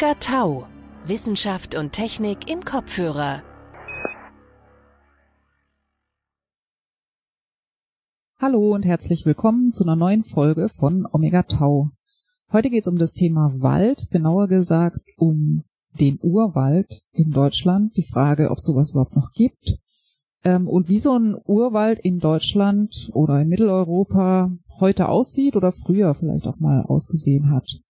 [0.00, 0.66] Omega Tau.
[1.06, 3.42] Wissenschaft und Technik im Kopfhörer.
[8.40, 11.90] Hallo und herzlich willkommen zu einer neuen Folge von Omega Tau.
[12.50, 15.64] Heute geht es um das Thema Wald, genauer gesagt um
[16.00, 19.76] den Urwald in Deutschland, die Frage, ob sowas überhaupt noch gibt
[20.44, 26.14] ähm, und wie so ein Urwald in Deutschland oder in Mitteleuropa heute aussieht oder früher
[26.14, 27.82] vielleicht auch mal ausgesehen hat.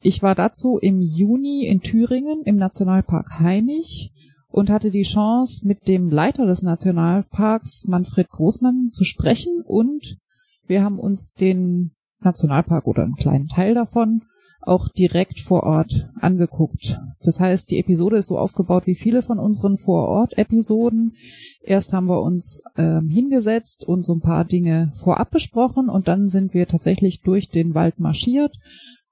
[0.00, 4.12] Ich war dazu im Juni in Thüringen im Nationalpark Hainich
[4.48, 10.18] und hatte die Chance, mit dem Leiter des Nationalparks, Manfred Großmann, zu sprechen und
[10.66, 14.22] wir haben uns den Nationalpark oder einen kleinen Teil davon
[14.60, 17.00] auch direkt vor Ort angeguckt.
[17.22, 21.14] Das heißt, die Episode ist so aufgebaut wie viele von unseren Vor-Ort-Episoden.
[21.62, 26.28] Erst haben wir uns ähm, hingesetzt und so ein paar Dinge vorab besprochen und dann
[26.28, 28.58] sind wir tatsächlich durch den Wald marschiert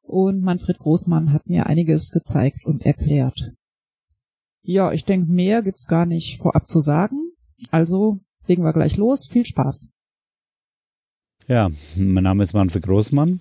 [0.07, 3.53] und Manfred Großmann hat mir einiges gezeigt und erklärt.
[4.63, 7.17] Ja, ich denke, mehr gibt's gar nicht vorab zu sagen.
[7.71, 9.27] Also legen wir gleich los.
[9.27, 9.89] Viel Spaß.
[11.49, 13.41] Ja, mein Name ist Manfred Großmann.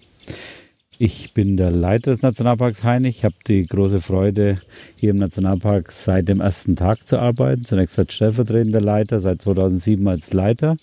[0.97, 3.17] Ich bin der Leiter des Nationalparks Hainich.
[3.17, 4.61] Ich habe die große Freude,
[4.95, 7.65] hier im Nationalpark seit dem ersten Tag zu arbeiten.
[7.65, 10.77] Zunächst als stellvertretender Leiter, seit 2007 als Leiter.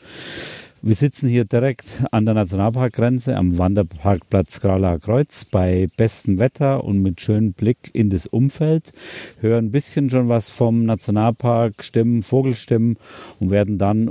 [0.85, 7.01] Wir sitzen hier direkt an der Nationalparkgrenze am Wanderparkplatz Gralaer Kreuz bei bestem Wetter und
[7.01, 8.93] mit schönem Blick in das Umfeld.
[9.39, 12.97] Hören ein bisschen schon was vom Nationalpark, Stimmen, Vogelstimmen
[13.39, 14.11] und werden dann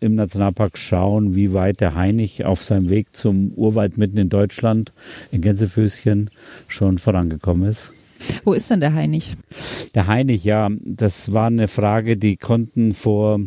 [0.00, 4.92] im Nationalpark schauen, wie weit der Heinig auf seinem Weg zum Urwald mitten in Deutschland,
[5.32, 6.28] in Gänsefüßchen,
[6.68, 7.94] schon vorangekommen ist.
[8.44, 9.36] Wo ist denn der Heinig?
[9.94, 13.40] Der Heinig, ja, das war eine Frage, die konnten vor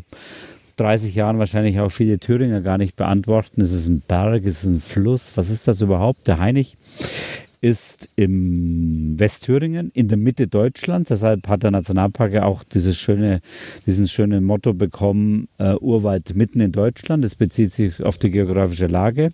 [0.78, 3.61] 30 Jahren wahrscheinlich auch viele Thüringer gar nicht beantworten.
[3.61, 5.31] Ist es ein Berg, ist es ein Fluss?
[5.35, 6.28] Was ist das überhaupt?
[6.28, 6.78] Der Heinig
[7.63, 11.07] ist im Westthüringen, in der Mitte Deutschlands.
[11.07, 13.40] Deshalb hat der Nationalpark ja auch dieses schöne,
[13.85, 17.23] diesen schönen Motto bekommen, äh, Urwald mitten in Deutschland.
[17.23, 19.31] Das bezieht sich auf die geografische Lage.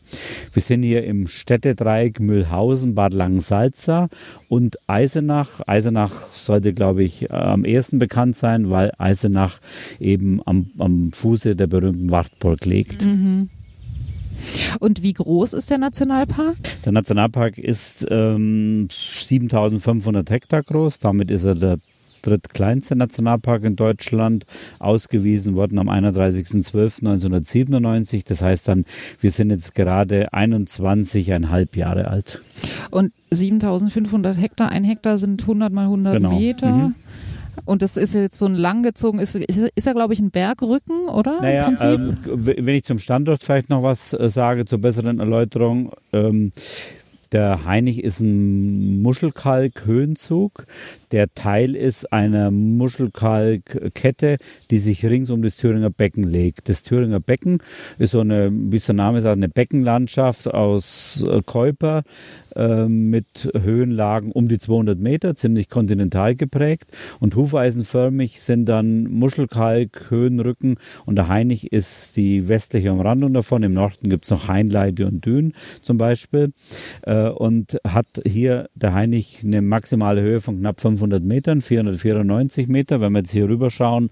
[0.53, 4.09] Wir sind hier im Städtedreieck Mühlhausen, Bad Langensalza
[4.47, 5.61] und Eisenach.
[5.65, 9.59] Eisenach sollte, glaube ich, am ehesten bekannt sein, weil Eisenach
[9.99, 13.03] eben am, am Fuße der berühmten Wartburg liegt.
[13.03, 13.49] Mhm.
[14.79, 16.57] Und wie groß ist der Nationalpark?
[16.85, 20.99] Der Nationalpark ist ähm, 7500 Hektar groß.
[20.99, 21.79] Damit ist er der
[22.21, 24.45] drittkleinste Nationalpark in Deutschland,
[24.79, 28.23] ausgewiesen worden am 31.12.1997.
[28.27, 28.83] Das heißt dann,
[29.21, 32.41] wir sind jetzt gerade 21,5 Jahre alt.
[32.91, 36.37] Und 7500 Hektar, ein Hektar sind 100 mal 100 genau.
[36.37, 36.71] Meter.
[36.71, 36.95] Mhm.
[37.65, 41.41] Und das ist jetzt so ein langgezogen, ist, ist ja, glaube ich, ein Bergrücken, oder?
[41.41, 45.91] Naja, ähm, wenn ich zum Standort vielleicht noch was äh, sage, zur besseren Erläuterung.
[46.13, 46.51] Ähm,
[47.31, 50.65] der Heinig ist ein Muschelkalk-Höhenzug,
[51.11, 54.37] der Teil ist einer Muschelkalkkette,
[54.71, 56.69] die sich rings um das Thüringer Becken legt.
[56.69, 57.61] Das Thüringer Becken
[57.99, 62.03] ist so eine, wie es der Name sagt, eine Beckenlandschaft aus äh, Käuper
[62.87, 66.89] mit Höhenlagen um die 200 Meter, ziemlich kontinental geprägt
[67.19, 73.63] und hufeisenförmig sind dann Muschelkalk, Höhenrücken und der Heinig ist die westliche Umrandung davon.
[73.63, 76.53] Im Norden gibt es noch Hainleite und Dün zum Beispiel
[77.03, 82.67] äh, und hat hier der Heinig eine maximale Höhe von knapp 500 500 Metern, 494
[82.67, 83.01] Meter.
[83.01, 84.09] Wenn wir jetzt hier rüber schauen,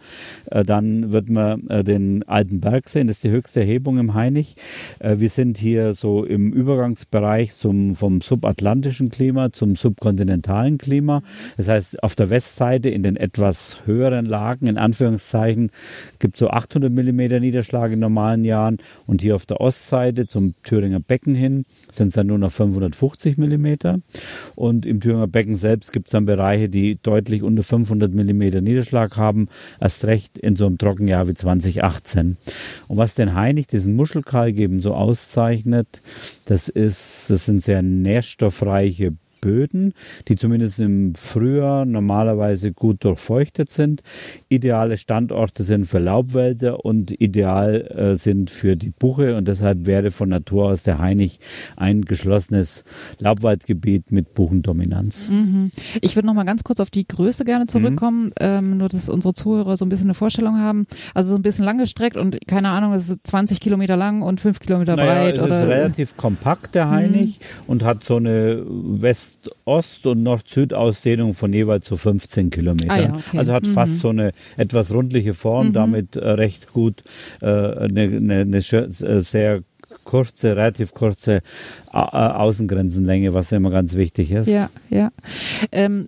[0.51, 3.07] äh, dann wird man äh, den alten Berg sehen.
[3.07, 4.07] Das ist die höchste Erhebung im.
[4.17, 11.23] Äh, wir sind hier so im Übergangsbereich zum, vom subatlantischen Klima zum subkontinentalen Klima.
[11.57, 15.71] Das heißt, auf der Westseite in den etwas höheren Lagen, in Anführungszeichen,
[16.19, 18.77] gibt es so 800 Millimeter Niederschlag in normalen Jahren.
[19.06, 23.38] Und hier auf der Ostseite zum Thüringer Becken hin sind es dann nur noch 550
[23.38, 24.00] Millimeter.
[24.56, 29.17] Und im Thüringer Becken selbst gibt es dann Bereiche, die deutlich unter 500 Millimeter Niederschlag
[29.17, 29.47] haben,
[29.81, 32.38] erst recht in so einem Trockenjahr wie 2018.
[32.88, 36.01] Und was den Heinig, diesen Muschelkalk eben so auszeichnet,
[36.45, 37.81] das ist, das sind sehr
[38.17, 39.94] nährstoffreiche Böden,
[40.28, 44.01] die zumindest im Frühjahr normalerweise gut durchfeuchtet sind.
[44.50, 50.12] Ideale Standorte sind für Laubwälder und ideal äh, sind für die Buche und deshalb wäre
[50.12, 51.39] von Natur aus der Heinig
[51.75, 52.84] ein geschlossenes
[53.19, 55.30] Laubwaldgebiet mit Buchendominanz.
[55.30, 55.72] Mhm.
[56.01, 58.31] Ich würde noch mal ganz kurz auf die Größe gerne zurückkommen, mhm.
[58.39, 60.88] ähm, nur dass unsere Zuhörer so ein bisschen eine Vorstellung haben.
[61.13, 64.60] Also so ein bisschen langgestreckt und keine Ahnung, es ist 20 Kilometer lang und 5
[64.60, 65.38] Kilometer naja, breit.
[65.38, 65.62] Es oder?
[65.62, 67.63] ist relativ kompakt, der Heinig, mhm.
[67.68, 72.89] und hat so eine West West-Ost- und Nord-Süd-Ausdehnung von jeweils so 15 Kilometern.
[72.89, 73.38] Ah, ja, okay.
[73.38, 73.71] Also hat mhm.
[73.71, 75.74] fast so eine etwas rundliche Form, mhm.
[75.74, 77.03] damit äh, recht gut
[77.41, 79.62] äh, eine, eine, eine äh, sehr
[80.03, 81.41] kurze, relativ kurze
[81.91, 84.47] äh, Außengrenzenlänge, was immer ganz wichtig ist.
[84.47, 85.12] Ja, ja.
[85.71, 86.07] Ähm,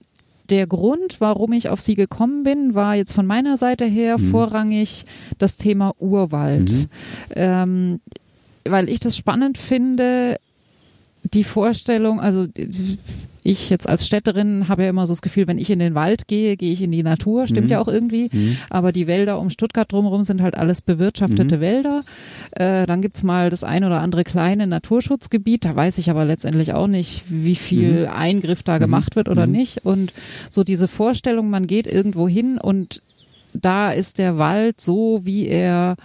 [0.50, 4.32] der Grund, warum ich auf sie gekommen bin, war jetzt von meiner Seite her mhm.
[4.32, 5.06] vorrangig
[5.38, 6.72] das Thema Urwald.
[6.72, 6.88] Mhm.
[7.36, 8.00] Ähm,
[8.66, 10.38] weil ich das spannend finde,
[11.24, 12.48] die Vorstellung, also
[13.44, 16.28] ich jetzt als Städterin habe ja immer so das Gefühl, wenn ich in den Wald
[16.28, 17.72] gehe, gehe ich in die Natur, stimmt mhm.
[17.72, 18.30] ja auch irgendwie.
[18.32, 18.58] Mhm.
[18.70, 21.62] Aber die Wälder um Stuttgart drumherum sind halt alles bewirtschaftete mhm.
[21.62, 22.04] Wälder.
[22.52, 26.74] Äh, dann gibt's mal das ein oder andere kleine Naturschutzgebiet, da weiß ich aber letztendlich
[26.74, 28.14] auch nicht, wie viel mhm.
[28.14, 28.82] Eingriff da mhm.
[28.82, 29.54] gemacht wird oder mhm.
[29.54, 29.86] nicht.
[29.86, 30.14] Und
[30.50, 33.02] so diese Vorstellung, man geht irgendwo hin und
[33.54, 35.96] da ist der Wald so, wie er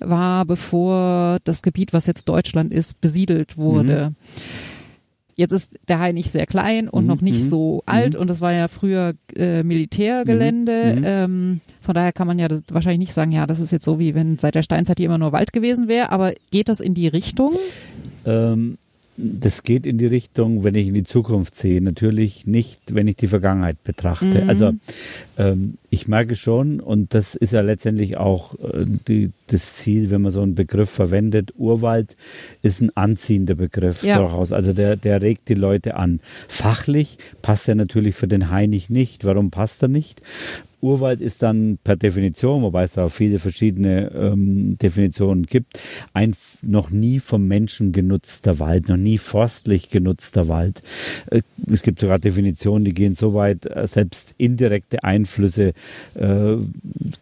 [0.00, 4.10] war, bevor das Gebiet, was jetzt Deutschland ist, besiedelt wurde.
[4.10, 4.16] Mhm.
[5.36, 7.08] Jetzt ist der Hai nicht sehr klein und mhm.
[7.08, 7.48] noch nicht mhm.
[7.48, 7.80] so mhm.
[7.86, 10.94] alt und das war ja früher äh, Militärgelände.
[10.96, 11.04] Mhm.
[11.04, 14.16] Ähm, von daher kann man ja wahrscheinlich nicht sagen, ja, das ist jetzt so wie
[14.16, 16.10] wenn seit der Steinzeit hier immer nur Wald gewesen wäre.
[16.10, 17.52] Aber geht das in die Richtung?
[18.26, 18.78] Ähm,
[19.18, 23.16] das geht in die Richtung, wenn ich in die Zukunft sehe, natürlich nicht, wenn ich
[23.16, 24.44] die Vergangenheit betrachte.
[24.44, 24.48] Mhm.
[24.48, 24.72] Also
[25.36, 30.22] ähm, ich merke schon, und das ist ja letztendlich auch äh, die, das Ziel, wenn
[30.22, 32.16] man so einen Begriff verwendet, Urwald
[32.62, 34.18] ist ein anziehender Begriff ja.
[34.18, 34.52] durchaus.
[34.52, 36.20] Also der, der regt die Leute an.
[36.46, 39.24] Fachlich passt er natürlich für den Heinig nicht.
[39.24, 40.22] Warum passt er nicht?
[40.80, 45.80] Urwald ist dann per Definition, wobei es auch viele verschiedene ähm, Definitionen gibt,
[46.12, 50.82] ein noch nie vom Menschen genutzter Wald, noch nie forstlich genutzter Wald.
[51.30, 55.72] Äh, es gibt sogar Definitionen, die gehen so weit, äh, selbst indirekte Einflüsse
[56.14, 56.56] äh,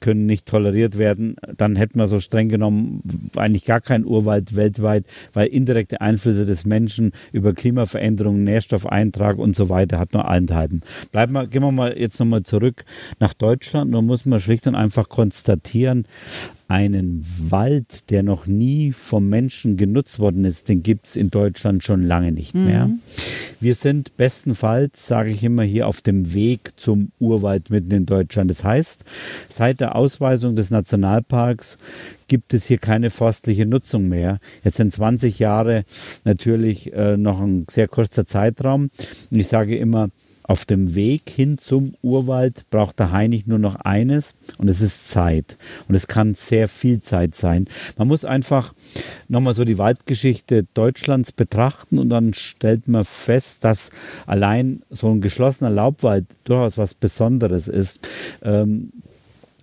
[0.00, 1.37] können nicht toleriert werden.
[1.56, 3.03] Dann hätten wir so streng genommen
[3.37, 9.70] eigentlich gar keinen Urwald weltweit, weil indirekte Einflüsse des Menschen über Klimaveränderungen, Nährstoffeintrag und so
[9.70, 10.82] weiter hat nur Einheiten.
[11.11, 12.85] Bleiben wir, gehen wir mal jetzt nochmal zurück
[13.19, 13.45] nach Deutschland.
[13.46, 13.93] Deutschland.
[13.93, 16.04] Nur muss man schlicht und einfach konstatieren,
[16.69, 21.84] einen Wald, der noch nie vom Menschen genutzt worden ist, den gibt es in Deutschland
[21.84, 22.88] schon lange nicht mehr.
[22.88, 23.00] Mhm.
[23.60, 28.50] Wir sind bestenfalls, sage ich immer, hier auf dem Weg zum Urwald mitten in Deutschland.
[28.50, 29.04] Das heißt,
[29.48, 31.78] seit der Ausweisung des Nationalparks
[32.26, 34.40] gibt es hier keine forstliche Nutzung mehr.
[34.64, 35.84] Jetzt sind 20 Jahre
[36.25, 38.90] natürlich äh, noch ein sehr kurzer Zeitraum.
[39.31, 40.10] Und ich sage immer,
[40.46, 45.08] auf dem Weg hin zum Urwald braucht der Heinig nur noch eines und es ist
[45.08, 45.56] Zeit.
[45.88, 47.66] Und es kann sehr viel Zeit sein.
[47.96, 48.72] Man muss einfach
[49.28, 53.90] nochmal so die Waldgeschichte Deutschlands betrachten und dann stellt man fest, dass
[54.26, 58.08] allein so ein geschlossener Laubwald durchaus was Besonderes ist.
[58.43, 58.93] Ähm,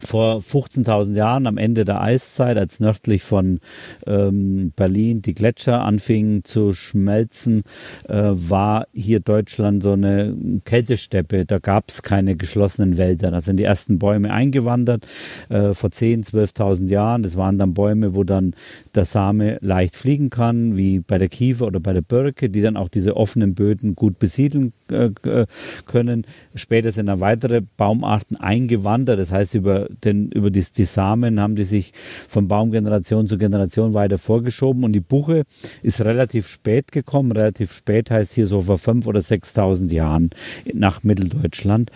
[0.06, 3.60] vor 15.000 Jahren am Ende der Eiszeit, als nördlich von
[4.06, 7.64] ähm, Berlin die Gletscher anfingen zu schmelzen,
[8.08, 10.36] äh, war hier Deutschland so eine
[10.66, 11.46] Kältesteppe.
[11.46, 13.32] Da gab es keine geschlossenen Wälder.
[13.32, 15.08] Da sind die ersten Bäume eingewandert
[15.50, 17.24] äh, vor 10.000, 12.000 Jahren.
[17.24, 18.56] Das waren dann Bäume, wo dann
[18.96, 22.78] der Same leicht fliegen kann, wie bei der Kiefer oder bei der Birke, die dann
[22.78, 25.46] auch diese offenen Böden gut besiedeln äh, äh
[25.86, 26.26] können.
[26.56, 29.20] Später sind dann weitere Baumarten eingewandert.
[29.20, 31.94] Das heißt, über denn über die, die Samen haben die sich
[32.28, 35.44] von Baumgeneration zu Generation weiter vorgeschoben und die Buche
[35.82, 37.32] ist relativ spät gekommen.
[37.32, 40.30] Relativ spät heißt hier so vor fünf oder 6.000 Jahren
[40.74, 41.92] nach Mitteldeutschland.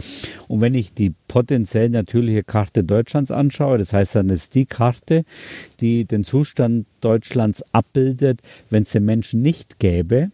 [0.48, 5.24] Und wenn ich die potenziell natürliche Karte Deutschlands anschaue, das heißt dann ist die Karte,
[5.80, 10.32] die den Zustand Deutschlands abbildet, wenn es den Menschen nicht gäbe,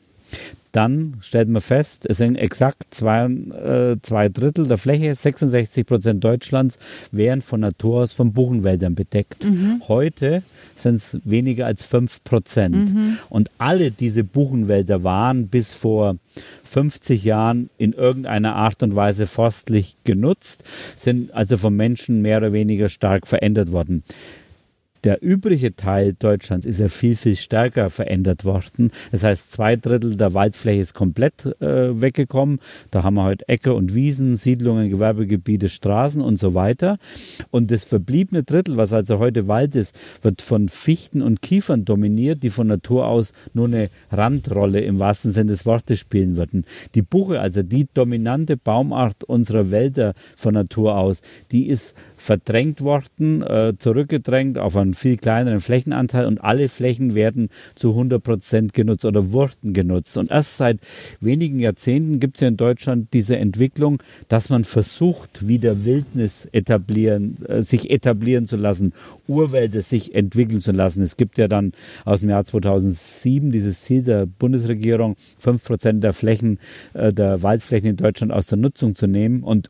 [0.74, 6.24] dann stellt man fest, es sind exakt zwei, äh, zwei Drittel der Fläche, 66 Prozent
[6.24, 6.80] Deutschlands,
[7.12, 9.46] wären von Natur aus von Buchenwäldern bedeckt.
[9.46, 9.84] Mhm.
[9.88, 10.42] Heute
[10.76, 12.94] sind es weniger als fünf Prozent.
[12.94, 13.18] Mhm.
[13.30, 16.18] Und alle diese Buchenwälder waren bis vor
[16.64, 20.64] 50 Jahren in irgendeiner Art und Weise forstlich genutzt,
[20.96, 24.04] sind also vom Menschen mehr oder weniger stark verändert worden.
[25.04, 28.92] Der übrige Teil Deutschlands ist ja viel, viel stärker verändert worden.
[29.12, 32.60] Das heißt, zwei Drittel der Waldfläche ist komplett äh, weggekommen.
[32.90, 37.00] Da haben wir heute Äcker und Wiesen, Siedlungen, Gewerbegebiete, Straßen und so weiter.
[37.52, 42.42] Und das verbliebene Drittel, was also heute Wald ist, wird von Fichten und Kiefern dominiert,
[42.42, 46.64] die von Natur aus nur eine Randrolle im wahrsten Sinne des Wortes spielen würden.
[46.96, 51.94] Die Buche, also die dominante Baumart unserer Wälder von Natur aus, die ist
[52.24, 58.24] verdrängt worden, äh, zurückgedrängt auf einen viel kleineren Flächenanteil und alle Flächen werden zu 100
[58.24, 60.18] Prozent genutzt oder wurden genutzt.
[60.18, 60.80] Und erst seit
[61.20, 67.44] wenigen Jahrzehnten gibt es ja in Deutschland diese Entwicklung, dass man versucht, wieder Wildnis etablieren,
[67.46, 68.94] äh, sich etablieren zu lassen,
[69.28, 71.04] Urwälder sich entwickeln zu lassen.
[71.04, 71.74] Es gibt ja dann
[72.06, 76.60] aus dem Jahr 2007 dieses Ziel der Bundesregierung, fünf Prozent der Flächen,
[76.94, 79.70] äh, der Waldflächen in Deutschland aus der Nutzung zu nehmen und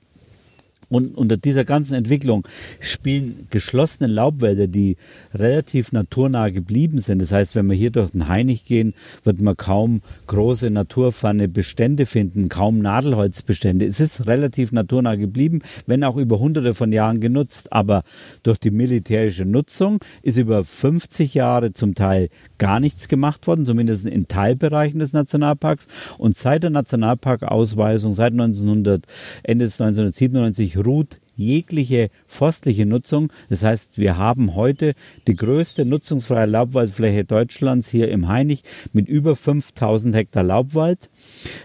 [0.94, 2.48] Und unter dieser ganzen Entwicklung
[2.80, 4.98] spielen geschlossene Laubwälder, die
[5.34, 7.20] relativ naturnah geblieben sind.
[7.20, 12.06] Das heißt, wenn wir hier durch den Heinig gehen, wird man kaum große naturferne Bestände
[12.06, 13.86] finden, kaum Nadelholzbestände.
[13.86, 17.74] Es ist relativ naturnah geblieben, wenn auch über hunderte von Jahren genutzt.
[17.74, 18.04] Aber
[18.44, 24.06] durch die militärische Nutzung ist über 50 Jahre zum Teil gar nichts gemacht worden, zumindest
[24.06, 25.88] in Teilbereichen des Nationalparks.
[26.20, 29.08] Und seit der Nationalparkausweisung, seit 1900,
[29.42, 33.32] Ende des 1997 ruht jegliche forstliche Nutzung.
[33.50, 34.94] Das heißt, wir haben heute
[35.28, 41.10] die größte nutzungsfreie Laubwaldfläche Deutschlands hier im Heinig mit über 5000 Hektar Laubwald,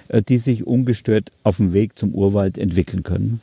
[0.09, 3.41] äh, die sich ungestört auf dem Weg zum Urwald entwickeln können.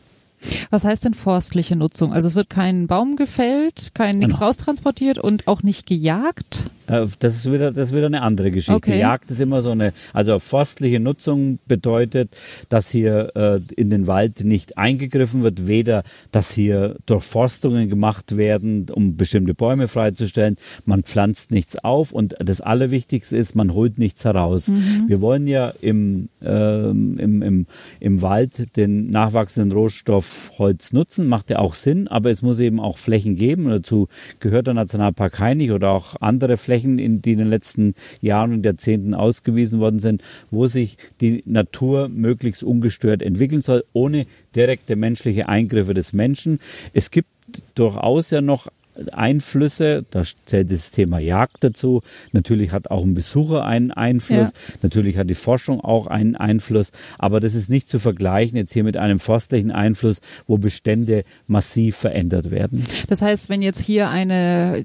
[0.70, 2.14] Was heißt denn forstliche Nutzung?
[2.14, 4.48] Also es wird kein Baum gefällt, kein nichts genau.
[4.48, 6.66] raustransportiert und auch nicht gejagt?
[6.88, 8.76] Äh, das ist wieder, das ist wieder eine andere Geschichte.
[8.76, 9.00] Okay.
[9.00, 12.30] Jagd ist immer so eine, also forstliche Nutzung bedeutet,
[12.70, 18.88] dass hier äh, in den Wald nicht eingegriffen wird, weder, dass hier Durchforstungen gemacht werden,
[18.92, 20.58] um bestimmte Bäume freizustellen.
[20.86, 24.68] Man pflanzt nichts auf und das Allerwichtigste ist, man holt nichts heraus.
[24.68, 25.06] Mhm.
[25.08, 27.66] Wir wollen ja im, äh, im, im,
[28.00, 30.25] im Wald den nachwachsenden Rohstoff
[30.58, 33.70] Holz nutzen, macht ja auch Sinn, aber es muss eben auch Flächen geben.
[33.70, 34.08] Dazu
[34.40, 38.66] gehört der Nationalpark Heinig oder auch andere Flächen, in, die in den letzten Jahren und
[38.66, 45.50] Jahrzehnten ausgewiesen worden sind, wo sich die Natur möglichst ungestört entwickeln soll, ohne direkte menschliche
[45.50, 46.60] Eingriffe des Menschen.
[46.94, 47.30] Es gibt
[47.76, 48.68] durchaus ja noch
[49.12, 52.02] Einflüsse, da zählt das Thema Jagd dazu.
[52.32, 54.50] Natürlich hat auch ein Besucher einen Einfluss.
[54.50, 54.76] Ja.
[54.82, 56.92] Natürlich hat die Forschung auch einen Einfluss.
[57.18, 61.96] Aber das ist nicht zu vergleichen jetzt hier mit einem forstlichen Einfluss, wo Bestände massiv
[61.96, 62.84] verändert werden.
[63.08, 64.84] Das heißt, wenn jetzt hier eine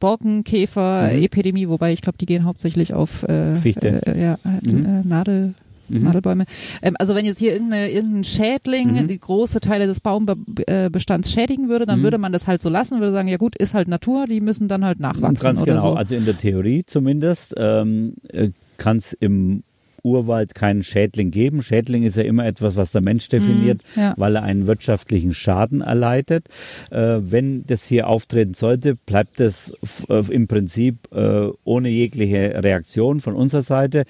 [0.00, 4.02] Borkenkäfer-Epidemie, wobei ich glaube, die gehen hauptsächlich auf äh, Fichte.
[4.06, 4.84] Äh, ja, mhm.
[4.84, 5.54] äh, Nadel,
[5.98, 6.04] mhm.
[6.04, 6.44] Nadelbäume.
[6.82, 9.08] Ähm, also wenn jetzt hier irgendeine, irgendein Schädling mhm.
[9.08, 12.04] die große Teile des Baumbestands schädigen würde, dann mhm.
[12.04, 14.68] würde man das halt so lassen, würde sagen, ja gut, ist halt Natur, die müssen
[14.68, 15.44] dann halt nachwachsen.
[15.44, 15.94] Ganz genau, so.
[15.94, 19.62] also in der Theorie zumindest ähm, äh, kann es im
[20.02, 21.62] Urwald keinen Schädling geben.
[21.62, 24.14] Schädling ist ja immer etwas, was der Mensch definiert, mm, ja.
[24.16, 26.48] weil er einen wirtschaftlichen Schaden erleidet.
[26.90, 29.72] Äh, wenn das hier auftreten sollte, bleibt es
[30.08, 34.04] äh, im Prinzip äh, ohne jegliche Reaktion von unserer Seite.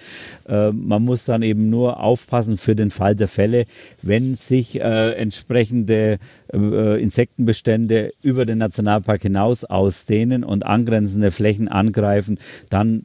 [0.48, 3.66] Äh, man muss dann eben nur aufpassen für den Fall der Fälle,
[4.02, 6.18] wenn sich äh, entsprechende
[6.56, 13.02] Insektenbestände über den Nationalpark hinaus ausdehnen und angrenzende Flächen angreifen, dann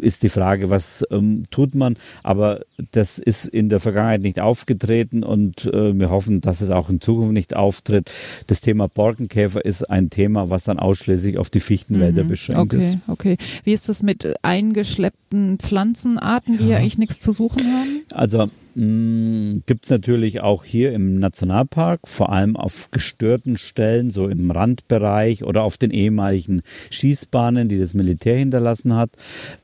[0.00, 1.96] ist die Frage, was ähm, tut man?
[2.22, 2.62] Aber
[2.92, 7.00] das ist in der Vergangenheit nicht aufgetreten und äh, wir hoffen, dass es auch in
[7.00, 8.10] Zukunft nicht auftritt.
[8.46, 12.28] Das Thema Borkenkäfer ist ein Thema, was dann ausschließlich auf die Fichtenwälder mhm.
[12.28, 12.98] beschränkt okay, ist.
[13.06, 16.78] Okay, Wie ist das mit eingeschleppten Pflanzenarten, die ja.
[16.78, 18.02] eigentlich nichts zu suchen haben?
[18.12, 24.50] Also gibt es natürlich auch hier im Nationalpark, vor allem auf gestörten Stellen, so im
[24.50, 29.10] Randbereich oder auf den ehemaligen Schießbahnen, die das Militär hinterlassen hat.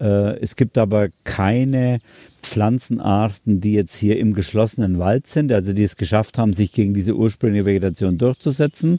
[0.00, 2.00] Äh, es gibt aber keine
[2.42, 6.94] Pflanzenarten, die jetzt hier im geschlossenen Wald sind, also die es geschafft haben, sich gegen
[6.94, 8.98] diese ursprüngliche Vegetation durchzusetzen.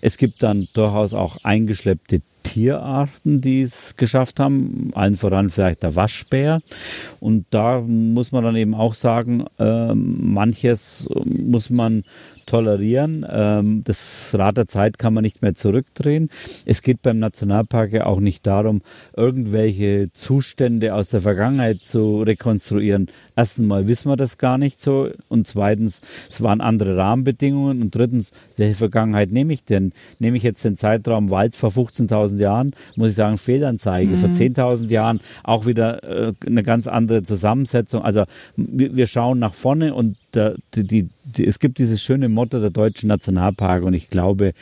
[0.00, 2.22] Es gibt dann durchaus auch eingeschleppte
[2.56, 6.62] Tierarten, die es geschafft haben, allen voran vielleicht der Waschbär.
[7.20, 12.04] Und da muss man dann eben auch sagen, äh, manches muss man
[12.46, 13.26] tolerieren.
[13.28, 16.30] Ähm, das Rad der Zeit kann man nicht mehr zurückdrehen.
[16.64, 18.82] Es geht beim Nationalpark ja auch nicht darum,
[19.16, 23.08] irgendwelche Zustände aus der Vergangenheit zu rekonstruieren.
[23.34, 26.00] Erstens mal wissen wir das gar nicht so und zweitens,
[26.30, 29.92] es waren andere Rahmenbedingungen und drittens, welche Vergangenheit nehme ich denn?
[30.18, 34.12] Nehme ich jetzt den Zeitraum Wald vor 15.000 Jahren, muss ich sagen, Fehlanzeige.
[34.12, 34.16] Mhm.
[34.16, 38.02] Vor 10.000 Jahren auch wieder äh, eine ganz andere Zusammensetzung.
[38.02, 38.24] Also
[38.56, 42.70] wir, wir schauen nach vorne und der, die, die, es gibt dieses schöne Motto der
[42.70, 44.52] deutschen Nationalparke und ich glaube,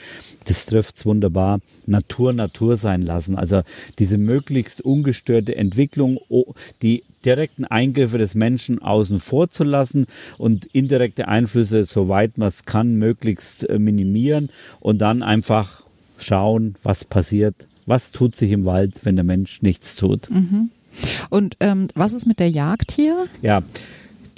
[0.44, 1.60] das trifft es wunderbar.
[1.86, 3.36] Natur, Natur sein lassen.
[3.36, 3.62] Also
[3.98, 6.18] diese möglichst ungestörte Entwicklung,
[6.82, 10.06] die direkten Eingriffe des Menschen außen vor zu lassen
[10.38, 14.50] und indirekte Einflüsse, soweit man es kann, möglichst äh, minimieren
[14.80, 15.82] und dann einfach
[16.18, 17.54] schauen, was passiert,
[17.86, 20.30] was tut sich im Wald, wenn der Mensch nichts tut.
[20.30, 20.70] Mhm.
[21.30, 23.26] Und ähm, was ist mit der Jagd hier?
[23.42, 23.62] Ja,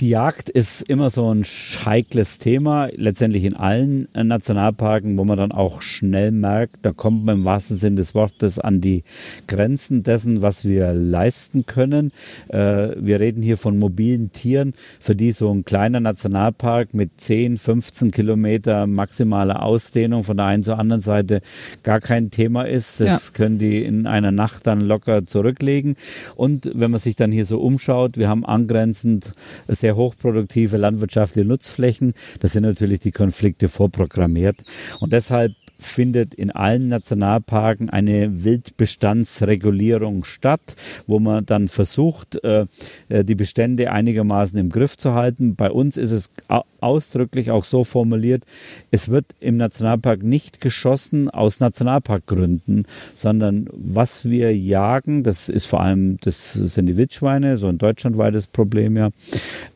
[0.00, 5.38] die Jagd ist immer so ein heikles Thema, letztendlich in allen äh, Nationalparken, wo man
[5.38, 9.04] dann auch schnell merkt, da kommt man im wahrsten Sinn des Wortes an die
[9.46, 12.12] Grenzen dessen, was wir leisten können.
[12.48, 17.56] Äh, wir reden hier von mobilen Tieren, für die so ein kleiner Nationalpark mit 10,
[17.56, 21.40] 15 Kilometer maximaler Ausdehnung von der einen zur anderen Seite
[21.82, 23.00] gar kein Thema ist.
[23.00, 23.32] Das ja.
[23.32, 25.96] können die in einer Nacht dann locker zurücklegen.
[26.34, 29.32] Und wenn man sich dann hier so umschaut, wir haben angrenzend
[29.68, 32.14] sehr sehr hochproduktive landwirtschaftliche Nutzflächen.
[32.40, 34.64] Das sind natürlich die Konflikte vorprogrammiert.
[34.98, 42.66] Und deshalb findet in allen Nationalparken eine Wildbestandsregulierung statt, wo man dann versucht, äh,
[43.08, 45.56] äh, die Bestände einigermaßen im Griff zu halten.
[45.56, 46.30] Bei uns ist es
[46.80, 48.44] ausdrücklich auch so formuliert,
[48.90, 55.80] es wird im Nationalpark nicht geschossen aus Nationalparkgründen, sondern was wir jagen, das ist vor
[55.80, 59.10] allem, das sind die Wildschweine, so ein deutschlandweites Problem ja,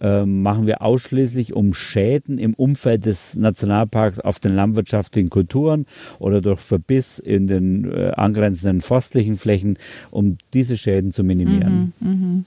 [0.00, 5.86] äh, machen wir ausschließlich um Schäden im Umfeld des Nationalparks auf den landwirtschaftlichen Kulturen
[6.18, 9.78] oder durch Verbiss in den äh, angrenzenden forstlichen Flächen,
[10.10, 11.92] um diese Schäden zu minimieren.
[12.00, 12.44] Mhm, mh.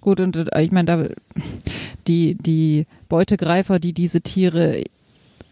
[0.00, 1.08] Gut, und äh, ich meine, da
[2.06, 4.82] die, die Beutegreifer, die diese Tiere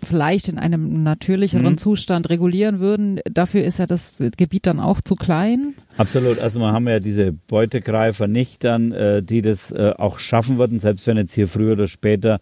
[0.04, 1.78] vielleicht in einem natürlicheren mhm.
[1.78, 3.20] Zustand regulieren würden.
[3.30, 5.74] Dafür ist ja das Gebiet dann auch zu klein.
[5.96, 6.40] Absolut.
[6.40, 10.80] Also wir haben ja diese Beutegreifer nicht dann, äh, die das äh, auch schaffen würden,
[10.80, 12.40] selbst wenn jetzt hier früher oder später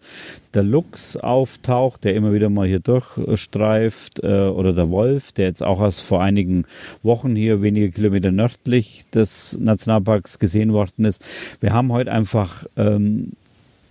[0.55, 5.61] der Luchs auftaucht, der immer wieder mal hier durchstreift, äh, oder der Wolf, der jetzt
[5.61, 6.65] auch erst vor einigen
[7.03, 11.23] Wochen hier wenige Kilometer nördlich des Nationalparks gesehen worden ist.
[11.59, 13.33] Wir haben heute einfach ähm,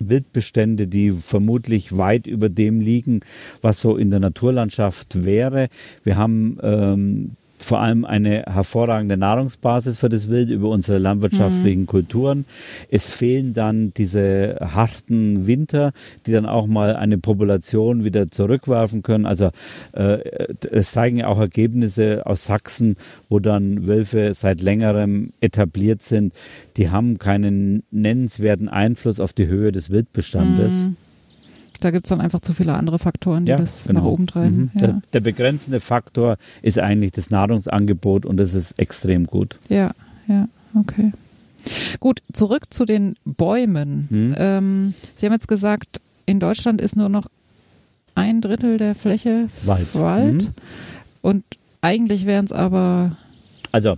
[0.09, 3.21] Wildbestände, die vermutlich weit über dem liegen,
[3.61, 5.69] was so in der Naturlandschaft wäre.
[6.03, 7.31] Wir haben ähm,
[7.63, 11.87] vor allem eine hervorragende Nahrungsbasis für das Wild über unsere landwirtschaftlichen mhm.
[11.87, 12.45] Kulturen.
[12.89, 15.91] Es fehlen dann diese harten Winter,
[16.25, 19.25] die dann auch mal eine Population wieder zurückwerfen können.
[19.25, 19.51] Also
[19.93, 22.95] äh, es zeigen ja auch Ergebnisse aus Sachsen,
[23.29, 26.33] wo dann Wölfe seit längerem etabliert sind.
[26.77, 30.85] Die haben keinen nennenswerten Einfluss auf die Höhe des Wildbestandes.
[30.85, 30.95] Mhm.
[31.83, 33.99] Da gibt es dann einfach zu viele andere Faktoren, die ja, das genau.
[33.99, 34.71] nach oben treiben.
[34.73, 34.79] Mhm.
[34.79, 34.87] Ja.
[34.87, 39.57] Der, der, begrenzende Faktor ist eigentlich das Nahrungsangebot und das ist extrem gut.
[39.69, 39.91] Ja,
[40.27, 41.11] ja, okay.
[41.99, 44.07] Gut, zurück zu den Bäumen.
[44.09, 44.35] Mhm.
[44.37, 47.27] Ähm, Sie haben jetzt gesagt, in Deutschland ist nur noch
[48.15, 49.93] ein Drittel der Fläche Wald.
[49.95, 50.43] Wald.
[50.43, 50.53] Mhm.
[51.21, 51.43] Und
[51.81, 53.17] eigentlich wären es aber
[53.73, 53.97] also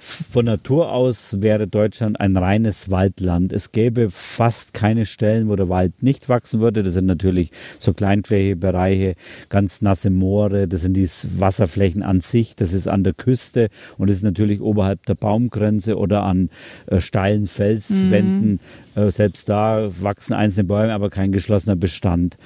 [0.00, 3.52] von Natur aus wäre Deutschland ein reines Waldland.
[3.52, 6.82] Es gäbe fast keine Stellen, wo der Wald nicht wachsen würde.
[6.82, 9.14] Das sind natürlich so kleinflächige Bereiche,
[9.48, 11.08] ganz nasse Moore, das sind die
[11.38, 15.96] Wasserflächen an sich, das ist an der Küste und das ist natürlich oberhalb der Baumgrenze
[15.96, 16.50] oder an
[16.86, 18.60] äh, steilen Felswänden.
[18.94, 18.98] Mhm.
[18.98, 22.36] Äh, selbst da wachsen einzelne Bäume, aber kein geschlossener Bestand.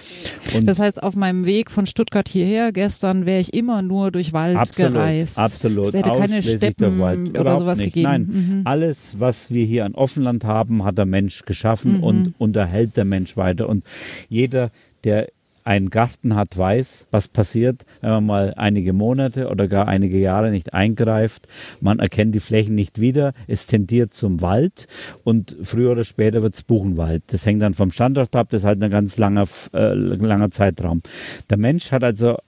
[0.54, 4.32] Und das heißt, auf meinem Weg von Stuttgart hierher gestern wäre ich immer nur durch
[4.32, 5.38] Wald absolut, gereist.
[5.38, 5.86] Absolut.
[5.86, 6.98] Es hätte keine Steppen
[7.42, 7.94] oder sowas nicht.
[7.94, 8.11] gegeben.
[8.11, 8.62] Nein, mhm.
[8.64, 12.02] alles, was wir hier an Offenland haben, hat der Mensch geschaffen mhm.
[12.02, 13.68] und unterhält der Mensch weiter.
[13.68, 13.85] Und
[14.28, 14.70] jeder,
[15.05, 15.28] der
[15.64, 20.50] einen Garten hat, weiß, was passiert, wenn man mal einige Monate oder gar einige Jahre
[20.50, 21.46] nicht eingreift.
[21.81, 23.33] Man erkennt die Flächen nicht wieder.
[23.46, 24.87] Es tendiert zum Wald
[25.24, 27.22] und früher oder später wird es Buchenwald.
[27.28, 28.48] Das hängt dann vom Standort ab.
[28.50, 31.02] Das ist halt ein ganz langer, äh, langer Zeitraum.
[31.50, 32.38] Der Mensch hat also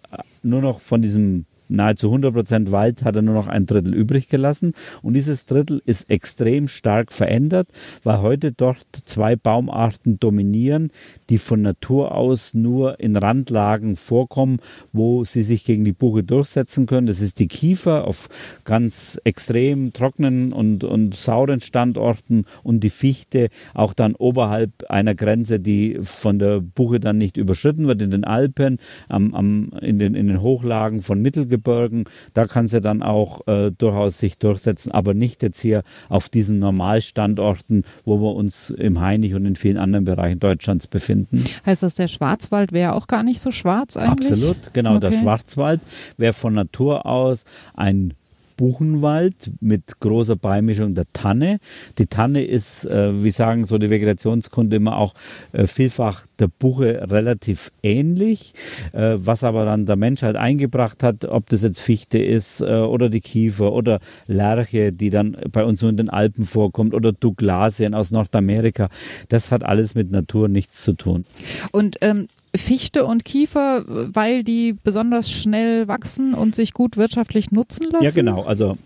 [0.43, 4.73] nur noch von diesem nahezu 100 Wald hat er nur noch ein Drittel übrig gelassen.
[5.03, 7.69] Und dieses Drittel ist extrem stark verändert,
[8.03, 10.91] weil heute dort zwei Baumarten dominieren,
[11.31, 14.59] die von Natur aus nur in Randlagen vorkommen,
[14.93, 17.07] wo sie sich gegen die Buche durchsetzen können.
[17.07, 18.29] Das ist die Kiefer auf
[18.65, 25.61] ganz extrem trockenen und, und sauren Standorten und die Fichte auch dann oberhalb einer Grenze,
[25.61, 30.15] die von der Buche dann nicht überschritten wird, in den Alpen, am, am, in, den,
[30.15, 34.93] in den Hochlagen von Mittelgebirge Gebirgen, da kann sie dann auch äh, durchaus sich durchsetzen,
[34.93, 39.79] aber nicht jetzt hier auf diesen Normalstandorten, wo wir uns im Hainich und in vielen
[39.79, 41.45] anderen Bereichen Deutschlands befinden.
[41.67, 44.33] Heißt das, der Schwarzwald wäre auch gar nicht so schwarz eigentlich?
[44.33, 44.97] Absolut, genau.
[44.97, 45.11] Okay.
[45.11, 45.81] Der Schwarzwald
[46.17, 48.15] wäre von Natur aus ein
[48.57, 51.59] Buchenwald mit großer Beimischung der Tanne.
[51.99, 55.15] Die Tanne ist, äh, wie sagen so die Vegetationskunde immer auch
[55.53, 58.55] äh, vielfach der Buche relativ ähnlich,
[58.93, 62.65] äh, was aber dann der Mensch halt eingebracht hat, ob das jetzt Fichte ist äh,
[62.65, 67.13] oder die Kiefer oder Lerche, die dann bei uns nur in den Alpen vorkommt oder
[67.13, 68.89] Douglasien aus Nordamerika.
[69.29, 71.25] Das hat alles mit Natur nichts zu tun.
[71.73, 77.91] Und ähm, Fichte und Kiefer, weil die besonders schnell wachsen und sich gut wirtschaftlich nutzen
[77.91, 78.05] lassen?
[78.05, 78.43] Ja, genau.
[78.43, 78.79] Also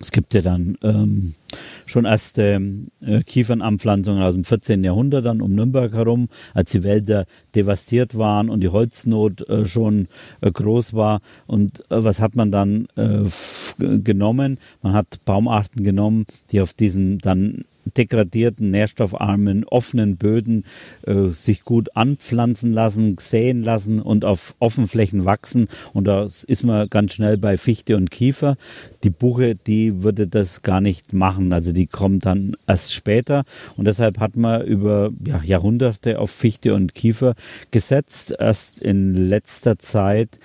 [0.00, 1.34] es gibt ja dann ähm,
[1.84, 2.60] schon erste
[3.02, 4.82] äh, Kiefernanpflanzungen aus dem 14.
[4.82, 10.08] Jahrhundert dann um Nürnberg herum, als die Wälder devastiert waren und die Holznot äh, schon
[10.40, 11.20] äh, groß war.
[11.46, 13.24] Und äh, was hat man dann äh,
[13.78, 14.58] genommen?
[14.80, 17.64] Man hat Baumarten genommen, die auf diesen dann
[17.96, 20.64] degradierten, nährstoffarmen, offenen Böden
[21.06, 25.68] äh, sich gut anpflanzen lassen, säen lassen und auf Offenflächen wachsen.
[25.92, 28.56] Und da ist man ganz schnell bei Fichte und Kiefer.
[29.04, 31.52] Die Buche, die würde das gar nicht machen.
[31.52, 33.44] Also die kommt dann erst später.
[33.76, 37.34] Und deshalb hat man über ja, Jahrhunderte auf Fichte und Kiefer
[37.70, 38.34] gesetzt.
[38.38, 40.38] Erst in letzter Zeit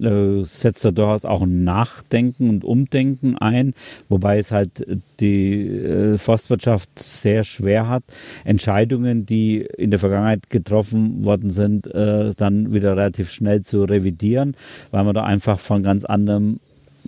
[0.00, 3.74] äh, setzt er durchaus auch ein Nachdenken und Umdenken ein,
[4.08, 4.86] wobei es halt
[5.20, 8.04] die äh, Forstwirtschaft sehr schwer hat,
[8.44, 14.56] Entscheidungen, die in der Vergangenheit getroffen worden sind, äh, dann wieder relativ schnell zu revidieren,
[14.90, 16.60] weil man da einfach von ganz anderem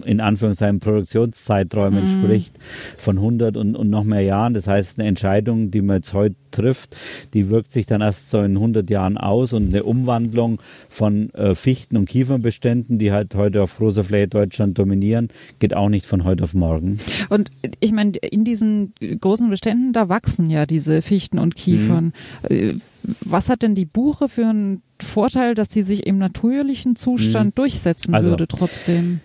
[0.05, 2.09] in Anführungszeichen Produktionszeiträumen mhm.
[2.09, 2.59] spricht
[2.97, 4.55] von 100 und, und noch mehr Jahren.
[4.55, 6.97] Das heißt, eine Entscheidung, die man jetzt heute trifft,
[7.35, 11.55] die wirkt sich dann erst so in 100 Jahren aus und eine Umwandlung von äh,
[11.55, 15.29] Fichten- und Kiefernbeständen, die halt heute auf großer Fläche Deutschland dominieren,
[15.59, 16.99] geht auch nicht von heute auf morgen.
[17.29, 22.13] Und ich meine, in diesen großen Beständen, da wachsen ja diese Fichten und Kiefern.
[22.49, 22.81] Mhm.
[23.21, 27.55] Was hat denn die Buche für einen Vorteil, dass sie sich im natürlichen Zustand mhm.
[27.57, 29.21] durchsetzen also, würde trotzdem?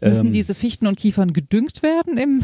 [0.00, 2.42] Müssen ähm, diese Fichten und Kiefern gedüngt werden im,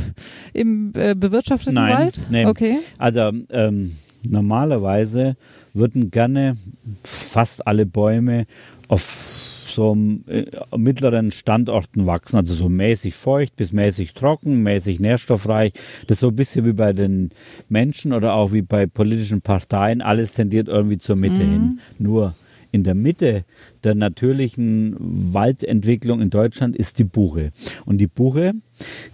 [0.53, 2.21] im äh, bewirtschafteten nein, Wald?
[2.31, 2.47] Nein.
[2.47, 2.79] Okay.
[2.99, 5.37] Also ähm, normalerweise
[5.75, 6.57] würden gerne
[7.05, 8.47] fast alle Bäume
[8.89, 15.73] auf so äh, mittleren Standorten wachsen, also so mäßig feucht bis mäßig trocken, mäßig nährstoffreich.
[16.07, 17.31] Das ist so ein bisschen wie bei den
[17.69, 20.03] Menschen oder auch wie bei politischen Parteien.
[20.03, 21.51] Alles tendiert irgendwie zur Mitte mhm.
[21.51, 21.81] hin.
[21.99, 22.35] Nur
[22.71, 23.45] in der Mitte
[23.85, 27.53] der natürlichen Waldentwicklung in Deutschland ist die Buche.
[27.85, 28.53] Und die Buche,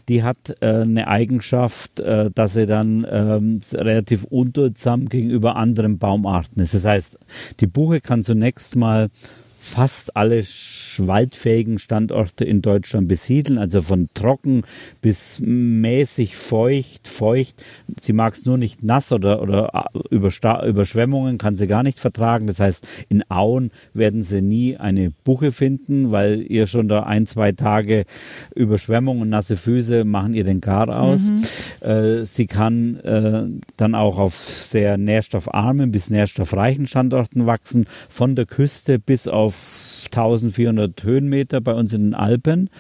[0.08, 6.60] die hat äh, eine Eigenschaft, äh, dass sie dann ähm, relativ unduldsam gegenüber anderen Baumarten
[6.60, 6.74] ist.
[6.74, 7.18] Das heißt,
[7.60, 9.10] die Buche kann zunächst mal
[9.64, 10.44] fast alle
[10.98, 14.62] waldfähigen Standorte in Deutschland besiedeln, also von trocken
[15.00, 17.64] bis mäßig feucht, feucht.
[17.98, 22.46] Sie mag es nur nicht nass oder, oder äh, Überschwemmungen kann sie gar nicht vertragen.
[22.46, 27.26] Das heißt, in Auen werden sie nie eine Buche finden, weil ihr schon da ein,
[27.26, 28.04] zwei Tage
[28.54, 31.30] Überschwemmung und nasse Füße machen ihr den Gar aus.
[31.30, 31.42] Mhm.
[31.80, 33.46] Äh, sie kann äh,
[33.78, 39.84] dann auch auf sehr nährstoffarmen bis nährstoffreichen Standorten wachsen, von der Küste bis auf auf
[40.06, 42.70] 1400 Höhenmeter bei uns in den Alpen.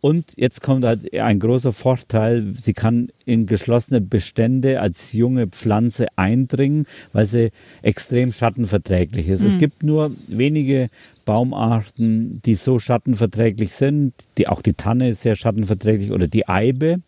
[0.00, 6.06] Und jetzt kommt halt ein großer Vorteil, sie kann in geschlossene Bestände als junge Pflanze
[6.16, 7.50] eindringen, weil sie
[7.82, 9.40] extrem schattenverträglich ist.
[9.40, 9.46] Mhm.
[9.46, 10.88] Es gibt nur wenige
[11.24, 17.00] Baumarten, die so schattenverträglich sind, die auch die Tanne ist sehr schattenverträglich oder die Eibe.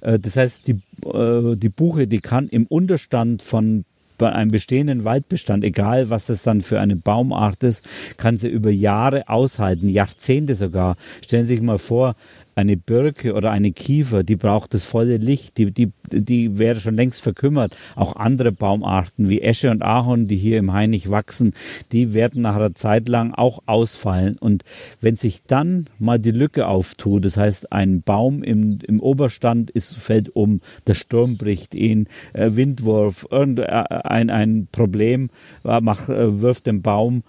[0.00, 3.84] Äh, das heißt, die, äh, die Buche, die kann im Unterstand von
[4.18, 7.84] bei einem bestehenden Waldbestand, egal was das dann für eine Baumart ist,
[8.16, 10.96] kann sie über Jahre aushalten, Jahrzehnte sogar.
[11.24, 12.14] Stellen Sie sich mal vor,
[12.58, 16.96] eine Birke oder eine Kiefer, die braucht das volle Licht, die, die, die wäre schon
[16.96, 17.76] längst verkümmert.
[17.94, 21.54] Auch andere Baumarten wie Esche und Ahorn, die hier im Hainich wachsen,
[21.92, 24.36] die werden nach einer Zeit lang auch ausfallen.
[24.38, 24.64] Und
[25.00, 29.94] wenn sich dann mal die Lücke auftut, das heißt, ein Baum im, im Oberstand ist,
[29.96, 35.30] fällt um, der Sturm bricht ihn, äh, Windwurf, irgendein ein Problem,
[35.64, 37.22] äh, macht, äh, wirft den Baum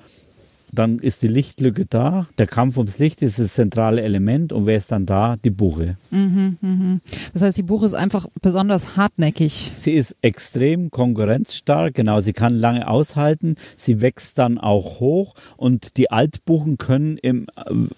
[0.72, 2.28] dann ist die Lichtlücke da.
[2.38, 4.54] Der Kampf ums Licht ist das zentrale Element.
[4.54, 5.38] Und wer ist dann da?
[5.44, 5.98] Die Buche.
[6.12, 7.00] Mhm, mh.
[7.34, 9.72] Das heißt, die Buche ist einfach besonders hartnäckig.
[9.78, 11.94] Sie ist extrem konkurrenzstark.
[11.94, 13.56] Genau, sie kann lange aushalten.
[13.76, 15.36] Sie wächst dann auch hoch.
[15.58, 17.48] Und die Altbuchen können im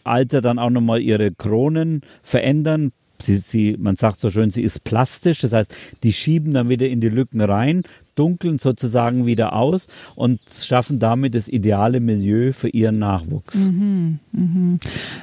[0.03, 2.91] Alter dann auch nochmal ihre Kronen verändern.
[3.21, 6.87] Sie, sie, man sagt so schön, sie ist plastisch, das heißt, die schieben dann wieder
[6.87, 7.83] in die Lücken rein,
[8.15, 13.55] dunkeln sozusagen wieder aus und schaffen damit das ideale Milieu für ihren Nachwuchs.
[13.55, 14.79] Mhm, mh.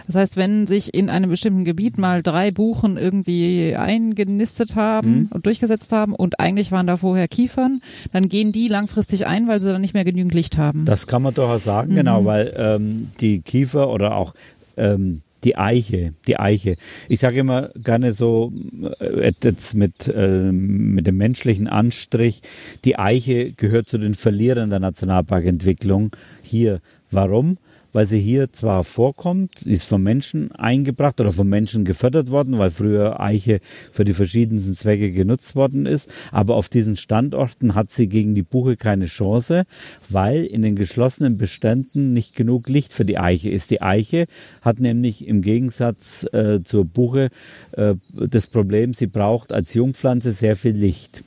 [0.06, 5.28] Das heißt, wenn sich in einem bestimmten Gebiet mal drei Buchen irgendwie eingenistet haben mhm.
[5.30, 7.80] und durchgesetzt haben und eigentlich waren da vorher Kiefern,
[8.12, 10.84] dann gehen die langfristig ein, weil sie dann nicht mehr genügend Licht haben.
[10.84, 12.24] Das kann man durchaus sagen, genau, mhm.
[12.24, 14.34] genau, weil ähm, die Kiefer oder auch
[14.76, 16.76] ähm, die Eiche, die Eiche.
[17.08, 18.50] Ich sage immer gerne so
[19.00, 22.42] äh, jetzt mit, äh, mit dem menschlichen Anstrich,
[22.84, 26.10] die Eiche gehört zu den Verlierern der Nationalparkentwicklung
[26.42, 26.80] hier.
[27.10, 27.58] Warum?
[27.98, 32.70] Weil sie hier zwar vorkommt, ist vom Menschen eingebracht oder vom Menschen gefördert worden, weil
[32.70, 33.58] früher Eiche
[33.90, 38.44] für die verschiedensten Zwecke genutzt worden ist, aber auf diesen Standorten hat sie gegen die
[38.44, 39.64] Buche keine Chance,
[40.08, 43.72] weil in den geschlossenen Beständen nicht genug Licht für die Eiche ist.
[43.72, 44.28] Die Eiche
[44.62, 47.30] hat nämlich im Gegensatz äh, zur Buche
[47.72, 51.24] äh, das Problem, sie braucht als Jungpflanze sehr viel Licht.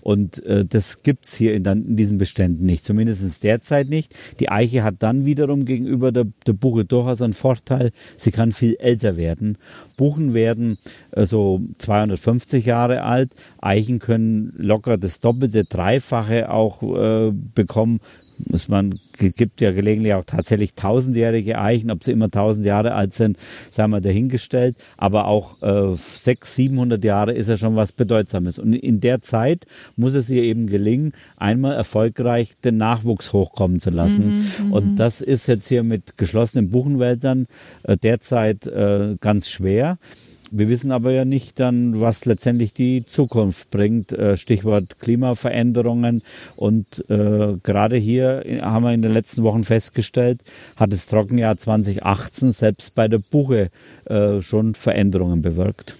[0.00, 4.14] Und äh, das gibt's hier in, in diesen Beständen nicht, zumindest derzeit nicht.
[4.40, 8.76] Die Eiche hat dann wiederum gegenüber der, der Buche durchaus einen Vorteil, sie kann viel
[8.76, 9.56] älter werden.
[9.96, 10.78] Buchen werden
[11.12, 18.00] äh, so 250 Jahre alt, Eichen können locker das Doppelte, Dreifache auch äh, bekommen
[18.48, 23.14] muss man, gibt ja gelegentlich auch tatsächlich tausendjährige Eichen, ob sie immer tausend Jahre alt
[23.14, 23.36] sind,
[23.70, 28.58] sei mal dahingestellt, aber auch äh, sechs, siebenhundert Jahre ist ja schon was Bedeutsames.
[28.58, 33.90] Und in der Zeit muss es ihr eben gelingen, einmal erfolgreich den Nachwuchs hochkommen zu
[33.90, 34.26] lassen.
[34.26, 34.72] Mhm, mhm.
[34.72, 37.46] Und das ist jetzt hier mit geschlossenen Buchenwäldern
[37.84, 39.98] äh, derzeit äh, ganz schwer.
[40.54, 44.12] Wir wissen aber ja nicht dann, was letztendlich die Zukunft bringt.
[44.12, 46.20] Äh, Stichwort Klimaveränderungen.
[46.56, 50.42] Und äh, gerade hier haben wir in den letzten Wochen festgestellt,
[50.76, 53.70] hat das Trockenjahr 2018 selbst bei der Buche
[54.04, 55.96] äh, schon Veränderungen bewirkt.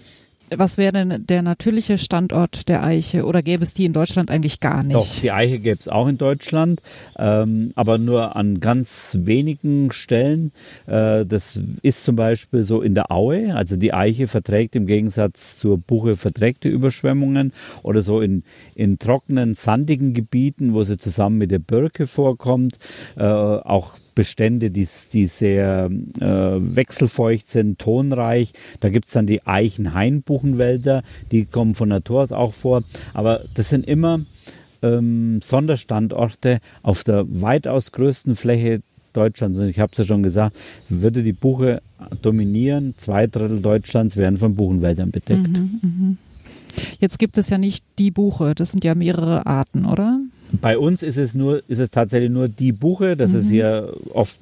[0.57, 4.59] Was wäre denn der natürliche Standort der Eiche oder gäbe es die in Deutschland eigentlich
[4.59, 4.95] gar nicht?
[4.95, 6.81] Doch, die Eiche gäbe es auch in Deutschland,
[7.17, 10.51] ähm, aber nur an ganz wenigen Stellen.
[10.85, 15.57] Äh, das ist zum Beispiel so in der Aue, also die Eiche verträgt im Gegensatz
[15.57, 18.43] zur Buche verträgt die Überschwemmungen oder so in,
[18.75, 22.77] in trockenen, sandigen Gebieten, wo sie zusammen mit der Birke vorkommt,
[23.17, 28.53] äh, auch Bestände, die, die sehr äh, wechselfeucht sind, tonreich.
[28.79, 32.83] Da gibt's dann die Eichen-Hainbuchenwälder, die kommen von Natur aus auch vor.
[33.13, 34.21] Aber das sind immer
[34.81, 38.81] ähm, Sonderstandorte auf der weitaus größten Fläche
[39.13, 39.59] Deutschlands.
[39.59, 40.55] Und ich habe es ja schon gesagt,
[40.89, 41.81] würde die Buche
[42.21, 45.47] dominieren, zwei Drittel Deutschlands werden von Buchenwäldern bedeckt.
[45.47, 46.15] Mhm, mh.
[46.99, 50.19] Jetzt gibt es ja nicht die Buche, das sind ja mehrere Arten, oder?
[50.61, 53.17] Bei uns ist es nur, ist es tatsächlich nur die Buche.
[53.17, 53.39] Das mhm.
[53.39, 54.37] ist hier oft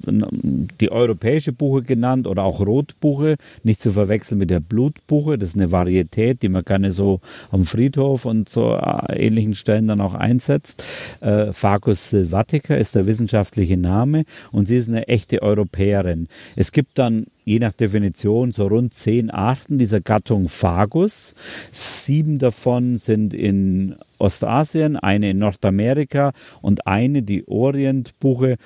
[0.80, 3.36] die europäische Buche genannt oder auch Rotbuche.
[3.62, 5.38] Nicht zu verwechseln mit der Blutbuche.
[5.38, 7.20] Das ist eine Varietät, die man gerne so
[7.50, 10.84] am Friedhof und so äh, ähnlichen Stellen dann auch einsetzt.
[11.20, 16.28] Äh, Facus sylvatica ist der wissenschaftliche Name und sie ist eine echte Europäerin.
[16.56, 21.34] Es gibt dann je nach Definition so rund zehn Arten dieser Gattung Fagus.
[21.70, 28.56] Sieben davon sind in Ostasien, eine in Nordamerika und eine, die Orientbuche,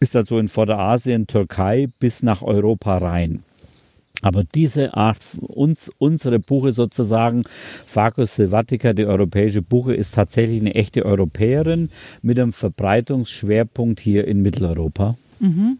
[0.00, 3.42] ist also in Vorderasien, Türkei bis nach Europa rein.
[4.22, 7.44] Aber diese Art, uns, unsere Buche sozusagen,
[7.84, 11.90] Facus sylvatica, die europäische Buche, ist tatsächlich eine echte Europäerin
[12.22, 15.16] mit einem Verbreitungsschwerpunkt hier in Mitteleuropa.
[15.40, 15.78] Mhm.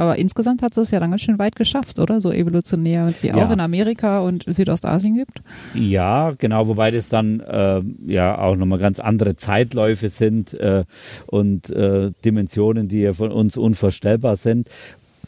[0.00, 2.22] Aber insgesamt hat sie es ja dann ganz schön weit geschafft, oder?
[2.22, 3.34] So evolutionär, wenn es sie ja.
[3.34, 5.42] auch in Amerika und Südostasien gibt.
[5.74, 10.84] Ja, genau, wobei das dann äh, ja auch nochmal ganz andere Zeitläufe sind äh,
[11.26, 14.70] und äh, Dimensionen, die ja von uns unvorstellbar sind.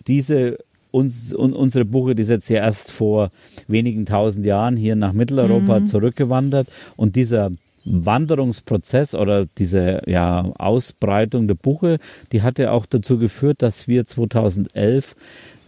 [0.06, 0.56] Diese
[0.90, 3.30] uns, un, unsere Buche, die ist jetzt ja erst vor
[3.68, 5.86] wenigen tausend Jahren hier nach Mitteleuropa mhm.
[5.86, 7.50] zurückgewandert und dieser
[7.84, 11.98] Wanderungsprozess oder diese ja, Ausbreitung der Buche,
[12.32, 15.16] die hatte auch dazu geführt, dass wir 2011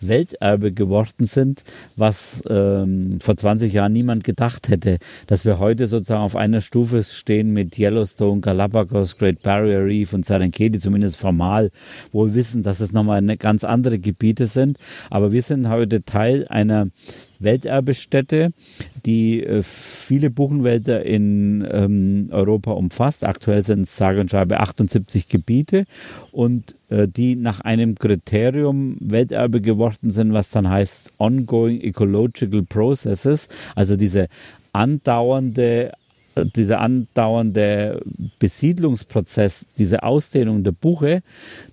[0.09, 1.63] Welterbe geworden sind,
[1.97, 7.03] was ähm, vor 20 Jahren niemand gedacht hätte, dass wir heute sozusagen auf einer Stufe
[7.03, 11.71] stehen mit Yellowstone, Galapagos, Great Barrier Reef und Serengeti, zumindest formal,
[12.13, 14.79] wohl wissen, dass es nochmal eine ganz andere Gebiete sind.
[15.11, 16.89] Aber wir sind heute Teil einer
[17.45, 18.51] Welterbestätte,
[19.07, 23.25] die äh, viele Buchenwälder in ähm, Europa umfasst.
[23.25, 25.85] Aktuell sind es sage und schreibe 78 Gebiete
[26.33, 33.49] und äh, die nach einem Kriterium Welterbe geworden sind, was dann heißt Ongoing Ecological Processes,
[33.75, 34.29] also diese
[34.73, 35.93] andauernde
[36.57, 38.03] dieser andauernde
[38.39, 41.23] Besiedlungsprozess, diese Ausdehnung der Buche,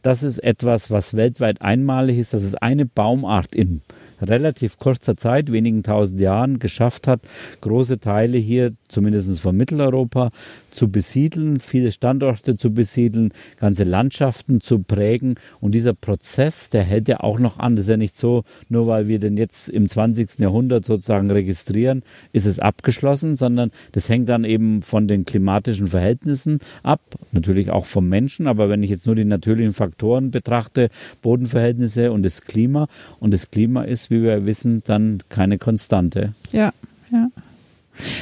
[0.02, 2.34] das ist etwas, was weltweit einmalig ist.
[2.34, 3.82] Das ist eine Baumart in
[4.22, 7.22] relativ kurzer Zeit, wenigen tausend Jahren, geschafft hat,
[7.62, 10.32] große Teile hier, zumindest von Mitteleuropa,
[10.70, 15.36] zu besiedeln, viele Standorte zu besiedeln, ganze Landschaften zu prägen.
[15.60, 17.76] Und dieser Prozess, der hält ja auch noch an.
[17.76, 20.40] Das ist ja nicht so, nur weil wir den jetzt im 20.
[20.40, 22.04] Jahrhundert sozusagen registrieren,
[22.34, 27.86] ist es abgeschlossen, sondern das hängt dann eben von den klimatischen Verhältnissen ab, natürlich auch
[27.86, 28.48] vom Menschen.
[28.48, 30.90] Aber wenn ich jetzt nur die natürlichen Faktoren betrachte,
[31.22, 32.88] Bodenverhältnisse und das Klima,
[33.20, 36.34] und das Klima ist, wie wir wissen, dann keine Konstante.
[36.52, 36.72] Ja,
[37.12, 37.30] ja.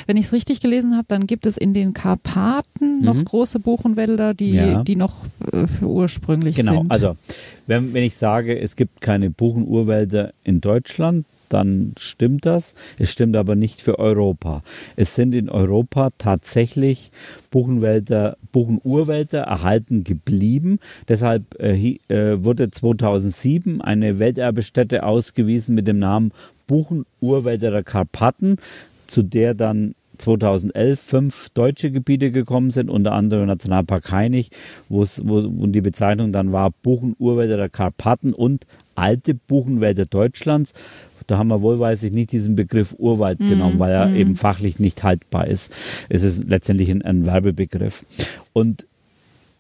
[0.07, 3.05] Wenn ich es richtig gelesen habe, dann gibt es in den Karpaten mhm.
[3.05, 4.83] noch große Buchenwälder, die, ja.
[4.83, 6.73] die noch äh, ursprünglich genau.
[6.73, 6.81] sind.
[6.81, 7.17] Genau, also
[7.67, 12.73] wenn, wenn ich sage, es gibt keine Buchenurwälder in Deutschland, dann stimmt das.
[12.97, 14.63] Es stimmt aber nicht für Europa.
[14.95, 17.11] Es sind in Europa tatsächlich
[17.51, 20.79] Buchenwälder, Buchenurwälder erhalten geblieben.
[21.07, 26.31] Deshalb äh, äh wurde 2007 eine Welterbestätte ausgewiesen mit dem Namen
[26.67, 28.57] Buchenurwälder der Karpaten
[29.07, 34.51] zu der dann 2011 fünf deutsche Gebiete gekommen sind, unter anderem Nationalpark Heinig,
[34.89, 40.73] wo, wo die Bezeichnung dann war Buchenurwälder der Karpaten und alte Buchenwälder Deutschlands.
[41.29, 44.15] Da haben wir wohlweislich nicht diesen Begriff Urwald mm, genommen, weil er mm.
[44.15, 45.73] eben fachlich nicht haltbar ist.
[46.09, 48.05] Es ist letztendlich ein, ein Werbebegriff.
[48.51, 48.87] Und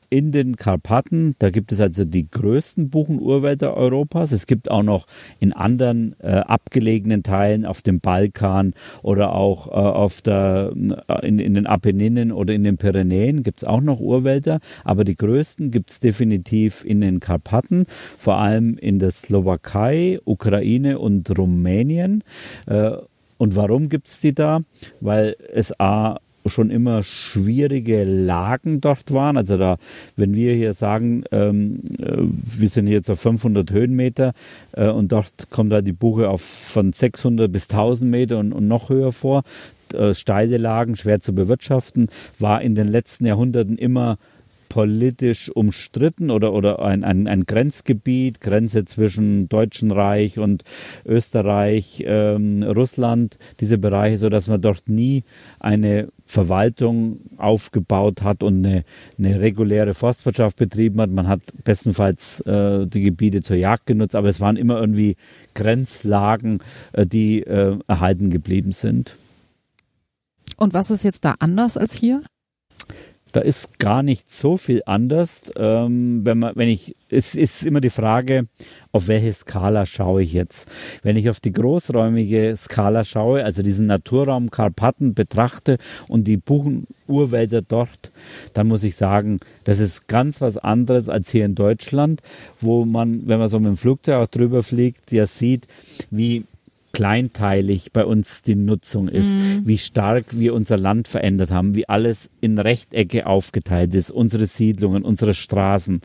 [0.09, 1.35] in den Karpaten.
[1.39, 4.31] Da gibt es also die größten Buchenurwälder Europas.
[4.31, 5.05] Es gibt auch noch
[5.39, 10.73] in anderen äh, abgelegenen Teilen auf dem Balkan oder auch äh, auf der,
[11.07, 14.59] äh, in, in den Apenninen oder in den Pyrenäen gibt es auch noch Urwälder.
[14.83, 17.85] Aber die größten gibt es definitiv in den Karpaten,
[18.17, 22.23] vor allem in der Slowakei, Ukraine und Rumänien.
[22.67, 22.91] Äh,
[23.37, 24.61] und warum gibt es die da?
[24.99, 26.19] Weil es A
[26.49, 29.37] schon immer schwierige Lagen dort waren.
[29.37, 29.77] Also da,
[30.15, 34.33] wenn wir hier sagen, ähm, äh, wir sind jetzt auf 500 Höhenmeter
[34.73, 38.67] äh, und dort kommt da die Buche auf von 600 bis 1000 Meter und, und
[38.67, 39.43] noch höher vor,
[39.93, 44.17] äh, steile Lagen, schwer zu bewirtschaften, war in den letzten Jahrhunderten immer
[44.69, 50.63] politisch umstritten oder, oder ein, ein, ein Grenzgebiet, Grenze zwischen Deutschen Reich und
[51.05, 55.23] Österreich, ähm, Russland, diese Bereiche, so dass man dort nie
[55.59, 58.83] eine Verwaltung aufgebaut hat und eine,
[59.17, 61.09] eine reguläre Forstwirtschaft betrieben hat.
[61.09, 65.15] Man hat bestenfalls äh, die Gebiete zur Jagd genutzt, aber es waren immer irgendwie
[65.55, 66.59] Grenzlagen,
[66.93, 69.15] äh, die äh, erhalten geblieben sind.
[70.57, 72.21] Und was ist jetzt da anders als hier?
[73.31, 75.51] Da ist gar nicht so viel anders.
[75.55, 78.47] Ähm, wenn man, wenn ich, es ist immer die Frage,
[78.91, 80.67] auf welche Skala schaue ich jetzt?
[81.03, 87.61] Wenn ich auf die großräumige Skala schaue, also diesen Naturraum Karpaten betrachte und die Buchenurwälder
[87.61, 88.11] dort,
[88.53, 92.21] dann muss ich sagen, das ist ganz was anderes als hier in Deutschland,
[92.59, 95.67] wo man, wenn man so mit dem Flugzeug auch drüber fliegt, ja sieht,
[96.09, 96.45] wie
[96.99, 99.61] kleinteilig bei uns die Nutzung ist, mhm.
[99.63, 105.05] wie stark wir unser Land verändert haben, wie alles in Rechtecke aufgeteilt ist, unsere Siedlungen,
[105.05, 106.01] unsere Straßen.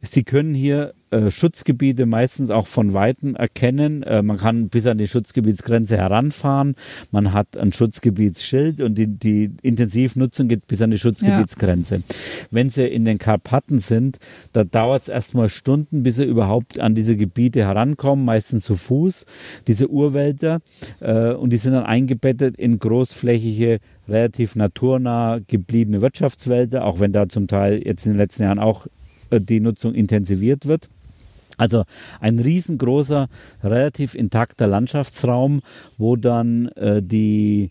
[0.00, 4.02] Sie können hier äh, Schutzgebiete meistens auch von Weitem erkennen.
[4.02, 6.76] Äh, man kann bis an die Schutzgebietsgrenze heranfahren.
[7.10, 11.96] Man hat ein Schutzgebietsschild und die, die Intensivnutzung geht bis an die Schutzgebietsgrenze.
[11.96, 12.02] Ja.
[12.50, 14.18] Wenn sie in den Karpaten sind,
[14.52, 19.26] da dauert es erstmal Stunden, bis sie überhaupt an diese Gebiete herankommen, meistens zu Fuß,
[19.66, 20.60] diese Urwälder.
[21.00, 27.28] Äh, und die sind dann eingebettet in großflächige relativ naturnah gebliebene Wirtschaftswälder, auch wenn da
[27.28, 28.86] zum Teil jetzt in den letzten Jahren auch
[29.30, 30.88] die Nutzung intensiviert wird.
[31.58, 31.84] Also
[32.20, 33.28] ein riesengroßer,
[33.62, 35.60] relativ intakter Landschaftsraum,
[35.98, 37.70] wo dann äh, die,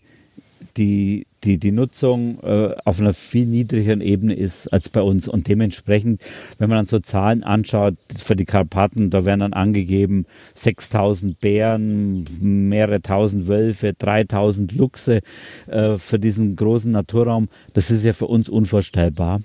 [0.76, 5.26] die, die, die Nutzung äh, auf einer viel niedrigeren Ebene ist als bei uns.
[5.26, 6.22] Und dementsprechend,
[6.58, 12.26] wenn man dann so Zahlen anschaut, für die Karpaten, da werden dann angegeben 6000 Bären,
[12.40, 15.20] mehrere tausend Wölfe, 3000 Luchse
[15.66, 17.48] äh, für diesen großen Naturraum.
[17.72, 19.40] Das ist ja für uns unvorstellbar.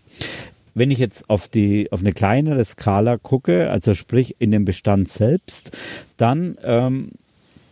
[0.75, 5.07] Wenn ich jetzt auf die auf eine kleinere Skala gucke, also sprich in dem Bestand
[5.07, 5.77] selbst,
[6.17, 7.11] dann ähm,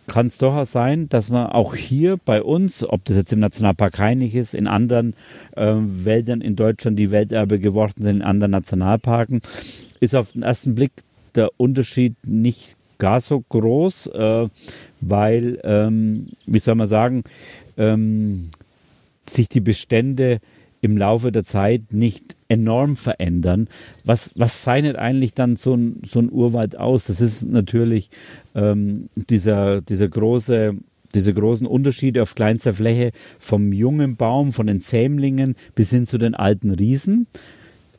[0.08, 3.98] kann es durchaus sein, dass man auch hier bei uns, ob das jetzt im Nationalpark
[3.98, 5.14] Heinig ist, in anderen
[5.56, 9.42] äh, Wäldern in Deutschland, die Welterbe geworden sind, in anderen Nationalparken,
[10.00, 10.92] ist auf den ersten Blick
[11.36, 14.50] der Unterschied nicht gar so groß, äh,
[15.00, 17.24] weil, ähm, wie soll man sagen,
[17.78, 18.50] ähm,
[19.26, 20.40] sich die Bestände
[20.82, 23.70] im Laufe der Zeit nicht enorm verändern.
[24.04, 27.06] Was, was zeichnet eigentlich dann so ein, so ein Urwald aus?
[27.06, 28.10] Das ist natürlich
[28.56, 30.76] ähm, dieser, dieser große
[31.14, 36.18] diese großen Unterschiede auf kleinster Fläche vom jungen Baum, von den Sämlingen bis hin zu
[36.18, 37.28] den alten Riesen.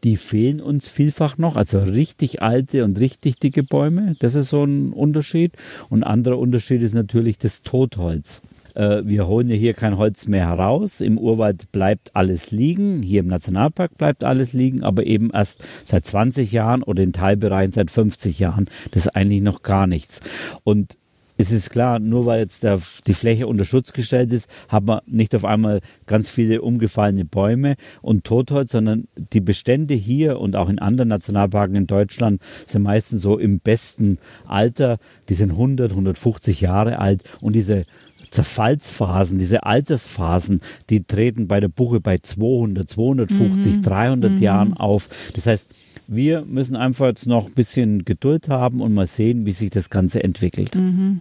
[0.02, 4.16] Die fehlen uns vielfach noch, also richtig alte und richtig dicke Bäume.
[4.18, 5.52] Das ist so ein Unterschied.
[5.90, 8.40] Und ein anderer Unterschied ist natürlich das Totholz.
[8.74, 11.00] Äh, wir holen ja hier kein Holz mehr heraus.
[11.00, 13.02] Im Urwald bleibt alles liegen.
[13.02, 17.72] Hier im Nationalpark bleibt alles liegen, aber eben erst seit 20 Jahren oder in Teilbereichen
[17.72, 18.66] seit 50 Jahren.
[18.90, 20.20] Das ist eigentlich noch gar nichts.
[20.64, 20.96] Und
[21.38, 25.00] es ist klar, nur weil jetzt der, die Fläche unter Schutz gestellt ist, hat man
[25.06, 30.68] nicht auf einmal ganz viele umgefallene Bäume und Totholz, sondern die Bestände hier und auch
[30.68, 34.98] in anderen Nationalparken in Deutschland sind meistens so im besten Alter.
[35.28, 37.86] Die sind 100, 150 Jahre alt und diese
[38.32, 43.82] Zerfallsphasen, diese Altersphasen, die treten bei der Buche bei 200, 250, mhm.
[43.82, 44.42] 300 mhm.
[44.42, 45.08] Jahren auf.
[45.34, 45.70] Das heißt,
[46.08, 49.90] wir müssen einfach jetzt noch ein bisschen Geduld haben und mal sehen, wie sich das
[49.90, 50.74] Ganze entwickelt.
[50.74, 51.20] Mhm.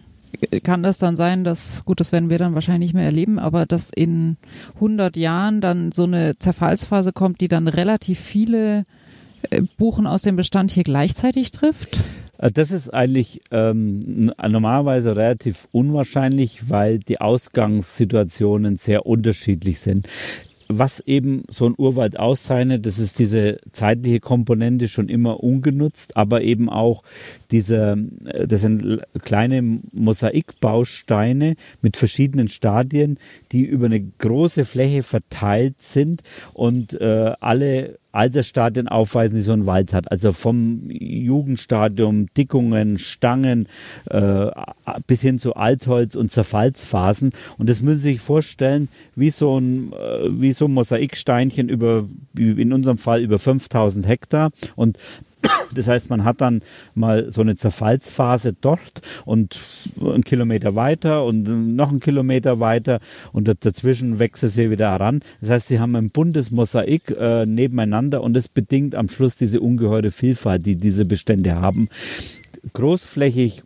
[0.62, 3.66] Kann das dann sein, dass, gut, das werden wir dann wahrscheinlich nicht mehr erleben, aber
[3.66, 4.38] dass in
[4.76, 8.86] 100 Jahren dann so eine Zerfallsphase kommt, die dann relativ viele
[9.50, 12.00] äh, Buchen aus dem Bestand hier gleichzeitig trifft?
[12.42, 20.08] Äh, das ist eigentlich ähm, normalerweise relativ unwahrscheinlich, weil die Ausgangssituationen sehr unterschiedlich sind.
[20.74, 26.40] Was eben so ein Urwald auszeichnet, das ist diese zeitliche Komponente schon immer ungenutzt, aber
[26.42, 27.02] eben auch
[27.50, 29.62] diese, äh, das sind kleine
[29.92, 33.18] Mosaikbausteine mit verschiedenen Stadien,
[33.52, 36.22] die über eine große Fläche verteilt sind
[36.54, 40.10] und äh, alle Altersstadien aufweisen, die so ein Wald hat.
[40.10, 43.68] Also vom Jugendstadium, Dickungen, Stangen
[44.10, 44.50] äh,
[45.06, 47.32] bis hin zu Altholz und Zerfallsphasen.
[47.58, 52.04] Und das müssen Sie sich vorstellen, wie so ein, äh, wie so ein Mosaiksteinchen über,
[52.36, 54.50] in unserem Fall über 5000 Hektar.
[54.76, 54.98] Und
[55.74, 56.62] das heißt, man hat dann
[56.94, 59.60] mal so eine Zerfallsphase dort und
[60.00, 63.00] einen Kilometer weiter und noch einen Kilometer weiter
[63.32, 65.20] und dazwischen wächst es hier wieder heran.
[65.40, 69.60] Das heißt, sie haben ein buntes Mosaik äh, nebeneinander und das bedingt am Schluss diese
[69.60, 71.88] ungeheure Vielfalt, die diese Bestände haben.
[72.72, 73.62] Großflächig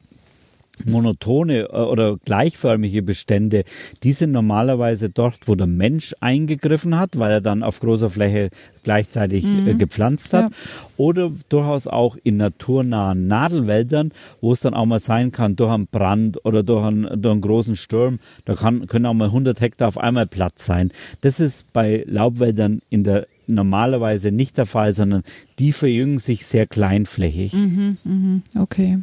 [0.84, 3.64] monotone äh, oder gleichförmige Bestände,
[4.02, 8.50] die sind normalerweise dort, wo der Mensch eingegriffen hat, weil er dann auf großer Fläche
[8.82, 9.78] gleichzeitig äh, mhm.
[9.78, 10.50] gepflanzt hat.
[10.50, 10.56] Ja.
[10.96, 15.86] Oder durchaus auch in naturnahen Nadelwäldern, wo es dann auch mal sein kann, durch einen
[15.86, 19.88] Brand oder durch einen, durch einen großen Sturm, da kann, können auch mal 100 Hektar
[19.88, 20.92] auf einmal Platz sein.
[21.20, 25.22] Das ist bei Laubwäldern in der normalerweise nicht der Fall, sondern
[25.58, 27.52] die verjüngen sich sehr kleinflächig.
[27.52, 28.98] Mhm, mh, okay.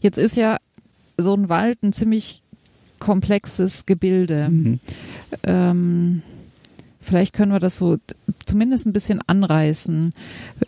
[0.00, 0.58] Jetzt ist ja
[1.16, 2.42] so ein Wald ein ziemlich
[2.98, 4.48] komplexes Gebilde.
[4.48, 4.80] Mhm.
[5.42, 6.22] Ähm,
[7.00, 7.98] vielleicht können wir das so
[8.46, 10.12] zumindest ein bisschen anreißen.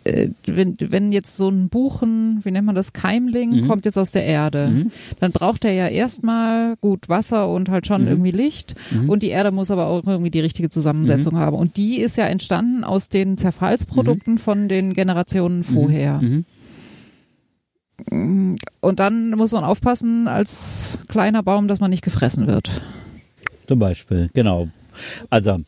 [0.03, 3.67] Äh, wenn, wenn jetzt so ein Buchen, wie nennt man das, Keimling, mhm.
[3.67, 4.91] kommt jetzt aus der Erde, mhm.
[5.19, 8.07] dann braucht er ja erstmal gut Wasser und halt schon mhm.
[8.09, 9.09] irgendwie Licht mhm.
[9.09, 11.39] und die Erde muss aber auch irgendwie die richtige Zusammensetzung mhm.
[11.39, 11.55] haben.
[11.55, 14.39] Und die ist ja entstanden aus den Zerfallsprodukten mhm.
[14.39, 16.19] von den Generationen vorher.
[18.09, 22.69] Und dann muss man aufpassen als kleiner Baum, dass man nicht gefressen wird.
[23.67, 24.67] Zum Beispiel, genau.
[25.29, 25.59] Also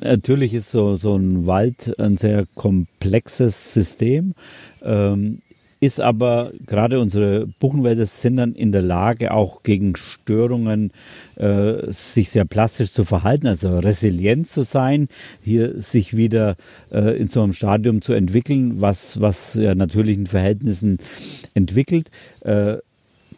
[0.00, 4.34] natürlich ist so, so ein Wald ein sehr komplexes System.
[4.82, 5.42] Ähm,
[5.86, 10.90] ist aber gerade unsere Buchenwälder sind dann in der Lage, auch gegen Störungen
[11.36, 15.08] äh, sich sehr plastisch zu verhalten, also resilient zu sein,
[15.40, 16.56] hier sich wieder
[16.90, 20.98] äh, in so einem Stadium zu entwickeln, was, was ja natürlichen Verhältnissen
[21.54, 22.10] entwickelt.
[22.40, 22.78] Äh,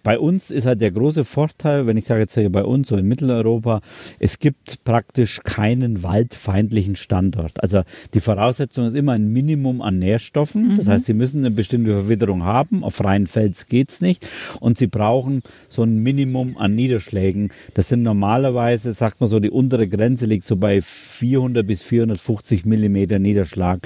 [0.09, 2.97] bei uns ist halt der große Vorteil, wenn ich sage jetzt hier bei uns, so
[2.97, 3.83] in Mitteleuropa,
[4.19, 7.63] es gibt praktisch keinen waldfeindlichen Standort.
[7.63, 7.83] Also
[8.15, 10.79] die Voraussetzung ist immer ein Minimum an Nährstoffen.
[10.79, 10.93] Das mhm.
[10.93, 12.85] heißt, sie müssen eine bestimmte Verwitterung haben.
[12.85, 14.27] Auf freien Fels geht's nicht.
[14.61, 17.51] Und sie brauchen so ein Minimum an Niederschlägen.
[17.75, 22.65] Das sind normalerweise, sagt man so, die untere Grenze liegt so bei 400 bis 450
[22.65, 23.81] Millimeter Niederschlag.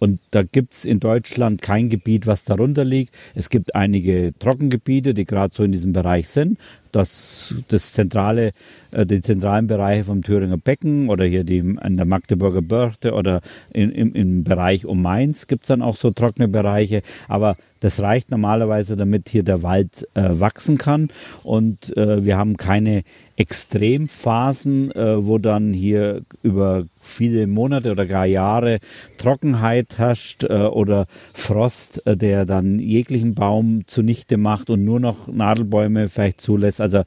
[0.00, 3.14] Und da gibt's in Deutschland kein Gebiet, was darunter liegt.
[3.36, 6.58] Es gibt einige Trockengebiete, die gerade so in diesem Bereich sind
[6.92, 8.52] das, das zentrale,
[8.92, 13.40] äh, die zentralen Bereiche vom Thüringer Becken oder hier die an der Magdeburger Börde oder
[13.72, 17.02] in, im, im Bereich um Mainz gibt es dann auch so trockene Bereiche.
[17.28, 21.08] Aber das reicht normalerweise, damit hier der Wald äh, wachsen kann.
[21.42, 23.02] Und äh, wir haben keine
[23.36, 28.80] Extremphasen, äh, wo dann hier über viele Monate oder gar Jahre
[29.16, 35.28] Trockenheit herrscht äh, oder Frost, äh, der dann jeglichen Baum zunichte macht und nur noch
[35.28, 36.80] Nadelbäume vielleicht zulässt.
[36.80, 37.02] Also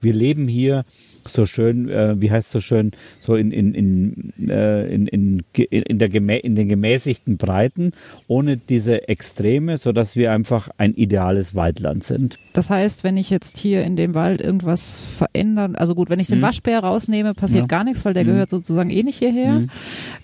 [0.00, 0.84] wir leben hier
[1.28, 5.98] so schön, äh, wie heißt so schön, so in, in, in, äh, in, in, in,
[5.98, 7.92] der Gemä in den gemäßigten Breiten,
[8.28, 12.38] ohne diese Extreme, sodass wir einfach ein ideales Waldland sind.
[12.52, 16.28] Das heißt, wenn ich jetzt hier in dem Wald irgendwas verändern, also gut, wenn ich
[16.28, 16.44] den mhm.
[16.44, 17.66] Waschbär rausnehme, passiert ja.
[17.66, 18.28] gar nichts, weil der mhm.
[18.28, 19.60] gehört sozusagen eh nicht hierher.
[19.60, 19.70] Mhm.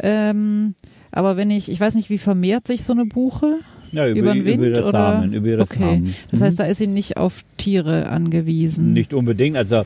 [0.01, 0.75] Ähm,
[1.11, 3.59] aber wenn ich, ich weiß nicht, wie vermehrt sich so eine Buche?
[3.93, 5.13] Ja, über, über den Wind über das oder?
[5.13, 5.81] Samen, über das okay.
[5.81, 6.15] Samen.
[6.31, 6.63] Das heißt, mhm.
[6.63, 8.93] da ist sie nicht auf Tiere angewiesen.
[8.93, 9.57] Nicht unbedingt.
[9.57, 9.85] Also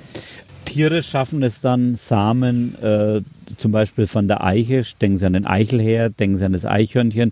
[0.77, 3.23] Tiere schaffen es dann, Samen äh,
[3.57, 7.31] zum Beispiel von der Eiche, denken Sie an den Eichelher, denken Sie an das Eichhörnchen,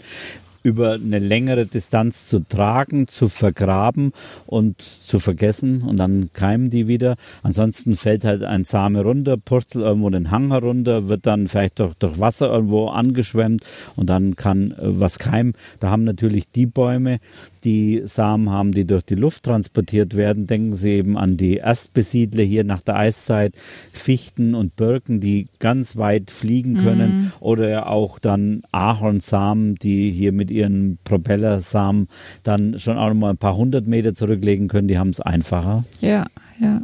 [0.62, 4.12] über eine längere Distanz zu tragen, zu vergraben
[4.46, 7.16] und zu vergessen und dann keimen die wieder.
[7.42, 11.92] Ansonsten fällt halt ein Same runter, purzelt irgendwo den Hang herunter, wird dann vielleicht durch,
[11.98, 13.62] durch Wasser irgendwo angeschwemmt
[13.94, 15.52] und dann kann äh, was keimen.
[15.80, 17.20] Da haben natürlich die Bäume,
[17.64, 20.46] die Samen haben, die durch die Luft transportiert werden.
[20.46, 23.54] Denken Sie eben an die Erstbesiedler hier nach der Eiszeit,
[23.92, 27.32] Fichten und Birken, die ganz weit fliegen können mhm.
[27.40, 32.08] oder auch dann Ahornsamen, die hier mit ihren Propellersamen
[32.42, 34.88] dann schon auch noch mal ein paar hundert Meter zurücklegen können.
[34.88, 35.84] Die haben es einfacher.
[36.00, 36.26] Ja,
[36.60, 36.82] ja.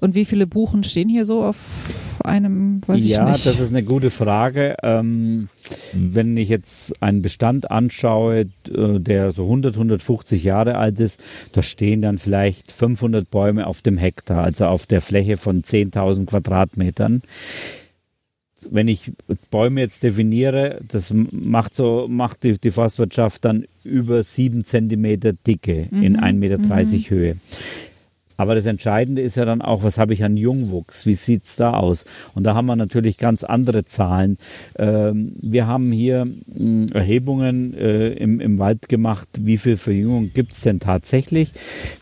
[0.00, 1.58] Und wie viele Buchen stehen hier so auf,
[2.24, 3.46] einem, weiß ja, ich nicht.
[3.46, 4.76] das ist eine gute Frage.
[4.82, 5.48] Ähm,
[5.92, 11.62] wenn ich jetzt einen Bestand anschaue, äh, der so 100, 150 Jahre alt ist, da
[11.62, 17.22] stehen dann vielleicht 500 Bäume auf dem Hektar, also auf der Fläche von 10.000 Quadratmetern
[18.70, 19.12] wenn ich
[19.50, 25.88] Bäume jetzt definiere, das macht so, macht die, die Forstwirtschaft dann über sieben Zentimeter Dicke
[25.90, 26.02] mhm.
[26.02, 27.10] in 1,30 Meter mhm.
[27.10, 27.36] Höhe.
[28.36, 31.06] Aber das Entscheidende ist ja dann auch, was habe ich an Jungwuchs?
[31.06, 32.04] Wie sieht es da aus?
[32.34, 34.38] Und da haben wir natürlich ganz andere Zahlen.
[34.78, 40.52] Ähm, wir haben hier hm, Erhebungen äh, im, im Wald gemacht, wie viel Verjüngung gibt
[40.52, 41.52] es denn tatsächlich?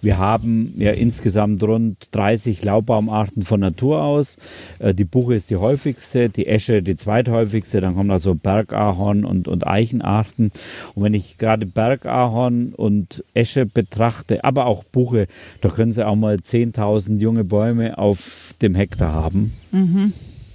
[0.03, 4.37] Wir haben ja insgesamt rund 30 Laubbaumarten von Natur aus.
[4.79, 9.49] Äh, die Buche ist die häufigste, die Esche die zweithäufigste, dann kommen also Bergahorn und,
[9.49, 10.53] und Eichenarten.
[10.95, 15.27] Und wenn ich gerade Bergahorn und Esche betrachte, aber auch Buche,
[15.61, 19.53] da können Sie auch mal 10.000 junge Bäume auf dem Hektar haben.
[19.73, 20.13] Mhm.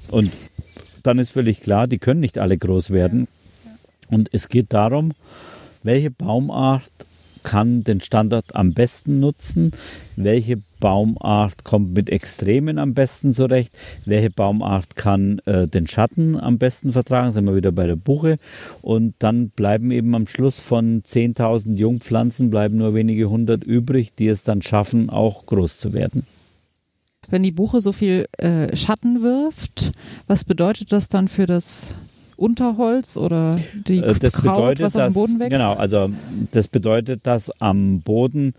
[0.09, 0.31] Und
[1.03, 3.27] dann ist völlig klar, die können nicht alle groß werden.
[4.09, 5.13] Und es geht darum,
[5.83, 6.83] welche Baumart
[7.45, 9.71] kann den Standort am besten nutzen,
[10.17, 16.57] welche Baumart kommt mit Extremen am besten zurecht, welche Baumart kann äh, den Schatten am
[16.57, 18.37] besten vertragen, sind wir wieder bei der Buche.
[18.81, 24.27] Und dann bleiben eben am Schluss von 10.000 Jungpflanzen bleiben nur wenige hundert übrig, die
[24.27, 26.25] es dann schaffen, auch groß zu werden.
[27.29, 29.91] Wenn die Buche so viel äh, Schatten wirft,
[30.27, 31.95] was bedeutet das dann für das
[32.37, 33.55] Unterholz oder
[33.87, 35.51] die äh, das Kraut, bedeutet, was auf dem Boden wächst?
[35.51, 36.09] Genau, also
[36.51, 38.53] das bedeutet, dass am Boden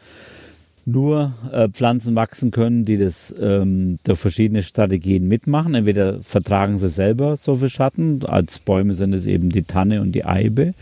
[0.87, 5.75] nur äh, Pflanzen wachsen können, die das ähm, durch verschiedene Strategien mitmachen.
[5.75, 10.13] Entweder vertragen sie selber so viel Schatten, als Bäume sind es eben die Tanne und
[10.13, 10.75] die Eibe,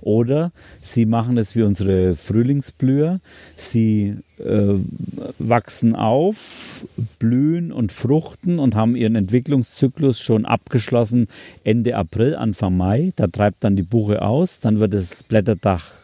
[0.00, 0.50] oder
[0.80, 3.20] sie machen es wie unsere Frühlingsblüher.
[3.56, 4.74] Sie äh,
[5.38, 6.84] wachsen auf,
[7.20, 11.28] blühen und fruchten und haben ihren Entwicklungszyklus schon abgeschlossen
[11.62, 13.12] Ende April, Anfang Mai.
[13.14, 16.01] Da treibt dann die Buche aus, dann wird das Blätterdach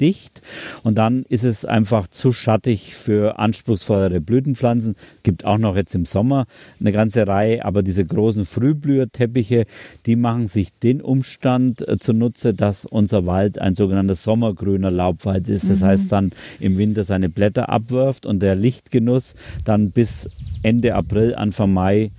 [0.00, 0.42] dicht
[0.82, 4.96] und dann ist es einfach zu schattig für anspruchsvollere Blütenpflanzen.
[5.22, 6.46] Gibt auch noch jetzt im Sommer
[6.80, 9.66] eine ganze Reihe, aber diese großen Frühblüherteppiche,
[10.06, 15.68] die machen sich den Umstand äh, zunutze, dass unser Wald ein sogenannter sommergrüner Laubwald ist.
[15.68, 15.86] Das mhm.
[15.86, 19.34] heißt dann im Winter seine Blätter abwirft und der Lichtgenuss
[19.64, 20.28] dann bis
[20.62, 22.10] Ende April, Anfang Mai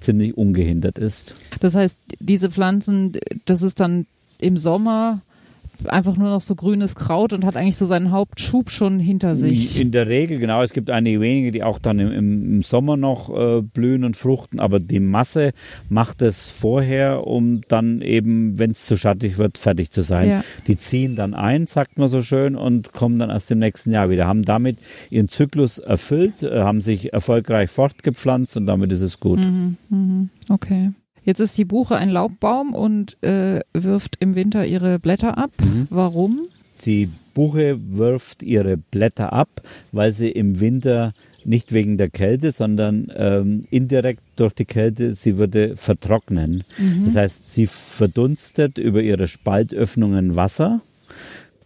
[0.00, 1.34] ziemlich ungehindert ist.
[1.60, 3.12] Das heißt, diese Pflanzen,
[3.44, 4.06] das ist dann
[4.38, 5.22] im Sommer
[5.86, 9.80] einfach nur noch so grünes Kraut und hat eigentlich so seinen Hauptschub schon hinter sich.
[9.80, 10.62] In der Regel, genau.
[10.62, 14.60] Es gibt einige wenige, die auch dann im, im Sommer noch äh, blühen und fruchten,
[14.60, 15.52] aber die Masse
[15.88, 20.28] macht es vorher, um dann eben, wenn es zu schattig wird, fertig zu sein.
[20.28, 20.44] Ja.
[20.66, 24.10] Die ziehen dann ein, sagt man so schön, und kommen dann erst im nächsten Jahr
[24.10, 24.26] wieder.
[24.26, 24.78] Haben damit
[25.10, 29.40] ihren Zyklus erfüllt, äh, haben sich erfolgreich fortgepflanzt und damit ist es gut.
[29.40, 30.28] Mhm, mh.
[30.48, 30.90] Okay.
[31.26, 35.50] Jetzt ist die Buche ein Laubbaum und äh, wirft im Winter ihre Blätter ab.
[35.60, 35.88] Mhm.
[35.90, 36.38] Warum?
[36.84, 39.60] Die Buche wirft ihre Blätter ab,
[39.90, 41.12] weil sie im Winter
[41.44, 46.64] nicht wegen der Kälte, sondern ähm, indirekt durch die Kälte, sie würde vertrocknen.
[46.78, 47.04] Mhm.
[47.06, 50.80] Das heißt, sie verdunstet über ihre Spaltöffnungen Wasser,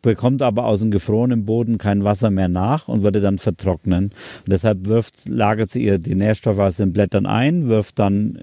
[0.00, 4.04] bekommt aber aus dem gefrorenen Boden kein Wasser mehr nach und würde dann vertrocknen.
[4.04, 8.38] Und deshalb wirft, lagert sie ihr die Nährstoffe aus den Blättern ein, wirft dann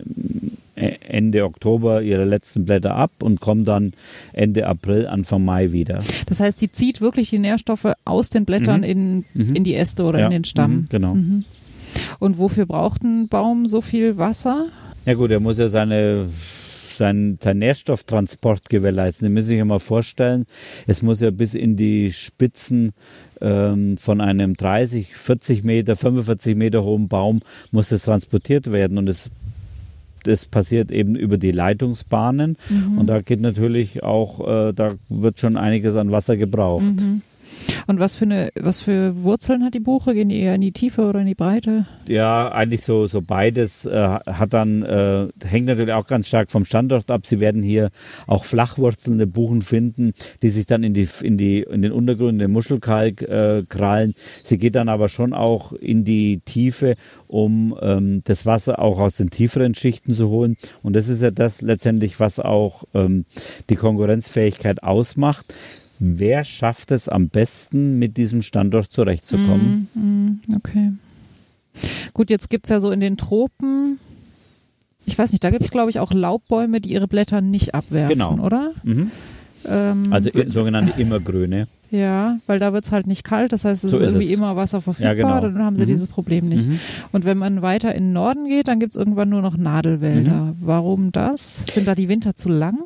[0.77, 3.93] Ende Oktober ihre letzten Blätter ab und kommen dann
[4.33, 5.99] Ende April, Anfang Mai wieder.
[6.27, 8.85] Das heißt, die zieht wirklich die Nährstoffe aus den Blättern mhm.
[8.85, 9.55] in, mhm.
[9.55, 10.25] in die Äste oder ja.
[10.25, 10.71] in den Stamm.
[10.71, 11.15] Mhm, genau.
[11.15, 11.45] Mhm.
[12.19, 14.67] Und wofür braucht ein Baum so viel Wasser?
[15.05, 16.27] Ja gut, er muss ja seine
[16.97, 19.27] sein, sein Nährstofftransport gewährleisten.
[19.27, 20.45] Sie müssen sich ja mal vorstellen,
[20.85, 22.93] es muss ja bis in die Spitzen
[23.39, 29.07] ähm, von einem 30, 40 Meter, 45 Meter hohen Baum muss es transportiert werden und
[29.07, 29.29] es
[30.27, 32.97] das passiert eben über die Leitungsbahnen mhm.
[32.97, 36.83] und da geht natürlich auch, äh, da wird schon einiges an Wasser gebraucht.
[36.83, 37.21] Mhm.
[37.87, 40.13] Und was für eine, was für Wurzeln hat die Buche?
[40.13, 41.85] Gehen die eher in die Tiefe oder in die Breite?
[42.07, 43.85] Ja, eigentlich so, so beides.
[43.85, 47.25] Äh, hat dann, äh, hängt natürlich auch ganz stark vom Standort ab.
[47.25, 47.89] Sie werden hier
[48.25, 52.39] auch flachwurzelnde Buchen finden, die sich dann in die, in die, in den Untergrund, in
[52.39, 54.13] den Muschelkalk äh, krallen.
[54.43, 56.95] Sie geht dann aber schon auch in die Tiefe,
[57.29, 60.57] um ähm, das Wasser auch aus den tieferen Schichten zu holen.
[60.83, 63.25] Und das ist ja das letztendlich, was auch ähm,
[63.69, 65.53] die Konkurrenzfähigkeit ausmacht
[65.99, 69.87] wer schafft es am besten, mit diesem Standort zurechtzukommen.
[69.93, 70.91] Mm, mm, okay.
[72.13, 73.99] Gut, jetzt gibt es ja so in den Tropen,
[75.05, 78.13] ich weiß nicht, da gibt es glaube ich auch Laubbäume, die ihre Blätter nicht abwerfen,
[78.17, 78.37] genau.
[78.43, 78.71] oder?
[78.83, 79.11] Mhm.
[79.65, 81.67] Ähm, also sogenannte Immergrüne.
[81.89, 84.33] Ja, weil da wird's halt nicht kalt, das heißt, es So ist irgendwie es.
[84.33, 85.39] immer Wasser verfügbar, Ja, genau.
[85.39, 85.87] dann haben sie Mhm.
[85.87, 86.67] dieses Problem nicht.
[86.67, 86.79] Mhm.
[87.13, 90.31] Und wenn man weiter in den Norden geht, dann gibt's irgendwann nur noch Nadelwälder.
[90.33, 90.55] Mhm.
[90.59, 91.63] Warum das?
[91.71, 92.77] Sind da die Winter zu lang?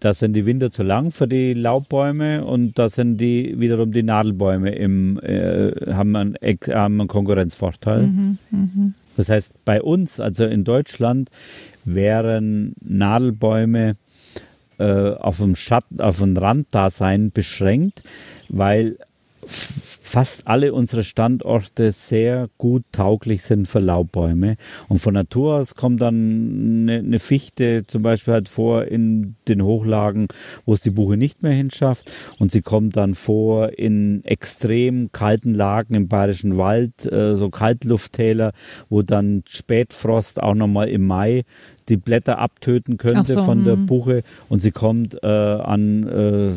[0.00, 4.02] Da sind die Winter zu lang für die Laubbäume und da sind die wiederum die
[4.02, 8.06] Nadelbäume im, äh, haben, einen, haben einen Konkurrenzvorteil.
[8.06, 8.94] Mhm, mhm.
[9.18, 11.30] Das heißt, bei uns, also in Deutschland,
[11.84, 13.96] wären Nadelbäume
[14.78, 18.02] äh, auf dem Schatten, auf dem Randdasein beschränkt,
[18.48, 18.96] weil
[20.10, 24.56] fast alle unsere Standorte sehr gut tauglich sind für Laubbäume.
[24.88, 29.62] Und von Natur aus kommt dann eine, eine Fichte zum Beispiel halt vor in den
[29.62, 30.26] Hochlagen,
[30.66, 32.10] wo es die Buche nicht mehr hinschafft.
[32.40, 38.52] Und sie kommt dann vor in extrem kalten Lagen im Bayerischen Wald, äh, so Kaltlufttäler,
[38.88, 41.44] wo dann Spätfrost auch nochmal im Mai
[41.90, 43.86] die Blätter abtöten könnte so, von der hm.
[43.86, 46.52] Buche und sie kommt äh, an äh,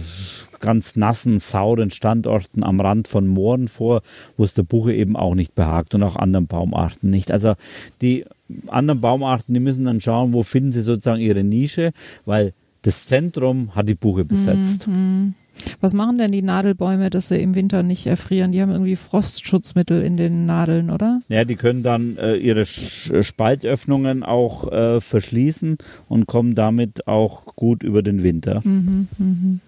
[0.60, 4.02] ganz nassen, sauren Standorten am Rand von Mooren vor,
[4.38, 7.32] wo es der Buche eben auch nicht behagt und auch anderen Baumarten nicht.
[7.32, 7.56] Also
[8.02, 8.26] die
[8.68, 11.92] anderen Baumarten, die müssen dann schauen, wo finden sie sozusagen ihre Nische,
[12.26, 12.54] weil
[12.84, 14.88] das Zentrum hat die Buche besetzt.
[14.88, 15.34] Mhm.
[15.82, 18.52] Was machen denn die Nadelbäume, dass sie im Winter nicht erfrieren?
[18.52, 21.22] Die haben irgendwie Frostschutzmittel in den Nadeln, oder?
[21.30, 25.78] Ja, die können dann äh, ihre Sch Spaltöffnungen auch äh, verschließen
[26.10, 28.62] und kommen damit auch gut über den Winter.
[28.64, 29.60] Mhm, mhm.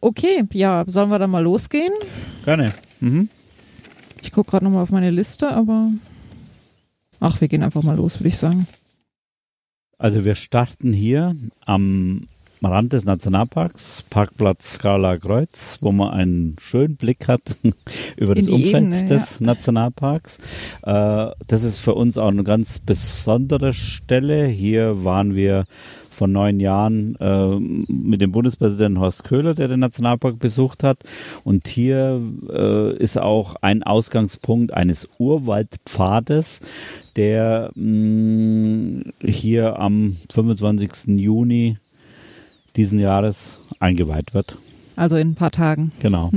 [0.00, 1.92] Okay, ja, sollen wir dann mal losgehen?
[2.44, 2.72] Gerne.
[3.00, 3.28] Mhm.
[4.22, 5.90] Ich gucke gerade nochmal auf meine Liste, aber
[7.18, 8.66] ach, wir gehen einfach mal los, würde ich sagen.
[9.98, 12.26] Also wir starten hier am
[12.62, 17.40] Rand des Nationalparks, Parkplatz Skala Kreuz, wo man einen schönen Blick hat
[18.16, 20.38] über In das Umfeld Ebene, des Nationalparks.
[20.82, 24.46] Äh, das ist für uns auch eine ganz besondere Stelle.
[24.46, 25.64] Hier waren wir
[26.10, 27.58] vor neun Jahren äh,
[27.90, 30.98] mit dem Bundespräsidenten Horst Köhler, der den Nationalpark besucht hat.
[31.44, 36.60] Und hier äh, ist auch ein Ausgangspunkt eines Urwaldpfades,
[37.16, 41.18] der mh, hier am 25.
[41.18, 41.78] Juni
[42.80, 44.56] diesen Jahres eingeweiht wird.
[44.96, 45.92] Also in ein paar Tagen.
[46.00, 46.30] Genau.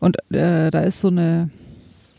[0.00, 1.48] Und äh, da ist so eine,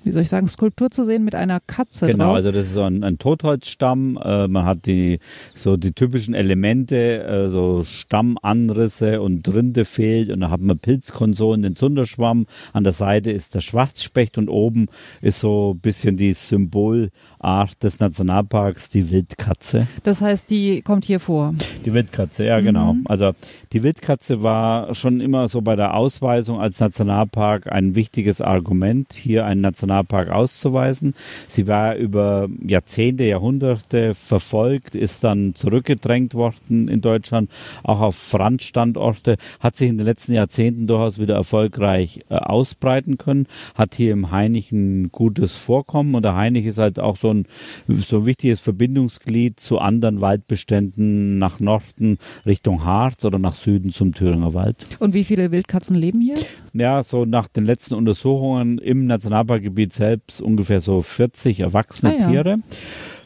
[0.04, 2.36] wie soll ich sagen, Skulptur zu sehen mit einer Katze Genau, drauf.
[2.36, 4.18] also das ist so ein, ein Totholzstamm.
[4.24, 5.20] Äh, man hat die
[5.56, 11.62] so die typischen Elemente, äh, so Stammanrisse und Rinde fehlt und da hat man Pilzkonsolen,
[11.62, 12.46] den Zunderschwamm.
[12.74, 14.88] An der Seite ist der Schwarzspecht und oben
[15.22, 19.88] ist so ein bisschen die Symbolart des Nationalparks, die Wildkatze.
[20.04, 21.54] Das heißt, die kommt hier vor.
[21.86, 22.66] Die Wildkatze, ja Mhm.
[22.66, 22.96] genau.
[23.06, 23.32] Also
[23.72, 29.46] die Wildkatze war schon immer so bei der Ausweisung als Nationalpark ein wichtiges Argument, hier
[29.46, 31.14] einen Nationalpark auszuweisen.
[31.48, 37.50] Sie war über Jahrzehnte, Jahrhunderte verfolgt, ist dann zurückgedrängt worden in Deutschland,
[37.84, 43.48] auch auf Randstandorte, hat sich in den letzten Jahrzehnten durchaus wieder erfolgreich äh, ausbreiten können,
[43.76, 47.46] hat hier im Hainich ein gutes Vorkommen und der Hainich ist halt auch so ein,
[47.88, 54.14] so ein wichtiges Verbindungsglied zu anderen Waldbeständen nach Norden Richtung Harz oder nach Süden zum
[54.14, 54.78] Thüringer Wald.
[55.00, 56.36] Und wie viele Wildkatzen leben hier?
[56.74, 62.30] Ja, so nach den letzten Untersuchungen im Nationalparkgebiet selbst ungefähr so 40 erwachsene Ah, ja.
[62.30, 62.58] Tiere.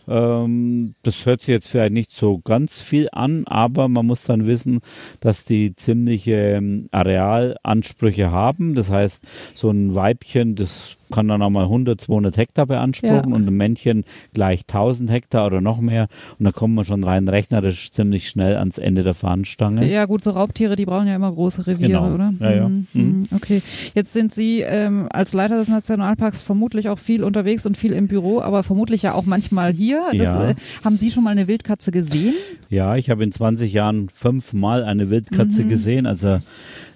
[0.09, 4.47] Ähm, das hört sich jetzt vielleicht nicht so ganz viel an, aber man muss dann
[4.47, 4.79] wissen,
[5.19, 8.73] dass die ziemliche ähm, Arealansprüche haben.
[8.73, 13.35] Das heißt, so ein Weibchen, das kann dann auch mal 100, 200 Hektar beanspruchen Ja.
[13.35, 14.03] und ein Männchen
[14.33, 16.07] gleich 1000 Hektar oder noch mehr.
[16.39, 19.89] Und da kommt man schon rein rechnerisch ziemlich schnell ans Ende der Fahnenstange.
[19.91, 22.13] Ja, gut, so Raubtiere, die brauchen ja immer große Reviere, Genau.
[22.13, 22.33] oder?
[22.39, 22.69] Ja, ja.
[22.69, 23.01] Mhm, Mhm.
[23.01, 23.23] mhm.
[23.35, 23.61] Okay.
[23.95, 28.07] Jetzt sind Sie ähm, als Leiter des Nationalparks vermutlich auch viel unterwegs und viel im
[28.07, 30.01] Büro, aber vermutlich ja auch manchmal hier.
[30.11, 30.49] Das, Ja.
[30.49, 32.33] äh, haben Sie schon mal eine Wildkatze gesehen?
[32.69, 35.69] Ja, ich habe in 20 Jahren fünfmal eine Wildkatze Mhm.
[35.69, 36.05] gesehen.
[36.05, 36.39] Also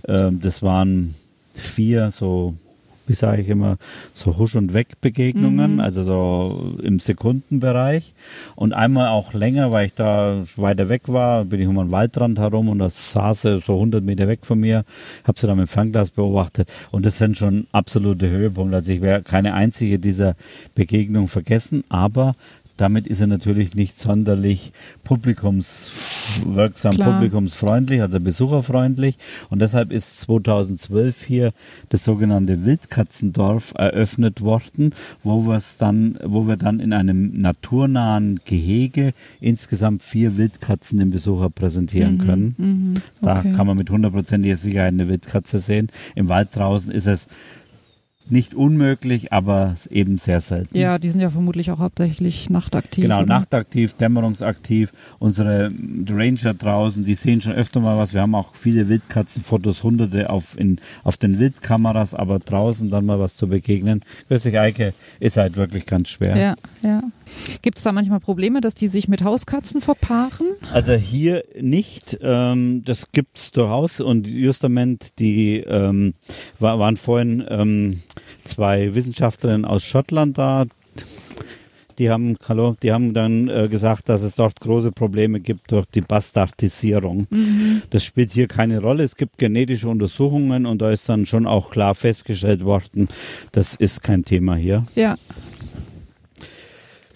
[0.07, 1.15] ähm, das waren
[1.53, 2.55] vier so,
[3.07, 3.77] wie sage ich immer,
[4.13, 5.79] so Husch- und Weg-Begegnungen, Mhm.
[5.79, 8.13] also so im Sekundenbereich.
[8.55, 12.39] Und einmal auch länger, weil ich da weiter weg war, bin ich um einen Waldrand
[12.39, 14.85] herum und das saß sie so 100 Meter weg von mir,
[15.23, 16.71] habe sie dann mit dem Fernglas beobachtet.
[16.91, 18.75] Und das sind schon absolute Höhepunkte.
[18.77, 20.35] Also ich werde keine einzige dieser
[20.75, 22.33] Begegnungen vergessen, aber
[22.81, 24.73] damit ist er natürlich nicht sonderlich
[25.03, 27.13] publikumswirksam, Klar.
[27.13, 29.17] publikumsfreundlich, also besucherfreundlich.
[29.51, 31.53] Und deshalb ist 2012 hier
[31.89, 39.13] das sogenannte Wildkatzendorf eröffnet worden, wo wir dann, wo wir dann in einem naturnahen Gehege
[39.39, 42.55] insgesamt vier Katzen dem Besucher präsentieren können.
[42.57, 42.93] Mhm.
[43.21, 43.51] Da Okay.
[43.51, 45.89] kann man mit hundertprozentiger Sicherheit eine Wildkatze sehen.
[46.15, 47.27] Im Wald draußen ist es
[48.31, 50.77] nicht unmöglich, aber eben sehr selten.
[50.77, 53.03] Ja, die sind ja vermutlich auch hauptsächlich nachtaktiv.
[53.03, 53.25] Genau, oder?
[53.27, 54.93] nachtaktiv, dämmerungsaktiv.
[55.19, 55.71] Unsere
[56.09, 58.13] Ranger draußen, die sehen schon öfter mal was.
[58.13, 63.19] Wir haben auch viele Wildkatzenfotos, hunderte auf, in, auf den Wildkameras, aber draußen dann mal
[63.19, 64.01] was zu begegnen.
[64.29, 66.37] Grüß dich, Eike, ist halt wirklich ganz schwer.
[66.37, 67.01] Ja, ja.
[67.61, 70.47] Gibt es da manchmal Probleme, dass die sich mit Hauskatzen verpaaren?
[70.71, 72.17] Also hier nicht.
[72.21, 74.01] Ähm, das gibt's durchaus.
[74.01, 76.13] Und justament, die ähm,
[76.59, 78.01] war, waren vorhin ähm,
[78.43, 80.65] zwei Wissenschaftlerinnen aus Schottland da.
[81.99, 85.85] Die haben, hallo, die haben dann äh, gesagt, dass es dort große Probleme gibt durch
[85.85, 87.27] die Bastardisierung.
[87.91, 89.03] Das spielt hier keine Rolle.
[89.03, 93.07] Es gibt genetische Untersuchungen und da ist dann schon auch klar festgestellt worden,
[93.51, 94.87] das ist kein Thema hier.
[94.95, 95.17] Ja,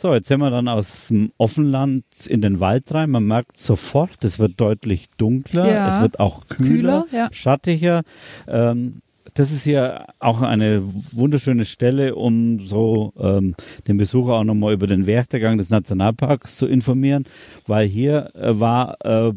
[0.06, 3.10] So, jetzt sind wir dann aus dem Offenland in den Wald rein.
[3.10, 5.88] Man merkt sofort, es wird deutlich dunkler, Ja.
[5.88, 7.28] es wird auch kühler, Kühler, ja.
[7.32, 8.04] schattiger.
[8.48, 9.02] Ähm,
[9.34, 13.56] das ist hier auch eine wunderschöne Stelle, um so ähm,
[13.88, 17.26] den Besucher auch nochmal über den Werdegang des Nationalparks zu informieren,
[17.66, 19.34] weil hier äh, war äh,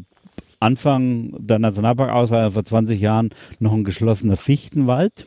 [0.59, 3.29] Anfang der Nationalparkauswahl vor 20 Jahren
[3.59, 5.25] noch ein geschlossener Fichtenwald.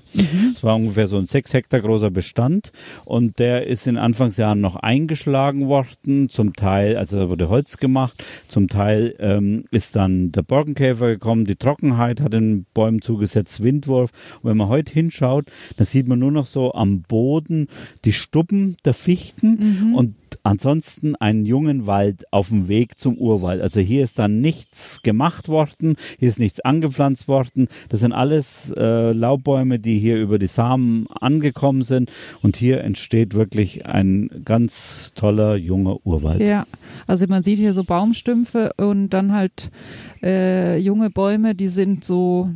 [0.54, 2.70] Es war ungefähr so ein sechs Hektar großer Bestand
[3.06, 6.28] und der ist in Anfangsjahren noch eingeschlagen worden.
[6.28, 11.46] Zum Teil, also da wurde Holz gemacht, zum Teil ähm, ist dann der Borkenkäfer gekommen,
[11.46, 14.10] die Trockenheit hat den Bäumen zugesetzt, Windwurf.
[14.42, 17.68] Und wenn man heute hinschaut, dann sieht man nur noch so am Boden
[18.04, 23.60] die Stuppen der Fichten und ansonsten einen jungen Wald auf dem Weg zum Urwald.
[23.60, 27.68] Also hier ist dann nichts gemacht worden, hier ist nichts angepflanzt worden.
[27.88, 32.10] Das sind alles äh, Laubbäume, die hier über die Samen angekommen sind.
[32.42, 36.40] Und hier entsteht wirklich ein ganz toller junger Urwald.
[36.40, 36.66] ja.
[37.06, 39.70] Also man sieht hier so Baumstümpfe und dann halt
[40.22, 42.50] äh, junge Bäume, die sind so,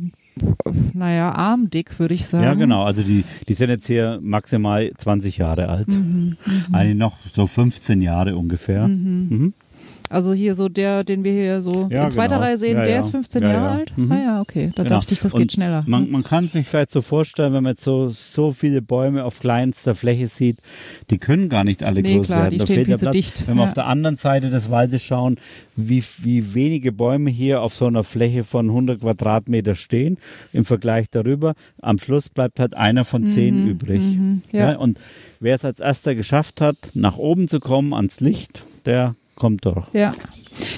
[0.93, 2.43] naja, armdick, würde ich sagen.
[2.43, 2.83] Ja, genau.
[2.83, 5.87] Also die, die sind jetzt hier maximal 20 Jahre alt.
[5.87, 6.37] Mhm,
[6.71, 8.87] Eigentlich noch so 15 Jahre ungefähr.
[8.87, 9.53] Mhm.
[10.09, 12.47] Also hier so der, den wir hier so Ja, in zweiter genau.
[12.47, 12.99] Reihe sehen, Ja, der ja.
[12.99, 13.71] ist 15 Ja, Jahre ja.
[13.71, 13.97] alt?
[13.97, 14.11] Mhm.
[14.11, 14.71] Ah ja, okay.
[14.75, 14.95] Da Genau.
[14.95, 15.83] dachte ich, das Und geht schneller.
[15.87, 19.39] Man, man kann sich vielleicht so vorstellen, wenn man jetzt so, so viele Bäume auf
[19.39, 20.59] kleinster Fläche sieht,
[21.09, 22.51] die können gar nicht alle Nee, groß klar, werden.
[22.51, 23.13] die da stehen fehlt viel zu Platz.
[23.15, 23.47] dicht.
[23.47, 25.37] Wenn wir auf der anderen Seite des Waldes schauen,
[25.75, 30.17] wie, wie wenige Bäume hier auf so einer Fläche von 100 Quadratmeter stehen,
[30.53, 34.01] im Vergleich darüber, am Schluss bleibt halt einer von zehn übrig.
[34.01, 34.75] mhm, ja.
[34.77, 34.99] und
[35.39, 39.85] wer es als erster geschafft hat, nach oben zu kommen, ans Licht, der kommt durch.
[39.93, 40.13] Ja.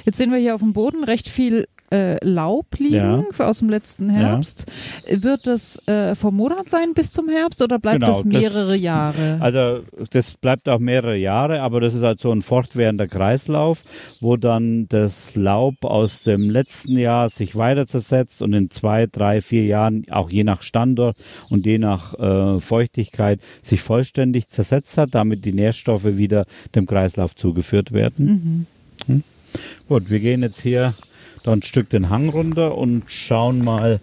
[0.05, 3.23] Jetzt sehen wir hier auf dem Boden recht viel äh, Laub liegen Ja.
[3.39, 4.65] aus dem letzten Herbst.
[5.09, 8.75] Wird das äh, vom Monat sein bis zum Herbst oder bleibt Genau, das das- mehrere
[8.75, 9.37] Jahre?
[9.39, 9.81] Also
[10.11, 13.83] das bleibt auch mehrere Jahre, aber das ist halt so ein fortwährender Kreislauf,
[14.19, 19.41] wo dann das Laub aus dem letzten Jahr sich weiter zersetzt und in zwei, drei,
[19.41, 21.17] vier Jahren, auch je nach Standort
[21.49, 27.35] und je nach äh, Feuchtigkeit, sich vollständig zersetzt hat, damit die Nährstoffe wieder dem Kreislauf
[27.35, 28.67] zugeführt werden.
[29.07, 29.23] Hm?
[29.87, 30.93] Gut, wir gehen jetzt hier
[31.49, 33.99] da ein Stück den Hang runter und schauen mal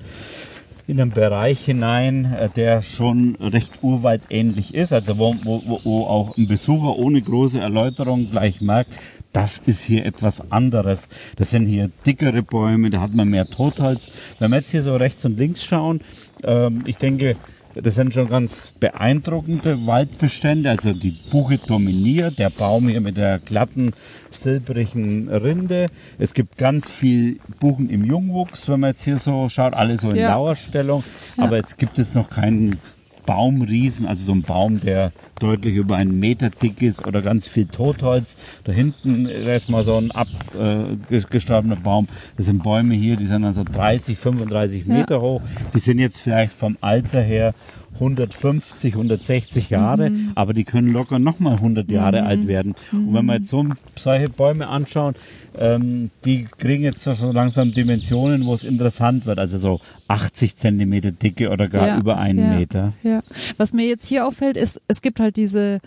[0.89, 6.37] in einen Bereich hinein, äh, der schon recht urwaldähnlich ist, also wo, wo, wo- auch
[6.37, 8.91] ein Besucher ohne große Erläuterung gleich merkt,
[9.33, 11.09] das ist hier etwas anderes.
[11.37, 14.09] Das sind hier dickere Bäume, da hat man mehr Totholz.
[14.39, 16.01] Wenn wir jetzt hier so rechts und links schauen,
[16.45, 17.37] ähm, ich denke,
[17.83, 20.71] das sind schon ganz beeindruckende Waldbestände.
[20.71, 23.93] Also die Buche dominiert, der Baum hier mit der glatten,
[24.31, 25.89] silbrigen Rinde.
[26.19, 30.11] Es gibt ganz viel Buchen im Jungwuchs, wenn man jetzt hier so schaut, alle so
[30.11, 30.31] in Ja.
[30.31, 31.05] Lauerstellung.
[31.37, 32.79] Aber es gibt jetzt noch keinen
[33.27, 37.67] Baumriesen, also so ein Baum, der deutlich über einen Meter dick ist oder ganz viel
[37.67, 38.37] Totholz.
[38.65, 42.07] Da hinten ist mal so ein abgestorbener Baum.
[42.37, 44.95] Das sind Bäume hier, die sind also 30, 35 Ja.
[44.95, 45.43] Meter hoch.
[45.75, 47.55] Die sind jetzt vielleicht vom Alter her
[48.01, 50.33] 150, 160 Jahre, Mhm.
[50.35, 52.75] aber die können locker nochmal 100 Jahre alt werden.
[52.93, 53.65] Und wenn wir jetzt so
[53.99, 55.15] solche Bäume anschauen,
[55.59, 59.39] ähm, die kriegen jetzt so, langsam Dimensionen, wo es interessant wird.
[59.39, 62.93] Also so 80 Zentimeter dicke oder gar Ja, über einen ja, Meter.
[63.03, 63.23] Ja.
[63.57, 65.81] Was mir jetzt hier auffällt, ist, es gibt halt diese,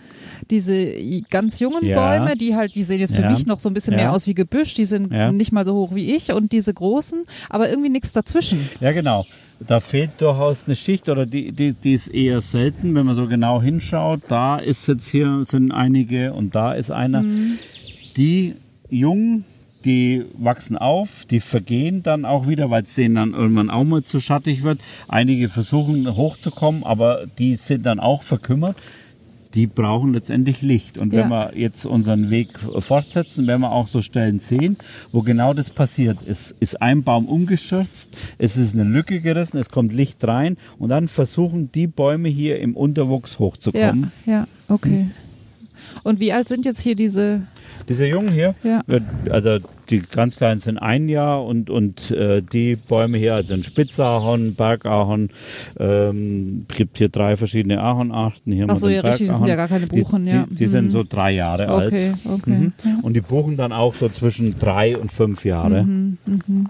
[0.50, 0.92] diese
[1.30, 1.96] ganz jungen Ja.
[2.18, 4.34] Bäume, die halt, die sehen jetzt für mich noch so ein bisschen mehr aus wie
[4.34, 8.12] Gebüsch, die sind nicht mal so hoch wie ich und diese großen, aber irgendwie nichts
[8.12, 8.68] dazwischen.
[8.80, 9.24] Ja, genau.
[9.66, 13.26] Da fehlt durchaus eine Schicht oder die, die, die ist eher selten, wenn man so
[13.26, 14.22] genau hinschaut.
[14.28, 17.24] Da ist jetzt hier sind einige und da ist einer.
[18.16, 18.54] Die
[18.88, 19.44] jungen,
[19.84, 24.02] die wachsen auf, die vergehen dann auch wieder, weil es denen dann irgendwann auch mal
[24.02, 24.80] zu schattig wird.
[25.08, 28.76] Einige versuchen hochzukommen, aber die sind dann auch verkümmert.
[29.54, 31.00] Die brauchen letztendlich Licht.
[31.00, 31.50] Und wenn Ja.
[31.52, 34.76] wir jetzt unseren Weg fortsetzen, werden wir auch so Stellen sehen,
[35.12, 36.18] wo genau das passiert.
[36.26, 40.90] Es ist ein Baum umgestürzt, es ist eine Lücke gerissen, es kommt Licht rein und
[40.90, 44.12] dann versuchen die Bäume hier im Unterwuchs Ja, hochzukommen.
[44.26, 45.06] ja, okay.
[46.02, 47.42] Und wie alt sind jetzt hier diese?
[47.88, 48.82] Diese Jungen hier, Ja.
[49.30, 53.64] also die ganz kleinen sind ein Jahr und, und äh, die Bäume hier, also ein
[53.64, 55.30] Spitzahorn, Bergahorn,
[55.78, 58.52] ähm, gibt hier drei verschiedene Ahornarten.
[58.52, 60.32] Hier haben Ach wir so, den ja, richtig, das sind ja gar keine Buchen, die,
[60.32, 60.46] ja.
[60.48, 60.90] Die, die sind Mhm.
[60.90, 61.88] so drei Jahre alt.
[61.88, 62.50] Okay, okay.
[62.50, 62.72] Mhm.
[62.84, 62.98] Ja.
[63.02, 65.82] Und die Buchen dann auch so zwischen drei und fünf Jahre.
[65.82, 66.68] Mhm, mhm.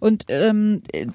[0.00, 1.06] Und ähm, äh,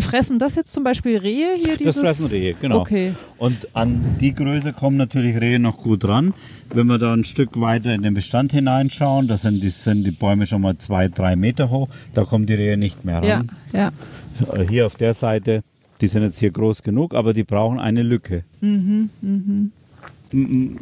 [0.00, 1.76] fressen das jetzt zum Beispiel Rehe hier?
[1.76, 1.94] Dieses?
[1.96, 2.80] Das fressen Rehe, genau.
[2.80, 3.14] Okay.
[3.38, 6.34] Und an die Größe kommen natürlich Rehe noch gut ran.
[6.72, 10.10] Wenn wir da ein Stück weiter in den Bestand hineinschauen, da sind die, sind die
[10.10, 13.50] Bäume schon mal zwei, drei Meter hoch, da kommen die Rehe nicht mehr Ja, ran.
[13.72, 13.90] ja.
[14.52, 15.62] Äh, Hier auf der Seite,
[16.00, 18.44] die sind jetzt hier groß genug, aber die brauchen eine Lücke.
[18.60, 19.72] Mhm, mhm.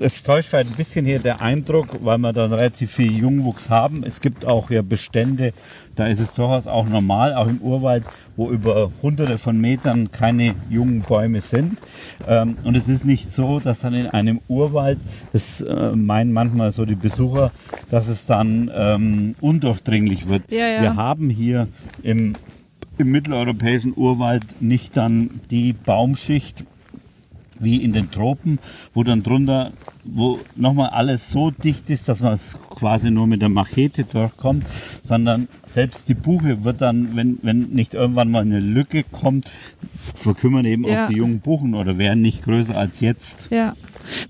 [0.01, 4.03] Es täuscht vielleicht ein bisschen hier der Eindruck, weil wir dann relativ viel Jungwuchs haben.
[4.05, 5.53] Es gibt auch ja Bestände,
[5.95, 8.05] da ist es durchaus auch normal, auch im Urwald,
[8.37, 11.79] wo über hunderte von Metern keine jungen Bäume sind.
[12.27, 14.99] Ähm, Und es ist nicht so, dass dann in einem Urwald,
[15.33, 17.51] das äh, meinen manchmal so die Besucher,
[17.89, 20.51] dass es dann ähm, undurchdringlich wird.
[20.51, 20.83] Ja, ja.
[20.83, 21.69] Wir haben hier
[22.03, 22.33] im,
[22.99, 26.65] im mitteleuropäischen Urwald nicht dann die Baumschicht,
[27.61, 28.59] wie in den Tropen,
[28.95, 29.73] wo dann drunter,
[30.05, 34.67] wo nochmal alles so dicht ist, dass man es quasi nur mit der Machete durchkommt,
[35.03, 39.51] sondern selbst die Buche wird dann, wenn, wenn nicht irgendwann mal eine Lücke kommt,
[39.97, 41.05] verkümmern eben Ja.
[41.05, 43.49] auch die jungen Buchen oder werden nicht größer als jetzt.
[43.51, 43.75] Ja.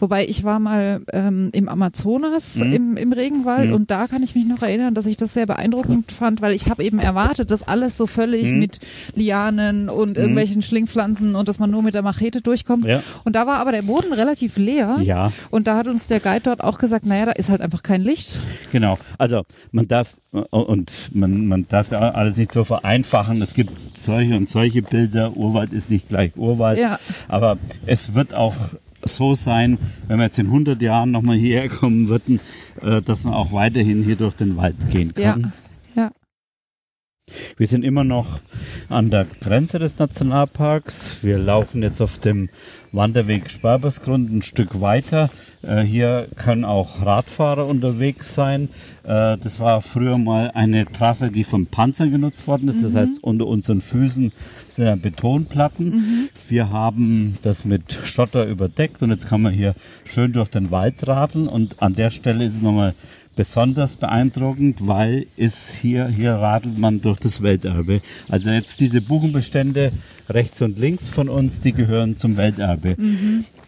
[0.01, 2.73] Wobei ich war mal ähm, im Amazonas Mhm.
[2.73, 3.75] im, im Regenwald Mhm.
[3.75, 6.69] und da kann ich mich noch erinnern, dass ich das sehr beeindruckend fand, weil ich
[6.69, 8.59] habe eben erwartet, dass alles so völlig Mhm.
[8.59, 8.81] mit
[9.15, 12.85] Lianen und irgendwelchen Schlingpflanzen und dass man nur mit der Machete durchkommt.
[12.85, 13.03] Ja.
[13.25, 14.99] Und da war aber der Boden relativ leer.
[15.03, 15.33] Ja.
[15.51, 18.03] Und da hat uns der Guide dort auch gesagt, naja, da ist halt einfach kein
[18.03, 18.39] Licht.
[18.73, 18.99] Genau.
[19.19, 20.17] Also man darf
[20.51, 23.41] und man, man darf ja alles nicht so vereinfachen.
[23.43, 25.37] Es gibt solche und solche Bilder.
[25.37, 26.79] Urwald ist nicht gleich Urwald.
[26.79, 26.99] Ja.
[27.29, 28.55] Aber es wird auch
[29.07, 29.79] so sein,
[30.09, 32.41] wenn wir jetzt in 100 Jahren nochmal hierher kommen würden,
[32.83, 35.33] äh, dass man auch weiterhin hier durch den Wald gehen Ja.
[35.33, 35.53] kann.
[35.95, 36.11] Ja.
[37.57, 38.41] Wir sind immer noch
[38.89, 41.25] an der Grenze des Nationalparks.
[41.25, 42.49] Wir laufen jetzt auf dem
[42.93, 45.31] Wanderweg Sperbersgrund ein Stück weiter.
[45.63, 48.69] Äh, hier können auch Radfahrer unterwegs sein.
[49.03, 52.83] Äh, das war früher mal eine Trasse, die von Panzern genutzt worden ist.
[52.83, 54.33] Das heißt, unter unseren Füßen
[54.69, 56.31] sind ja Betonplatten.
[56.49, 59.75] Wir haben das mit Schotter überdeckt und jetzt kann man hier
[60.05, 61.49] schön durch den Wald radeln.
[61.49, 62.95] Und an der Stelle ist es nochmal
[63.37, 68.01] besonders beeindruckend, weil es hier, hier radelt man durch das Welterbe.
[68.29, 69.93] Also jetzt diese Buchenbestände
[70.29, 72.97] rechts und links von uns, die gehören zum Welterbe.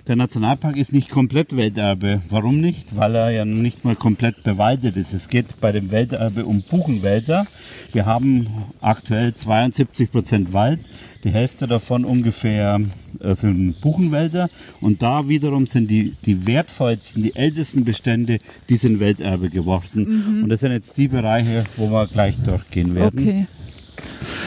[0.08, 2.22] Der Nationalpark ist nicht komplett Welterbe.
[2.30, 2.96] Warum nicht?
[2.96, 5.12] Weil er ja nicht mal komplett bewaldet ist.
[5.12, 7.46] Es geht bei dem Welterbe um Buchenwälder.
[7.92, 8.46] Wir haben
[8.80, 10.80] aktuell 72 Prozent Wald.
[11.24, 12.80] Die Hälfte davon ungefähr
[13.20, 14.48] äh, sind Buchenwälder.
[14.80, 18.38] Und da wiederum sind die, die wertvollsten, die ältesten Bestände,
[18.70, 20.40] die sind Welterbe geworden.
[20.42, 23.18] Und das sind jetzt die Bereiche, wo wir gleich durchgehen werden.
[23.20, 23.46] Okay.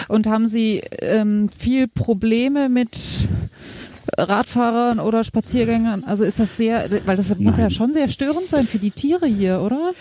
[0.08, 2.98] Und haben Sie ähm, viel Probleme mit
[4.18, 6.04] Radfahrern oder Spaziergängern?
[6.04, 7.72] Also ist das sehr, weil das muss ja Nein.
[7.72, 9.92] schon sehr störend sein für die Tiere hier, oder?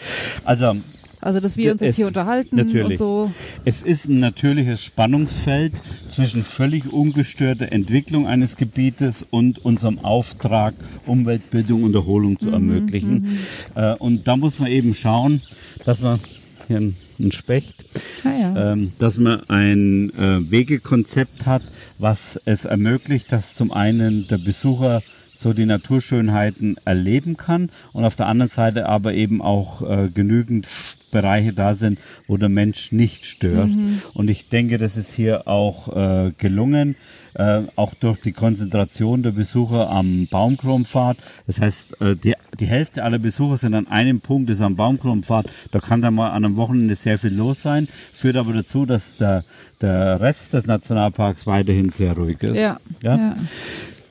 [0.45, 0.77] Also
[1.21, 2.99] Also dass wir uns jetzt hier unterhalten und natürlich.
[2.99, 3.31] so.
[3.65, 5.75] Es ist ein natürliches Spannungsfeld
[6.09, 10.75] zwischen völlig ungestörter Entwicklung eines Gebietes und unserem Auftrag,
[11.07, 13.39] Umweltbildung und Erholung Mhm, zu ermöglichen.
[13.75, 15.43] Äh, und da muss man eben schauen,
[15.85, 16.21] dass man
[16.69, 17.85] hier ein, ein Specht,
[18.25, 18.73] Ah, ja.
[18.73, 21.63] ähm, dass man ein äh, Wegekonzept hat,
[21.99, 25.03] was es ermöglicht, dass zum einen der Besucher
[25.37, 30.67] so die Naturschönheiten erleben kann und auf der anderen Seite aber eben auch äh, genügend
[31.11, 33.71] Bereiche da sind, wo der Mensch nicht stört.
[34.15, 36.95] Und ich denke, das ist hier auch äh, gelungen,
[37.35, 41.17] äh, auch durch die Konzentration der Besucher am Baumkronpfad.
[41.47, 44.77] Das heißt, äh, die, die Hälfte aller Besucher sind an einem Punkt, das ist am
[44.77, 45.47] Baumkronpfad.
[45.71, 49.17] Da kann dann mal an einem Wochenende sehr viel los sein, führt aber dazu, dass
[49.17, 49.45] der,
[49.81, 52.59] der Rest des Nationalparks weiterhin sehr ruhig ist.
[52.59, 52.79] ja.
[53.03, 53.17] Ja?
[53.17, 53.35] ja.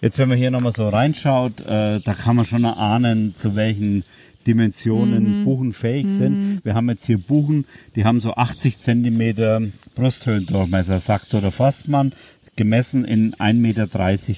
[0.01, 4.05] Jetzt, wenn man hier nochmal so reinschaut, äh, da kann man schon erahnen, zu welchen
[4.47, 6.61] Dimensionen Buchen fähig sind.
[6.63, 7.65] Wir haben jetzt hier Buchen,
[7.95, 9.61] die haben so 80 Zentimeter
[9.95, 12.13] Brusthöhendurchmesser, sagt so der Forstmann,
[12.59, 13.87] gemessen in 1,30 Meter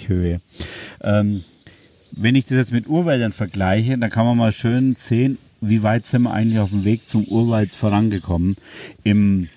[0.08, 0.42] Höhe.
[1.02, 1.44] Ähm,
[2.12, 6.06] wenn ich das jetzt mit Urwäldern vergleiche, dann kann man mal schön sehen, wie weit
[6.06, 8.58] sind wir eigentlich auf dem Weg zum Urwald vorangekommen.
[9.04, 9.50] Im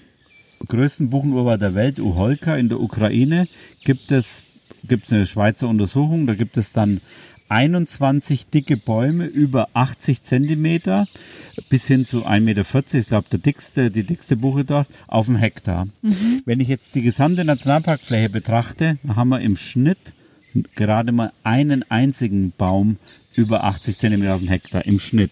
[0.66, 3.48] größten Buchenurwald der Welt, Uholka in der Ukraine,
[3.84, 4.44] gibt es,
[4.88, 7.02] gibt es eine Schweizer Untersuchung, da gibt es dann
[7.54, 11.06] 21 dicke Bäume über 80 Zentimeter
[11.70, 15.36] bis hin zu 1,40 Meter, ich glaube der dickste, die dickste Buche dort, auf dem
[15.36, 15.86] Hektar.
[16.02, 16.42] Mhm.
[16.44, 19.98] Wenn ich jetzt die gesamte Nationalparkfläche betrachte, haben wir im Schnitt
[20.74, 22.96] gerade mal einen einzigen Baum
[23.36, 25.30] über 80 Zentimeter auf den Hektar im Schnitt.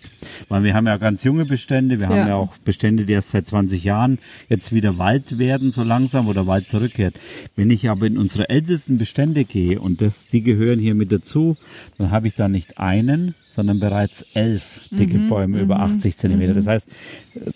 [0.49, 2.29] Weil wir haben ja ganz junge Bestände, wir haben ja.
[2.29, 6.47] ja auch Bestände, die erst seit 20 Jahren jetzt wieder Wald werden, so langsam, oder
[6.47, 7.19] Wald zurückkehrt.
[7.57, 11.57] Wenn ich aber in unsere ältesten Bestände gehe, und das, die gehören hier mit dazu,
[11.99, 16.19] dann habe ich da nicht einen, sondern bereits elf dicke mhm, Bäume über 80 mhm,
[16.19, 16.55] Zentimeter.
[16.55, 16.71] Das mhm.
[16.71, 16.89] heißt,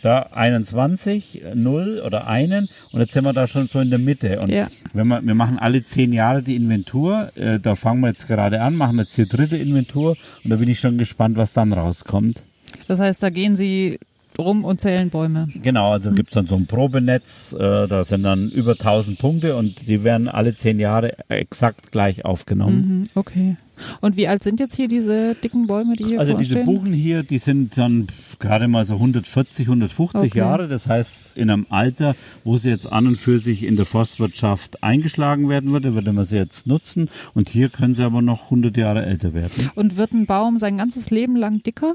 [0.03, 4.41] da 21, 0 oder einen und jetzt sind wir da schon so in der Mitte.
[4.41, 4.69] Und ja.
[4.93, 8.61] wenn wir, wir machen alle zehn Jahre die Inventur, äh, da fangen wir jetzt gerade
[8.61, 12.43] an, machen jetzt die dritte Inventur und da bin ich schon gespannt, was dann rauskommt.
[12.89, 13.99] Das heißt, da gehen Sie
[14.39, 15.49] rum und zählen Bäume.
[15.63, 16.15] Genau, also mhm.
[16.17, 20.05] gibt es dann so ein Probenetz, äh, da sind dann über 1000 Punkte und die
[20.05, 23.01] werden alle zehn Jahre exakt gleich aufgenommen.
[23.01, 23.57] Mhm, okay.
[24.01, 27.23] Und wie alt sind jetzt hier diese dicken Bäume, die hier Also diese Buchen hier,
[27.23, 28.07] die sind dann
[28.39, 30.39] gerade mal so 140, 150 okay.
[30.39, 30.69] Jahre.
[30.69, 32.15] Das heißt, in einem Alter,
[32.45, 36.25] wo sie jetzt an und für sich in der Forstwirtschaft eingeschlagen werden würde, würde man
[36.25, 37.11] sie jetzt nutzen.
[37.35, 39.71] Und hier können sie aber noch 100 Jahre älter werden.
[39.75, 41.95] Und wird ein Baum sein ganzes Leben lang dicker?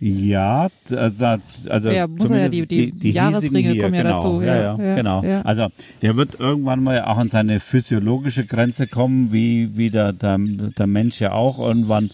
[0.00, 1.26] Ja, also,
[1.68, 4.40] also ja, muss ja die, die, die Jahresringe hier, kommen ja genau, dazu.
[4.42, 5.24] Ja, ja, ja genau.
[5.24, 5.42] Ja.
[5.42, 5.68] Also
[6.02, 10.86] der wird irgendwann mal auch an seine physiologische Grenze kommen, wie, wie der, der, der
[10.86, 11.58] Mensch ja auch.
[11.58, 12.10] Irgendwann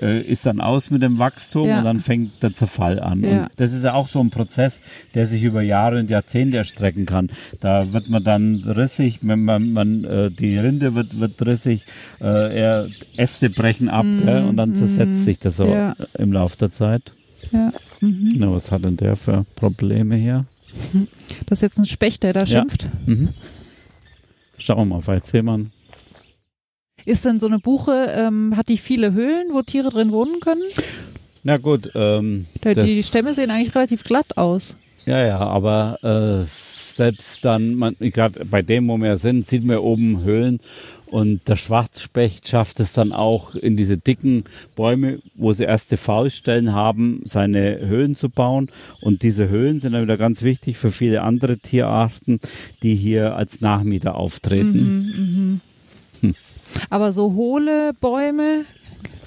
[0.00, 3.22] äh, ist dann aus mit dem Wachstum und dann fängt der Zerfall an.
[3.22, 4.80] Und das ist ja auch so ein Prozess,
[5.14, 7.28] der sich über Jahre und Jahrzehnte erstrecken kann.
[7.60, 11.84] Da wird man dann rissig, wenn man, man äh, die Rinde wird, wird rissig,
[12.22, 12.86] äh,
[13.18, 16.70] Äste brechen ab mm, gell, und dann zersetzt mm, sich das so im Laufe der
[16.70, 17.12] Zeit.
[17.52, 17.72] Ja.
[18.00, 18.34] Mhm.
[18.38, 20.46] Na, was hat denn der für Probleme hier?
[21.46, 22.46] Das ist jetzt ein Specht, der da ja.
[22.46, 22.88] schimpft.
[23.06, 23.28] Mhm.
[24.58, 25.66] Schauen wir mal, sehen wir
[27.04, 30.62] Ist denn so eine Buche, ähm, hat die viele Höhlen, wo Tiere drin wohnen können?
[31.42, 31.90] Na gut.
[31.94, 34.76] Ähm, der, die Stämme sehen eigentlich relativ glatt aus.
[35.04, 40.24] Ja, ja, aber äh, selbst dann, gerade bei dem, wo wir sind, sieht man oben
[40.24, 40.58] Höhlen
[41.06, 44.44] und der Schwarzspecht schafft es dann auch in diese dicken
[44.74, 48.70] Bäume, wo sie erste Fauststellen haben, seine Höhlen zu bauen.
[49.00, 52.40] Und diese Höhlen sind dann wieder ganz wichtig für viele andere Tierarten,
[52.82, 54.72] die hier als Nachmieter auftreten.
[54.72, 55.60] Mhm,
[56.20, 56.28] mh.
[56.28, 56.34] hm.
[56.90, 58.64] Aber so hohle Bäume,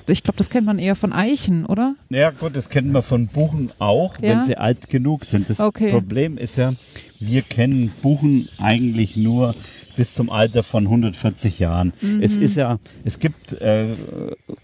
[0.08, 1.96] ich glaube, das kennt man eher von Eichen, oder?
[2.10, 4.30] Ja gut, das kennt man von Buchen auch, ja?
[4.30, 5.50] wenn sie alt genug sind.
[5.50, 5.92] Das okay.
[5.92, 6.74] Problem ist ja,
[7.20, 9.54] wir kennen Buchen eigentlich nur
[10.00, 11.92] bis zum Alter von 140 Jahren.
[12.00, 12.24] Mhm.
[12.24, 13.84] Es ist ja, es gibt äh,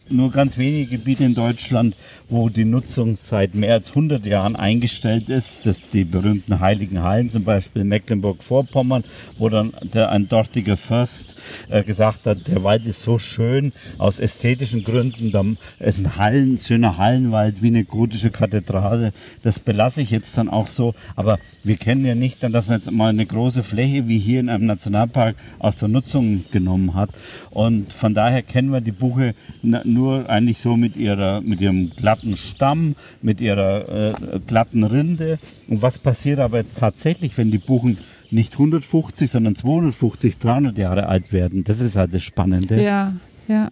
[0.08, 1.94] nur ganz wenige Gebiete in Deutschland,
[2.30, 5.66] wo die Nutzung seit mehr als 100 Jahren eingestellt ist.
[5.66, 9.04] Das die berühmten Heiligen Hallen, zum Beispiel Mecklenburg-Vorpommern,
[9.38, 11.36] wo dann der, ein dortiger Fürst
[11.70, 15.34] äh, gesagt hat, der Wald ist so schön aus ästhetischen Gründen.
[15.34, 15.44] Da
[15.80, 19.12] ist ein Hallen, schöner Hallenwald wie eine gotische Kathedrale.
[19.44, 20.96] Das belasse ich jetzt dann auch so.
[21.18, 24.40] Aber wir kennen ja nicht dann, dass man jetzt mal eine große Fläche wie hier
[24.40, 27.10] in einem Nationalpark Bauwerk aus der Nutzung genommen hat.
[27.52, 32.38] Und von daher kennen wir die Buche nur eigentlich so mit ihrer, mit ihrem glatten
[32.38, 34.14] Stamm, mit ihrer äh,
[34.46, 35.40] glatten Rinde.
[35.68, 37.98] Und was passiert aber jetzt tatsächlich, wenn die Buchen
[38.32, 41.64] nicht 150, sondern 250, 300 Jahre alt werden?
[41.64, 42.82] Das ist halt das Spannende.
[42.82, 43.14] Ja,
[43.48, 43.70] ja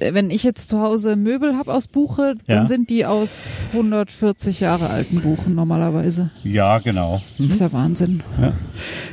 [0.00, 2.68] wenn ich jetzt zu Hause Möbel habe aus Buche, dann ja.
[2.68, 6.30] sind die aus 140 Jahre alten Buchen normalerweise.
[6.44, 7.22] Ja, genau.
[7.38, 7.44] Mhm.
[7.44, 8.22] Das ist ja Wahnsinn.
[8.40, 8.52] Ja.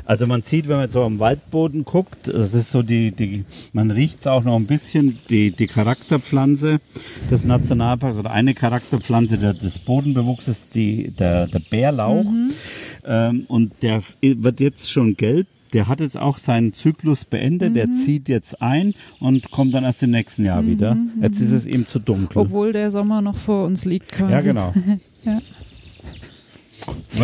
[0.05, 3.91] Also man sieht, wenn man so am Waldboden guckt, das ist so die, die man
[3.91, 6.79] riecht es auch noch ein bisschen, die, die Charakterpflanze
[7.29, 12.23] des Nationalparks oder eine Charakterpflanze des Bodenbewuchses, die, der, der Bärlauch.
[12.23, 12.51] Mhm.
[13.05, 17.73] Ähm, und der wird jetzt schon gelb der hat jetzt auch seinen Zyklus beendet, mhm.
[17.75, 20.67] der zieht jetzt ein und kommt dann erst im nächsten Jahr mhm.
[20.67, 20.97] wieder.
[21.21, 22.41] Jetzt ist es eben zu dunkel.
[22.41, 24.31] Obwohl der Sommer noch vor uns liegt quasi.
[24.31, 24.73] Ja, genau.
[25.23, 25.39] ja.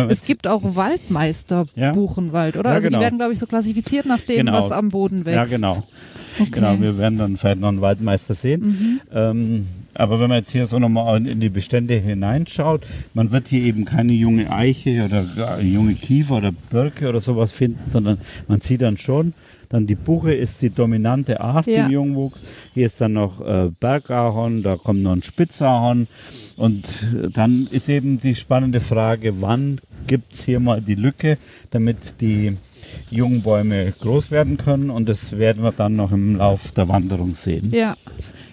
[0.08, 1.92] Es gibt auch Waldmeister ja?
[1.92, 2.70] Buchenwald, oder?
[2.70, 2.98] Ja, also genau.
[2.98, 4.52] die werden, glaube ich, so klassifiziert nach dem, genau.
[4.52, 5.52] was am Boden wächst.
[5.52, 5.82] Ja, genau.
[6.38, 6.50] Okay.
[6.50, 8.60] Genau, wir werden dann vielleicht noch einen Waldmeister sehen.
[8.60, 9.00] Mhm.
[9.12, 9.66] Ähm,
[9.98, 13.84] aber wenn man jetzt hier so nochmal in die Bestände hineinschaut, man wird hier eben
[13.84, 18.18] keine junge Eiche oder junge Kiefer oder Birke oder sowas finden, sondern
[18.48, 19.32] man sieht dann schon,
[19.68, 21.86] dann die Buche ist die dominante Art ja.
[21.86, 22.40] im Jungwuchs.
[22.74, 26.08] Hier ist dann noch äh, Bergahorn, da kommt noch ein Spitzahorn.
[26.56, 26.88] Und
[27.32, 31.38] dann ist eben die spannende Frage, wann gibt es hier mal die Lücke,
[31.70, 32.56] damit die
[33.10, 34.90] jungen Bäume groß werden können.
[34.90, 37.72] Und das werden wir dann noch im Lauf der Wanderung sehen.
[37.74, 37.96] Ja.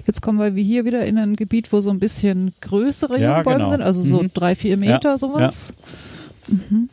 [0.05, 3.57] Jetzt kommen wir hier wieder in ein Gebiet, wo so ein bisschen größere ja, Jungbäume
[3.57, 3.71] genau.
[3.71, 4.31] sind, also so mhm.
[4.33, 5.73] drei, vier Meter ja, sowas.
[6.47, 6.55] Ja.
[6.55, 6.89] Mhm.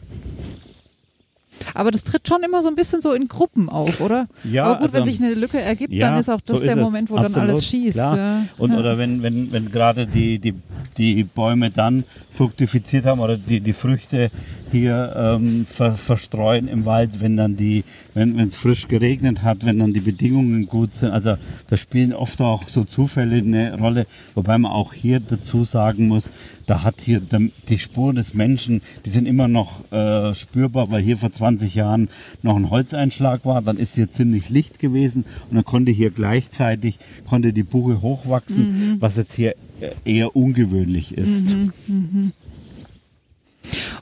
[1.75, 4.29] Aber das tritt schon immer so ein bisschen so in Gruppen auf, oder?
[4.45, 6.65] Ja, Aber gut, also, wenn sich eine Lücke ergibt, ja, dann ist auch das so
[6.65, 6.85] der ist es.
[6.85, 7.99] Moment, wo Absolut, dann alles schießt.
[7.99, 8.47] Ja.
[8.59, 8.79] Und ja.
[8.79, 10.55] oder wenn, wenn, wenn gerade die, die,
[10.97, 14.31] die Bäume dann fruktifiziert haben oder die, die Früchte
[14.71, 19.79] hier ähm, ver, verstreuen im Wald, wenn dann die, wenn es frisch geregnet hat, wenn
[19.79, 21.11] dann die Bedingungen gut sind.
[21.11, 21.37] Also
[21.69, 26.31] da spielen oft auch so Zufälle eine Rolle, wobei man auch hier dazu sagen muss,
[26.67, 27.21] da hat hier
[27.69, 32.09] die Spuren des Menschen, die sind immer noch äh, spürbar, weil hier vor 20 Jahren
[32.43, 36.99] noch ein Holzeinschlag war, dann ist hier ziemlich Licht gewesen und dann konnte hier gleichzeitig
[37.29, 41.57] konnte die Buche hochwachsen, was jetzt hier äh, eher ungewöhnlich ist.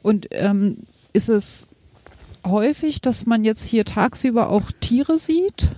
[0.03, 0.79] Und ähm,
[1.13, 1.71] ist es
[2.47, 5.71] häufig, dass man jetzt hier tagsüber auch Tiere sieht?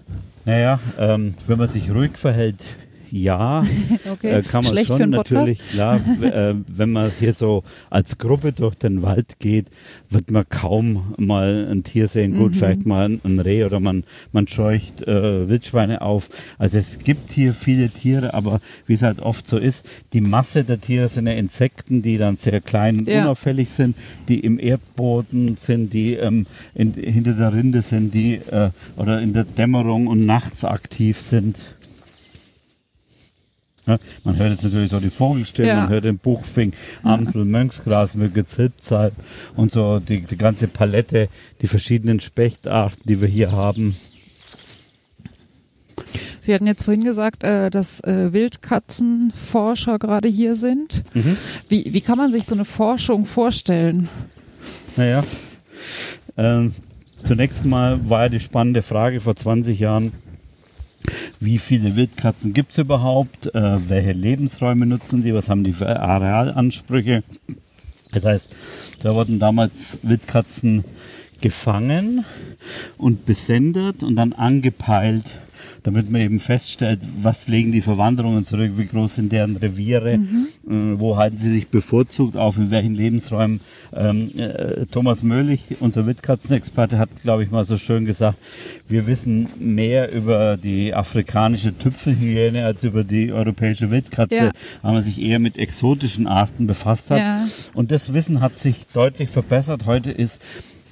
[0.44, 2.62] Naja, ähm, wenn man sich ruhig verhält,
[3.10, 3.64] ja,
[4.12, 8.52] Okay, äh, kann man schlecht schon natürlich, klar, äh, wenn man hier so als Gruppe
[8.52, 9.66] durch den Wald geht,
[10.08, 12.32] wird man kaum mal ein Tier sehen.
[12.32, 12.38] Mhm.
[12.38, 16.28] Gut, vielleicht mal ein, ein Reh oder man, man scheucht äh, Wildschweine auf.
[16.58, 20.64] Also es gibt hier viele Tiere, aber wie es halt oft so ist, die Masse
[20.64, 23.22] der Tiere sind ja Insekten, die dann sehr klein und Ja.
[23.22, 23.96] unauffällig sind,
[24.28, 26.44] die im Erdboden sind, die ähm,
[26.74, 31.56] in, hinter der Rinde sind, die äh, oder in der Dämmerung und nachts aktiv sind.
[34.24, 35.76] Man hört jetzt natürlich so die Vogelstimmen, Ja.
[35.82, 39.14] man hört den Buchfink, Amsel, Mönchsgrasmücke, Zilpzalp
[39.56, 41.28] und so die, die ganze Palette,
[41.62, 43.96] die verschiedenen Spechtarten, die wir hier haben.
[46.40, 51.02] Sie hatten jetzt vorhin gesagt, äh, dass äh, Wildkatzenforscher gerade hier sind.
[51.14, 51.36] Mhm.
[51.68, 54.08] Wie, wie kann man sich so eine Forschung vorstellen?
[54.96, 55.20] Naja,
[56.36, 56.74] ähm,
[57.22, 60.12] zunächst mal war ja die spannende Frage vor 20 Jahren,
[61.40, 63.54] wie viele Wildkatzen gibt es überhaupt?
[63.54, 65.34] Äh, welche Lebensräume nutzen die?
[65.34, 67.22] Was haben die für Arealansprüche?
[68.12, 68.48] Das heißt,
[69.02, 70.84] da wurden damals Wildkatzen
[71.40, 72.24] gefangen
[72.98, 75.24] und besendet und dann angepeilt,
[75.82, 80.14] damit man eben feststellt, was legen die für Wanderungen zurück, wie groß sind deren Reviere,
[80.14, 80.18] äh,
[80.66, 83.60] wo halten sie sich bevorzugt auf, in welchen Lebensräumen.
[83.92, 88.38] Ähm, äh, Thomas Möhlich, unser Wildkatzenexperte, hat, glaube ich, mal so schön gesagt,
[88.88, 94.52] wir wissen mehr über die afrikanische Tüpfelhyäne als über die europäische Wildkatze, Ja.
[94.82, 97.18] weil man sich eher mit exotischen Arten befasst hat.
[97.18, 97.46] Ja.
[97.74, 99.86] Und das Wissen hat sich deutlich verbessert.
[99.86, 100.40] Heute ist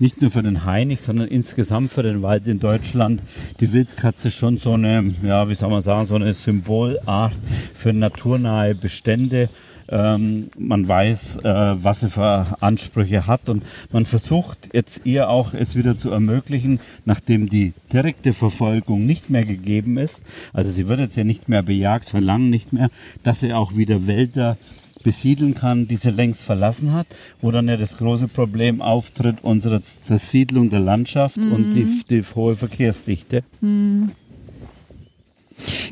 [0.01, 3.23] nicht nur für den Hainich, sondern insgesamt für den Wald in Deutschland
[3.61, 7.35] die Wildkatze schon so eine, ja, wie soll man sagen, so eine Symbolart
[7.75, 9.49] für naturnahe Bestände.
[9.91, 11.45] Ähm, man weiß, äh,
[11.83, 16.79] was sie für Ansprüche hat und man versucht jetzt ihr auch es wieder zu ermöglichen,
[17.07, 20.23] nachdem die direkte Verfolgung nicht mehr gegeben ist.
[20.53, 22.91] Also sie wird jetzt ja nicht mehr bejagt, lange nicht mehr,
[23.23, 24.59] dass sie auch wieder Wälder
[25.03, 27.07] besiedeln kann, die sie längst verlassen hat,
[27.41, 32.57] wo dann ja das große Problem auftritt, unsere Zersiedlung der Landschaft und die, die hohe
[32.57, 33.43] Verkehrsdichte.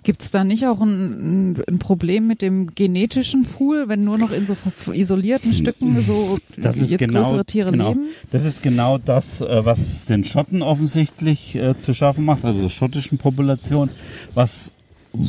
[0.02, 4.30] Gibt es da nicht auch ein, ein, Problem mit dem genetischen Pool, wenn nur noch
[4.30, 4.54] in so
[4.92, 8.06] isolierten Stücken so jetzt genau, größere Tiere genau, leben?
[8.30, 12.70] Das ist genau das, äh, was den Schotten offensichtlich äh, zu schaffen macht, also der
[12.70, 13.90] schottischen Population,
[14.34, 14.70] was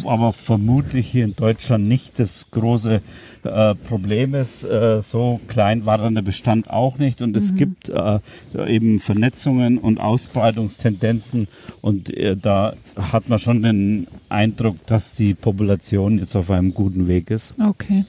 [0.05, 3.01] aber vermutlich hier in Deutschland nicht das große
[3.43, 4.63] äh, Problem ist.
[4.63, 8.19] Äh, so klein war dann der Bestand auch nicht und es gibt äh,
[8.67, 11.47] eben Vernetzungen und Ausbreitungstendenzen
[11.81, 17.07] und äh, da hat man schon den Eindruck, dass die Population jetzt auf einem guten
[17.07, 17.55] Weg ist.
[17.59, 18.05] Okay.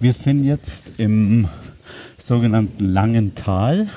[0.00, 1.48] Wir sind jetzt im
[2.18, 3.88] sogenannten Langen Tal.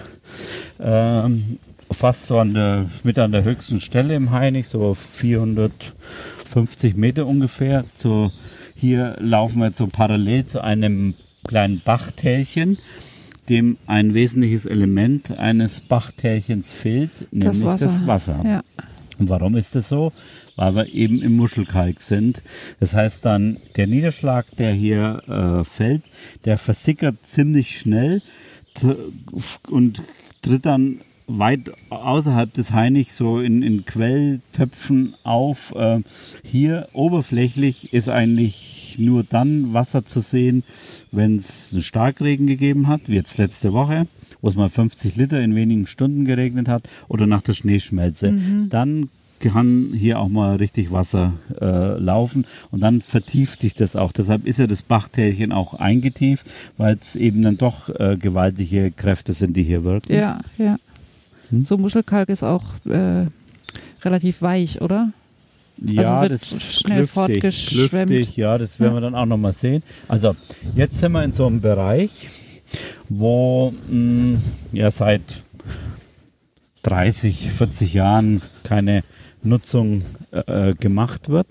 [0.80, 1.58] Ähm,
[1.92, 7.86] fast so an der, mit an der höchsten Stelle im Hainich, so 450 Meter ungefähr.
[7.94, 8.32] So,
[8.76, 11.14] hier laufen wir so parallel zu einem
[11.48, 12.78] kleinen Bachtälchen,
[13.50, 17.86] dem ein wesentliches Element eines Bachtälchens fehlt, nämlich Das Wasser.
[17.86, 18.42] das Wasser.
[18.44, 18.64] Ja.
[19.20, 20.12] Und warum ist das so?
[20.58, 22.42] Weil wir eben im Muschelkalk sind.
[22.80, 26.04] Das heißt dann, der Niederschlag, der hier äh, fällt,
[26.46, 28.22] der versickert ziemlich schnell
[29.70, 30.02] und
[30.42, 35.76] tritt dann weit außerhalb des Hainich so in, in Quelltöpfen auf.
[35.76, 36.02] Äh,
[36.44, 40.64] hier oberflächlich ist eigentlich nur dann Wasser zu sehen,
[41.12, 44.08] wenn es einen Starkregen gegeben hat, wie jetzt letzte Woche
[44.42, 48.38] wo es mal 50 Liter in wenigen Stunden geregnet hat, oder nach der Schneeschmelze.
[48.70, 49.10] Dann
[49.40, 54.12] kann hier auch mal richtig Wasser äh, laufen und dann vertieft sich das auch.
[54.12, 59.34] Deshalb ist ja das Bachtälchen auch eingetieft, weil es eben dann doch äh, gewaltige Kräfte
[59.34, 60.14] sind, die hier wirken.
[60.14, 60.78] Ja, ja.
[61.50, 61.64] Hm?
[61.64, 63.26] So Muschelkalk ist auch äh,
[64.04, 65.12] relativ weich, oder?
[65.80, 68.10] Ja, Also es wird das ist schnell fortgeschwemmt.
[68.10, 68.98] klüftig, ja, das werden Ja.
[68.98, 69.84] wir dann auch nochmal sehen.
[70.08, 70.36] Also,
[70.76, 72.30] jetzt sind wir in so einem Bereich,
[73.10, 74.40] wo mh,
[74.74, 75.22] ja seit
[76.84, 79.04] 30, 40 Jahren keine
[79.44, 81.48] Nutzung äh, gemacht wird,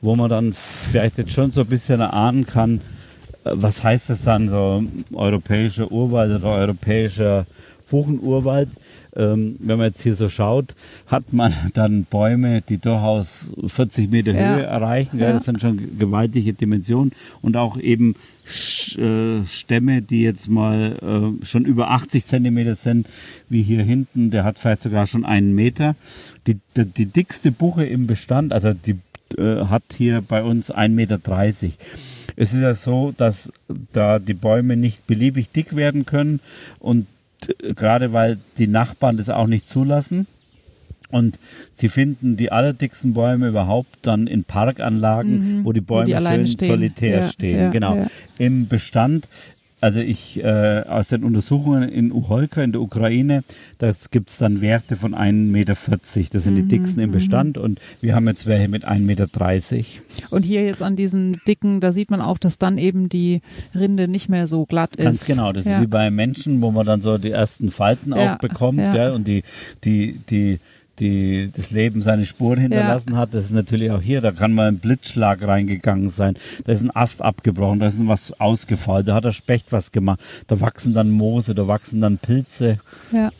[0.00, 2.80] wo man dann vielleicht jetzt schon so ein bisschen erahnen kann,
[3.44, 4.82] äh, was heißt das dann so
[5.12, 7.46] europäischer Urwald oder europäischer
[7.90, 8.68] Buchenurwald?
[9.16, 10.74] Ähm, wenn man jetzt hier so schaut,
[11.06, 14.56] hat man dann Bäume, die durchaus 40 Meter ja.
[14.56, 15.18] Höhe erreichen.
[15.18, 15.32] Ja.
[15.32, 17.12] Das sind schon gewaltige Dimensionen
[17.42, 18.14] und auch eben
[18.96, 20.96] äh, Stämme, die jetzt mal
[21.40, 23.08] äh, schon über 80 Zentimeter sind,
[23.48, 25.96] wie hier hinten, der hat vielleicht sogar schon einen Meter.
[26.46, 28.98] Die, die, die dickste Buche im Bestand, also die
[29.36, 31.18] äh, hat hier bei uns 1,30 Meter.
[32.36, 33.52] Es ist ja so, dass
[33.92, 36.40] da die Bäume nicht beliebig dick werden können
[36.78, 37.06] und
[37.74, 40.26] gerade weil die Nachbarn das auch nicht zulassen.
[41.08, 41.38] Und
[41.74, 46.26] sie finden die allerdicksten Bäume überhaupt dann in Parkanlagen, mhm, wo die Bäume wo die
[46.26, 46.68] schön stehen.
[46.68, 47.58] solitär ja, stehen.
[47.58, 47.96] Ja, genau.
[47.96, 48.06] Ja.
[48.38, 49.28] Im Bestand
[49.86, 53.44] also ich äh, aus den Untersuchungen in Uholka in der Ukraine,
[53.78, 55.74] das gibt's dann Werte von 1,40 Meter.
[56.32, 57.14] Das sind mhm, die dicksten im mhm.
[57.14, 59.28] Bestand und wir haben jetzt welche mit 1,30 Meter.
[60.30, 63.42] Und hier jetzt an diesem dicken, da sieht man auch, dass dann eben die
[63.76, 65.04] Rinde nicht mehr so glatt ist.
[65.04, 65.76] Ganz genau, das ja.
[65.76, 69.12] ist wie bei Menschen, wo man dann so die ersten Falten ja, auch bekommt ja.
[69.12, 69.44] und die,
[69.84, 70.58] die, die
[70.98, 73.18] die das Leben seine Spuren hinterlassen ja.
[73.18, 73.34] hat.
[73.34, 76.34] Das ist natürlich auch hier, da kann mal ein Blitzschlag reingegangen sein.
[76.64, 80.20] Da ist ein Ast abgebrochen, da ist was ausgefallen, da hat der Specht was gemacht.
[80.46, 82.78] Da wachsen dann Moose, da wachsen dann Pilze.
[83.12, 83.30] Ja.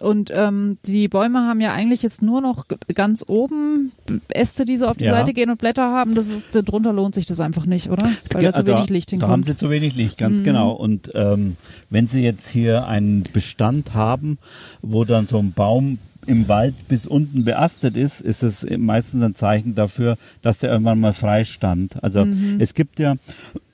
[0.00, 2.64] Und ähm, die Bäume haben ja eigentlich jetzt nur noch
[2.94, 3.92] ganz oben
[4.30, 5.12] Äste, die so auf die ja.
[5.12, 6.14] Seite gehen und Blätter haben.
[6.14, 8.10] Das ist, darunter lohnt sich das einfach nicht, oder?
[8.32, 9.28] Weil da zu wenig Licht hinkommt.
[9.28, 10.44] Da haben sie zu wenig Licht, ganz mhm.
[10.44, 10.72] genau.
[10.72, 11.56] Und ähm,
[11.90, 14.38] wenn sie jetzt hier einen Bestand haben,
[14.80, 19.34] wo dann so ein Baum im Wald bis unten beastet ist, ist es meistens ein
[19.34, 22.02] Zeichen dafür, dass der irgendwann mal frei stand.
[22.02, 22.56] Also mhm.
[22.58, 23.16] es gibt ja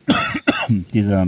[0.68, 1.27] dieser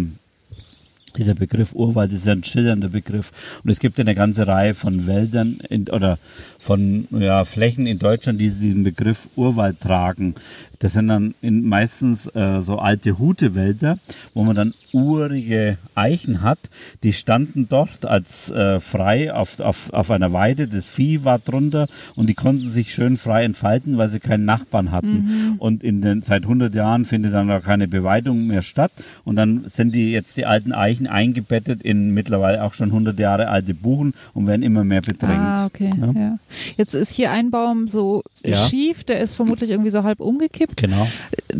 [1.16, 3.32] dieser Begriff Urwald ist ja ein schillernder Begriff.
[3.64, 6.18] Und es gibt ja eine ganze Reihe von Wäldern in, oder
[6.58, 10.36] von ja, Flächen in Deutschland, die diesen Begriff Urwald tragen.
[10.80, 13.98] Das sind dann in, meistens äh, so alte Hutewälder,
[14.32, 16.58] wo man dann urige Eichen hat.
[17.02, 20.68] Die standen dort als äh, frei auf, auf, auf einer Weide.
[20.68, 24.92] Das Vieh war drunter und die konnten sich schön frei entfalten, weil sie keinen Nachbarn
[24.92, 25.08] hatten.
[25.08, 25.54] Mhm.
[25.58, 28.92] Und in den, seit 100 Jahren findet dann auch keine Beweidung mehr statt.
[29.24, 33.48] Und dann sind die jetzt die alten Eichen eingebettet in mittlerweile auch schon 100 Jahre
[33.48, 35.40] alte Buchen und werden immer mehr bedrängt.
[35.40, 35.90] Ah, okay.
[36.00, 36.12] Ja.
[36.12, 36.38] ja.
[36.76, 38.54] Jetzt ist hier ein Baum so ja.
[38.54, 40.80] schief, der ist vermutlich irgendwie so halb umgekippt gibt.
[40.80, 41.08] Genau.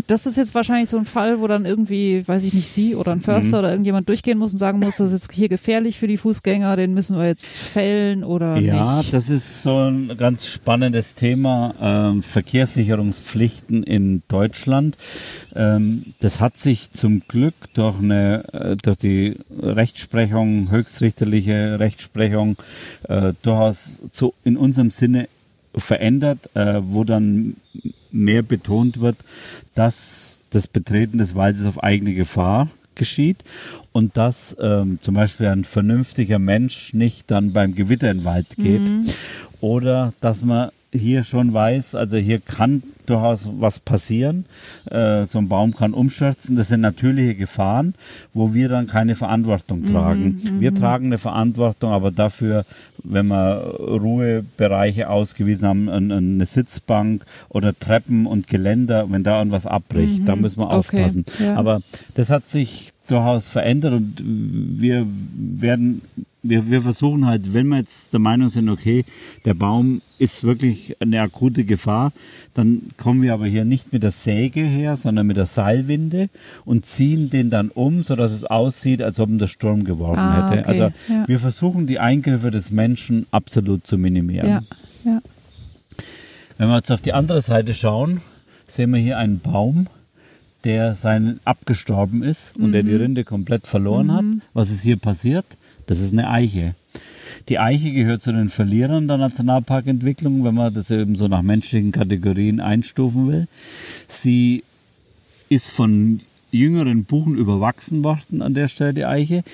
[0.07, 3.13] Das ist jetzt wahrscheinlich so ein Fall, wo dann irgendwie, weiß ich nicht, Sie oder
[3.13, 3.59] ein Förster mhm.
[3.59, 6.95] oder irgendjemand durchgehen muss und sagen muss, das ist hier gefährlich für die Fußgänger, den
[6.95, 9.11] müssen wir jetzt fällen oder ja, nicht.
[9.11, 14.97] Ja, das ist so ein ganz spannendes Thema, ähm, Verkehrssicherungspflichten in Deutschland.
[15.55, 22.57] Ähm, das hat sich zum Glück durch eine, äh, durch die Rechtsprechung, höchstrichterliche Rechtsprechung,
[23.09, 25.29] äh, durchaus zu, in unserem Sinne
[25.75, 27.57] verändert, äh, wo dann
[28.11, 29.17] mehr betont wird,
[29.75, 33.39] dass das Betreten des Waldes auf eigene Gefahr geschieht
[33.93, 38.57] und dass ähm, zum Beispiel ein vernünftiger Mensch nicht dann beim Gewitter in den Wald
[38.57, 39.07] geht mhm.
[39.61, 44.47] oder dass man hier schon weiß, also hier kann durchaus was passieren.
[44.91, 46.57] Äh, so ein Baum kann umstürzen.
[46.57, 47.95] Das sind natürliche Gefahren,
[48.35, 50.43] wo wir dann keine Verantwortung mhm, tragen.
[50.43, 52.65] Mhm, wir tragen eine Verantwortung, aber dafür,
[53.03, 60.21] wenn wir Ruhebereiche ausgewiesen haben, eine Sitzbank oder Treppen und Geländer, wenn da irgendwas abbricht,
[60.21, 61.25] mhm, da müssen wir aufpassen.
[61.29, 61.57] Okay, ja.
[61.57, 61.83] Aber
[62.15, 65.07] das hat sich durchaus verändert und wir
[65.37, 66.03] werden
[66.43, 69.05] wir, wir versuchen halt, wenn wir jetzt der Meinung sind, okay,
[69.45, 72.13] der Baum ist wirklich eine akute Gefahr,
[72.55, 76.29] dann kommen wir aber hier nicht mit der Säge her, sondern mit der Seilwinde
[76.65, 80.51] und ziehen den dann um, sodass es aussieht, als ob ihn der Sturm geworfen ah,
[80.51, 80.61] hätte.
[80.61, 80.69] Okay.
[80.69, 81.27] Also ja.
[81.27, 84.49] wir versuchen die Eingriffe des Menschen absolut zu minimieren.
[84.49, 84.63] Ja.
[85.05, 85.21] Ja.
[86.57, 88.21] Wenn wir jetzt auf die andere Seite schauen,
[88.67, 89.87] sehen wir hier einen Baum,
[90.65, 92.73] der sein abgestorben ist und mhm.
[92.73, 93.01] der die mhm.
[93.01, 94.13] Rinde komplett verloren mhm.
[94.13, 94.25] hat.
[94.55, 95.47] Was ist hier passiert?
[95.87, 96.75] Das ist eine Eiche.
[97.49, 101.93] Die Eiche gehört zu den Verlierern der Nationalparkentwicklung, wenn man das eben so nach menschlichen
[101.93, 103.49] Kategorien einstufen will.
[104.07, 104.65] Sie
[105.49, 106.21] ist von
[106.51, 109.45] jüngeren Buchen überwachsen worden an der Stelle, die Eiche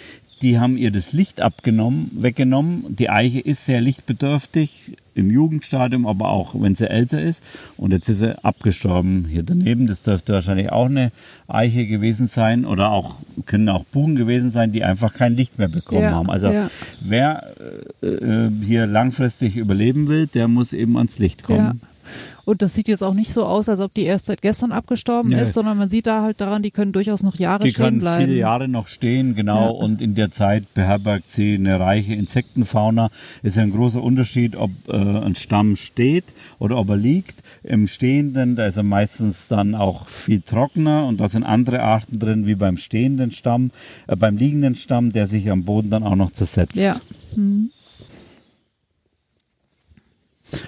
[0.44, 2.94] die haben ihr das Licht abgenommen, weggenommen.
[2.96, 7.42] Die Eiche ist sehr lichtbedürftig im Jugendstadium, aber auch wenn sie älter ist.
[7.78, 9.86] Und jetzt ist sie abgestorben hier daneben.
[9.86, 11.12] Das dürfte wahrscheinlich auch eine
[11.48, 13.16] Eiche gewesen sein oder auch
[13.46, 16.28] können auch Buchen gewesen sein, die einfach kein Licht mehr bekommen ja, haben.
[16.28, 16.68] Also ja.
[17.00, 17.54] wer
[18.02, 21.80] äh, äh hier langfristig überleben will, der muss eben ans Licht kommen.
[21.80, 21.88] Ja.
[22.44, 25.30] Und das sieht jetzt auch nicht so aus, als ob die erst seit gestern abgestorben
[25.30, 25.40] Nee.
[25.42, 27.98] ist, sondern man sieht da halt daran, die können durchaus noch Jahre Die stehen können
[28.00, 28.24] bleiben.
[28.26, 29.64] viele Jahre noch stehen, genau.
[29.64, 29.68] Ja.
[29.70, 33.10] Und in der Zeit beherbergt sie eine reiche Insektenfauna.
[33.42, 36.24] Ist ja ein großer Unterschied, ob äh, ein Stamm steht
[36.58, 37.42] oder ob er liegt.
[37.62, 42.18] Im Stehenden, da ist er meistens dann auch viel trockener und da sind andere Arten
[42.18, 43.70] drin, wie beim stehenden Stamm,
[44.06, 46.76] äh, beim liegenden Stamm, der sich am Boden dann auch noch zersetzt.
[46.76, 46.96] Ja.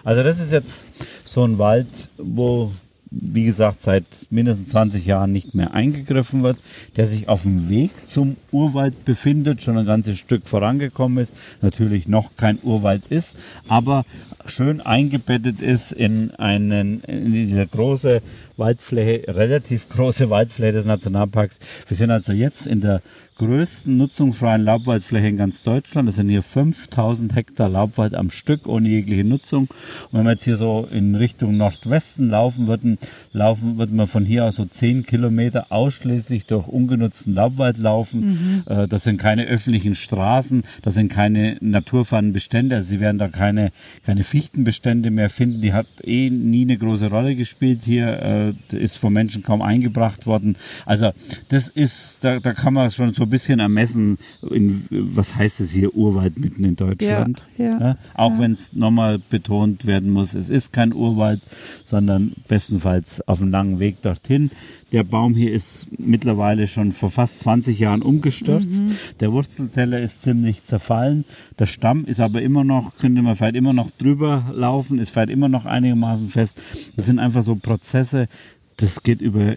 [0.05, 0.85] Also das ist jetzt
[1.25, 1.87] so ein Wald,
[2.19, 2.73] wo,
[3.11, 6.59] wie gesagt, seit mindestens 20 Jahren nicht mehr eingegriffen wird,
[6.97, 11.33] der sich auf dem Weg zum Urwald befindet, schon ein ganzes Stück vorangekommen ist,
[11.63, 13.37] natürlich noch kein Urwald ist,
[13.69, 14.05] aber
[14.47, 18.23] schön eingebettet ist in einen, in diese große
[18.57, 21.59] Waldfläche, relativ große Waldfläche des Nationalparks.
[21.87, 23.03] Wir sind also jetzt in der
[23.39, 26.09] größten nutzungsfreien Laubwaldfläche in ganz Deutschland.
[26.09, 29.69] Das sind hier 5000 Hektar Laubwald am Stück ohne jegliche Nutzung.
[30.11, 32.99] Und wenn wir jetzt hier so in Richtung Nordwesten laufen würden,
[33.33, 38.65] laufen, würden wir von hier aus so 10 Kilometer ausschließlich durch ungenutzten Laubwald laufen.
[38.67, 42.77] Äh, das sind keine öffentlichen Straßen, das sind keine naturfernen Bestände.
[42.77, 43.71] Also Sie werden da keine,
[44.05, 45.61] keine Fichtenbestände mehr finden.
[45.61, 50.27] Die hat eh nie eine große Rolle gespielt hier, äh, ist vom Menschen kaum eingebracht
[50.27, 50.57] worden.
[50.85, 51.13] Also
[51.49, 54.19] das ist, da, da kann man schon so ein bisschen ermessen,
[54.51, 57.45] in, was heißt es hier, Urwald mitten in Deutschland.
[57.59, 58.39] Ja, ja, auch ja.
[58.39, 61.41] wenn es nochmal betont werden muss, es ist kein Urwald,
[61.85, 64.51] sondern bestenfalls auf einem langen Weg dorthin.
[64.93, 68.85] Der Baum hier ist mittlerweile schon vor fast 20 Jahren umgestürzt.
[68.85, 68.97] Mhm.
[69.19, 71.25] Der Wurzelteller ist ziemlich zerfallen.
[71.59, 75.31] Der Stamm ist aber immer noch, könnte man vielleicht immer noch drüber laufen, ist vielleicht
[75.31, 76.63] immer noch einigermaßen fest.
[76.95, 78.29] Das sind einfach so Prozesse,
[78.77, 79.57] das geht über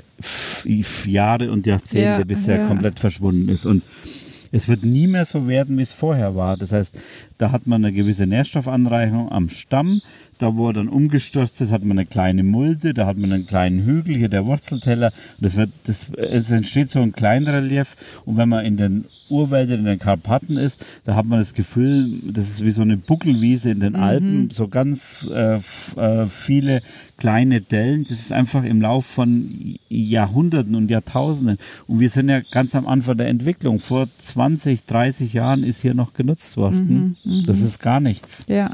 [1.06, 2.68] Jahre und Jahrzehnte, Ja, bis er ja.
[2.68, 3.66] komplett verschwunden ist.
[3.66, 3.84] Und
[4.52, 6.58] es wird nie mehr so werden, wie es vorher war.
[6.58, 6.98] Das heißt,
[7.38, 10.02] da hat man eine gewisse Nährstoffanreichung am Stamm.
[10.40, 13.46] Da, wo er dann umgestürzt ist, hat man eine kleine Mulde, da hat man einen
[13.46, 15.12] kleinen Hügel, hier der Wurzelteller.
[15.40, 17.96] Das wird, das, es entsteht so ein Kleinrelief.
[18.26, 22.22] Und wenn man in den Urwäldern in den Karpaten ist, da hat man das Gefühl,
[22.24, 25.60] das ist wie so eine Buckelwiese in den Alpen, so ganz äh,
[25.98, 26.82] äh, viele
[27.18, 28.06] kleine Dellen.
[28.06, 31.58] Das ist einfach im Lauf von Jahrhunderten und Jahrtausenden.
[31.88, 33.80] Und wir sind ja ganz am Anfang der Entwicklung.
[33.80, 37.18] Vor 20, 30 Jahren ist hier noch genutzt worden.
[37.46, 38.46] Das ist gar nichts.
[38.48, 38.72] Ja.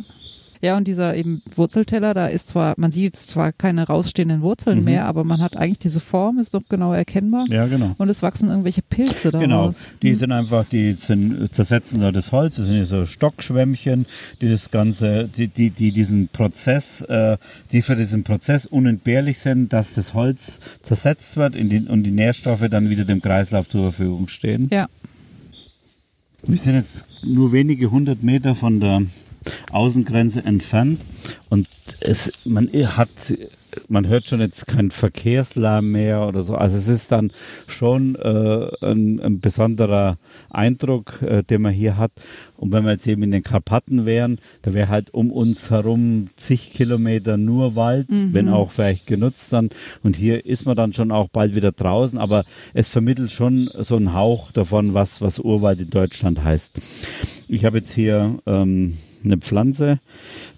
[0.65, 4.79] Ja, und dieser eben Wurzelteller, da ist zwar, man sieht jetzt zwar keine rausstehenden Wurzeln
[4.79, 4.83] Mhm.
[4.85, 7.45] mehr, aber man hat eigentlich diese Form, ist doch genau erkennbar.
[7.49, 7.93] Ja, genau.
[7.99, 9.85] Und es wachsen irgendwelche Pilze Genau, daraus.
[10.01, 14.07] die sind einfach, die sind, zersetzen da das Holz, das sind so Stockschwämmchen,
[14.41, 17.37] die das Ganze, die, die, die diesen Prozess, äh,
[17.71, 22.11] die für diesen Prozess unentbehrlich sind, dass das Holz zersetzt wird in die, und die
[22.11, 24.67] Nährstoffe dann wieder dem Kreislauf zur Verfügung stehen.
[24.71, 24.87] Ja.
[26.47, 29.01] Wir sind jetzt nur wenige hundert Meter von der
[29.71, 30.99] Außengrenze entfernt
[31.49, 31.67] und
[32.01, 33.09] es, man hat,
[33.87, 36.55] man hört schon jetzt kein Verkehrslärm mehr oder so.
[36.55, 37.31] Also es ist dann
[37.67, 40.17] schon äh, ein, ein besonderer
[40.49, 42.11] Eindruck, äh, den man hier hat.
[42.57, 46.29] Und wenn wir jetzt eben in den Karpaten wären, da wäre halt um uns herum
[46.35, 49.69] zig Kilometer nur Wald, wenn auch vielleicht genutzt dann.
[50.03, 53.95] Und hier ist man dann schon auch bald wieder draußen, aber es vermittelt schon so
[53.95, 56.79] einen Hauch davon, was, was Urwald in Deutschland heißt.
[57.47, 59.99] Ich habe jetzt hier ähm, eine Pflanze,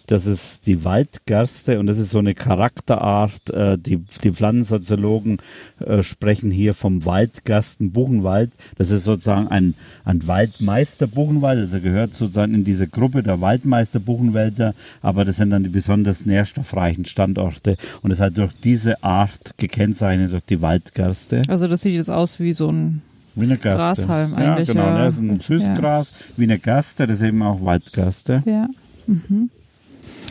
[0.08, 3.50] das ist die Waldgerste und das ist so eine Charakterart.
[3.50, 5.40] Äh, die, die Pflanzensoziologen
[5.86, 8.52] äh, sprechen hier vom Waldgersten-Buchenwald.
[8.78, 9.74] Das ist sozusagen ein,
[10.06, 15.70] ein Waldmeister-Buchenwald, also gehört sozusagen in diese Gruppe der Waldmeister-Buchenwälder, aber das sind dann die
[15.70, 21.42] besonders nährstoffreichen Standorte und es halt durch diese Art gekennzeichnet, durch die Waldgerste.
[21.50, 23.02] Also das sieht jetzt aus wie so ein,
[23.38, 24.06] Wie eine Gerste.
[24.06, 25.06] Grashalm ja, eigentlich, Genau, ja.
[25.06, 28.44] das ist ein Süßgras, wie eine Gerste, das ist eben auch Waldgerste.
[28.46, 28.68] ja.
[29.08, 29.50] Mhm.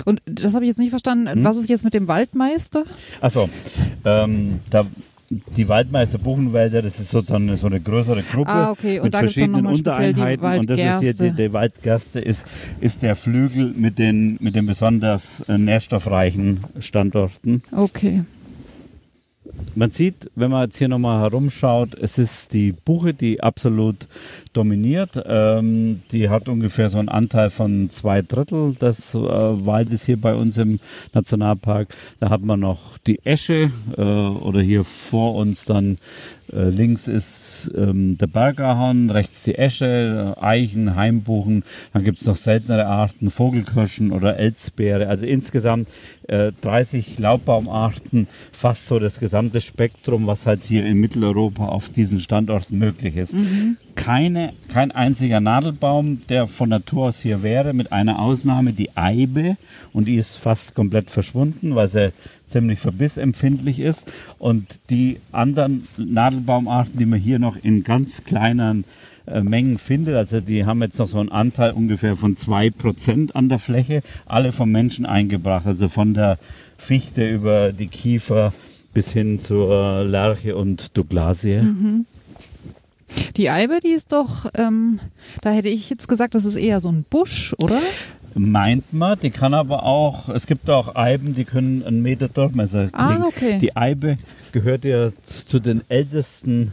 [0.04, 1.28] Und das habe ich jetzt nicht verstanden.
[1.28, 1.44] Hm?
[1.44, 2.84] Was ist jetzt mit dem Waldmeister?
[3.22, 3.48] Achso,
[4.04, 4.84] ähm, da,
[5.30, 8.98] die Waldmeister Buchenwälder, das ist sozusagen so eine größere Gruppe Ah, okay.
[8.98, 10.58] Und mit verschiedenen Untereinheiten.
[10.58, 12.44] Und das ist hier die, die Waldgerste, ist,
[12.80, 17.62] ist der Flügel mit den, mit den besonders äh, nährstoffreichen Standorten.
[17.72, 18.22] Okay.
[19.74, 24.08] Man sieht, wenn man jetzt hier nochmal herumschaut, es ist die Buche, die absolut
[24.52, 25.22] dominiert.
[25.26, 30.34] Ähm, die hat ungefähr so einen Anteil von zwei Drittel des äh, Waldes hier bei
[30.34, 30.80] uns im
[31.12, 31.94] Nationalpark.
[32.20, 35.98] Da hat man noch die Esche äh, oder hier vor uns dann
[36.52, 41.64] äh, links ist ähm, der Bergahorn, rechts die Esche, äh, Eichen, Heimbuchen.
[41.92, 45.08] Dann gibt es noch seltenere Arten, Vogelkirschen oder Elsbeere.
[45.08, 45.88] Also insgesamt
[46.28, 52.20] äh, 30 Laubbaumarten, fast so das gesamte Spektrum, was halt hier in Mitteleuropa auf diesen
[52.20, 53.34] Standorten möglich ist.
[53.96, 59.56] keine, kein einziger Nadelbaum, der von Natur aus hier wäre, mit einer Ausnahme, die Eibe.
[59.92, 62.12] Und die ist fast komplett verschwunden, weil sie
[62.46, 64.10] ziemlich verbissempfindlich ist.
[64.38, 68.84] Und die anderen Nadelbaumarten, die man hier noch in ganz kleinen
[69.26, 73.34] äh, Mengen findet, also die haben jetzt noch so einen Anteil ungefähr von zwei Prozent
[73.36, 76.38] an der Fläche, alle vom Menschen eingebracht, also von der
[76.78, 78.52] Fichte über die Kiefer
[78.94, 81.58] bis hin zur Lerche und Douglasie.
[81.58, 82.06] Mhm.
[83.36, 85.00] Die Eibe, die ist doch, ähm,
[85.42, 87.80] da hätte ich jetzt gesagt, das ist eher so ein Busch, oder?
[88.38, 92.88] Meint man, die kann aber auch, es gibt auch Eiben, die können einen Meter Durchmesser
[92.88, 92.94] kriegen.
[92.94, 93.56] Ah, okay.
[93.58, 94.18] Die Eibe
[94.52, 96.72] gehört ja zu den ältesten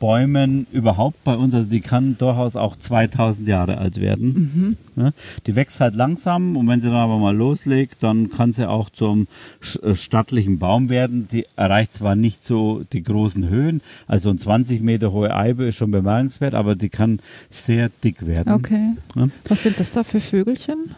[0.00, 1.54] Bäumen überhaupt bei uns.
[1.54, 4.76] Also die kann durchaus auch 2000 Jahre alt werden.
[4.96, 5.12] Mhm.
[5.46, 8.90] Die wächst halt langsam und wenn sie dann aber mal loslegt, dann kann sie auch
[8.90, 9.28] zum
[9.82, 11.28] äh, stattlichen Baum werden.
[11.30, 15.76] Die erreicht zwar nicht so die großen Höhen, also ein 20 Meter hohe Eibe ist
[15.76, 17.20] schon bemerkenswert, aber die kann
[17.50, 18.52] sehr dick werden.
[18.52, 18.94] Okay.
[19.14, 19.28] Ja.
[19.48, 20.94] Was sind das da für Vögelchen?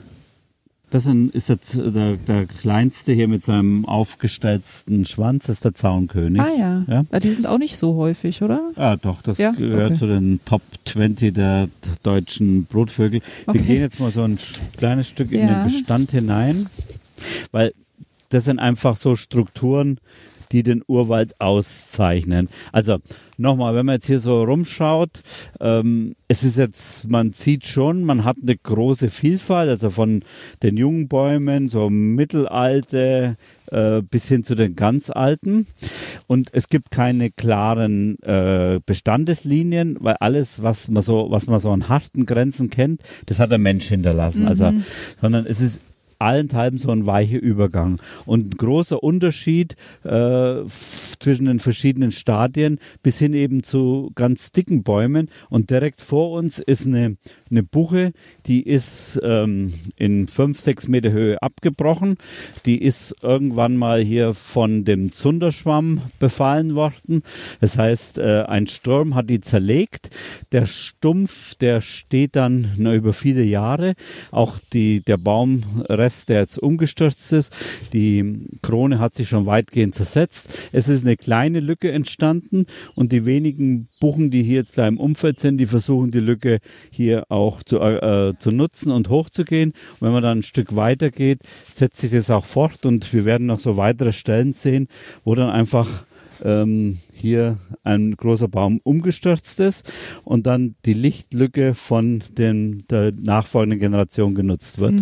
[0.93, 6.43] Das ist jetzt der, der kleinste hier mit seinem aufgestellten Schwanz, das ist der Zaunkönig.
[6.43, 6.85] Ah ja.
[6.87, 7.05] Ja?
[7.11, 8.61] Ah, Die sind auch nicht so häufig, oder?
[8.77, 9.53] Ja, doch, das Ja?
[9.53, 9.97] gehört Okay.
[9.99, 11.69] zu den Top 20 der
[12.03, 13.21] deutschen Brutvögel.
[13.47, 13.63] Wir Okay.
[13.63, 14.37] gehen jetzt mal so ein
[14.77, 15.63] kleines Stück in Ja.
[15.65, 16.67] den Bestand hinein,
[17.53, 17.73] weil
[18.29, 19.97] das sind einfach so Strukturen,
[20.53, 22.49] die den Urwald auszeichnen.
[22.73, 22.99] Also
[23.37, 25.23] nochmal, wenn man jetzt hier so rumschaut,
[25.61, 30.23] ähm, es ist jetzt, man sieht schon, man hat eine große Vielfalt, also von
[30.63, 33.37] den jungen Bäumen, so mittelalte
[33.71, 35.67] äh, bis hin zu den ganz alten.
[36.27, 41.71] Und es gibt keine klaren äh, Bestandeslinien, weil alles, was man so, was man so
[41.71, 44.47] an harten Grenzen kennt, das hat der Mensch hinterlassen.
[44.47, 44.73] Also,
[45.21, 45.81] sondern es ist
[46.23, 47.99] allenthalben so ein weicher Übergang.
[48.25, 54.83] Und ein großer Unterschied äh, zwischen den verschiedenen Stadien bis hin eben zu ganz dicken
[54.83, 55.29] Bäumen.
[55.51, 57.17] Und direkt vor uns ist eine,
[57.51, 58.13] eine Buche,
[58.47, 62.17] die ist ähm, in fünf, sechs Meter Höhe abgebrochen.
[62.67, 67.23] Die ist irgendwann mal hier von dem Zunderschwamm befallen worden.
[67.61, 70.11] Das heißt, äh, ein Sturm hat die zerlegt.
[70.53, 73.95] Der Stumpf, der steht dann na, über viele Jahre.
[74.31, 77.53] Auch die, der Baumrest, der jetzt umgestürzt ist,
[77.93, 80.49] die Krone hat sich schon weitgehend zersetzt.
[80.73, 84.99] Es ist eine kleine Lücke entstanden und die wenigen Buchen, die hier jetzt da im
[84.99, 86.61] Umfeld sind, die versuchen die Lücke
[86.91, 89.71] hier auch zu, äh, zu nutzen und hochzugehen.
[89.73, 91.41] Und wenn man dann ein Stück weiter geht,
[91.73, 94.89] setzt sich das auch fort und wir werden noch so weitere Stellen sehen,
[95.25, 96.05] wo dann einfach
[96.45, 99.91] ähm, hier ein großer Baum umgestürzt ist
[100.25, 104.95] und dann die Lichtlücke von den, der nachfolgenden Generation genutzt wird.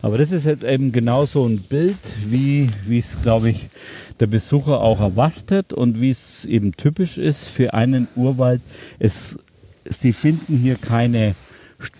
[0.00, 1.98] Aber das ist jetzt eben genau so ein Bild,
[2.28, 3.68] wie wie es, glaube ich,
[4.20, 8.60] der Besucher auch erwartet und wie es eben typisch ist für einen Urwald.
[8.98, 9.36] Es,
[9.84, 11.34] Sie finden hier keine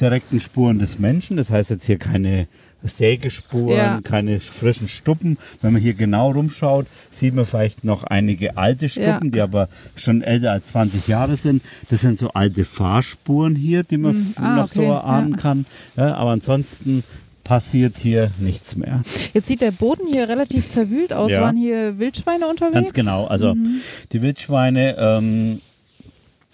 [0.01, 2.49] direkten Spuren des Menschen, das heißt jetzt hier keine
[2.85, 4.01] Sägespuren, Ja.
[4.03, 5.39] keine frischen Stuppen.
[5.63, 9.31] Wenn man hier genau rumschaut, sieht man vielleicht noch einige alte Stuppen, Ja.
[9.31, 11.63] die aber schon älter als 20 Jahre sind.
[11.91, 14.35] Das sind so alte Fahrspuren hier, die man Mhm.
[14.37, 14.91] Ah, noch so okay.
[14.91, 15.37] erahnen Ja.
[15.39, 15.67] kann.
[15.97, 17.03] Aber ansonsten
[17.49, 19.03] passiert hier nichts mehr.
[19.33, 21.33] Jetzt sieht der Boden hier relativ zerwühlt aus.
[21.33, 21.41] Ja.
[21.41, 22.75] Waren hier Wildschweine unterwegs?
[22.75, 23.27] Ganz genau.
[23.27, 23.81] Also Mhm.
[24.13, 25.61] die Wildschweine ähm,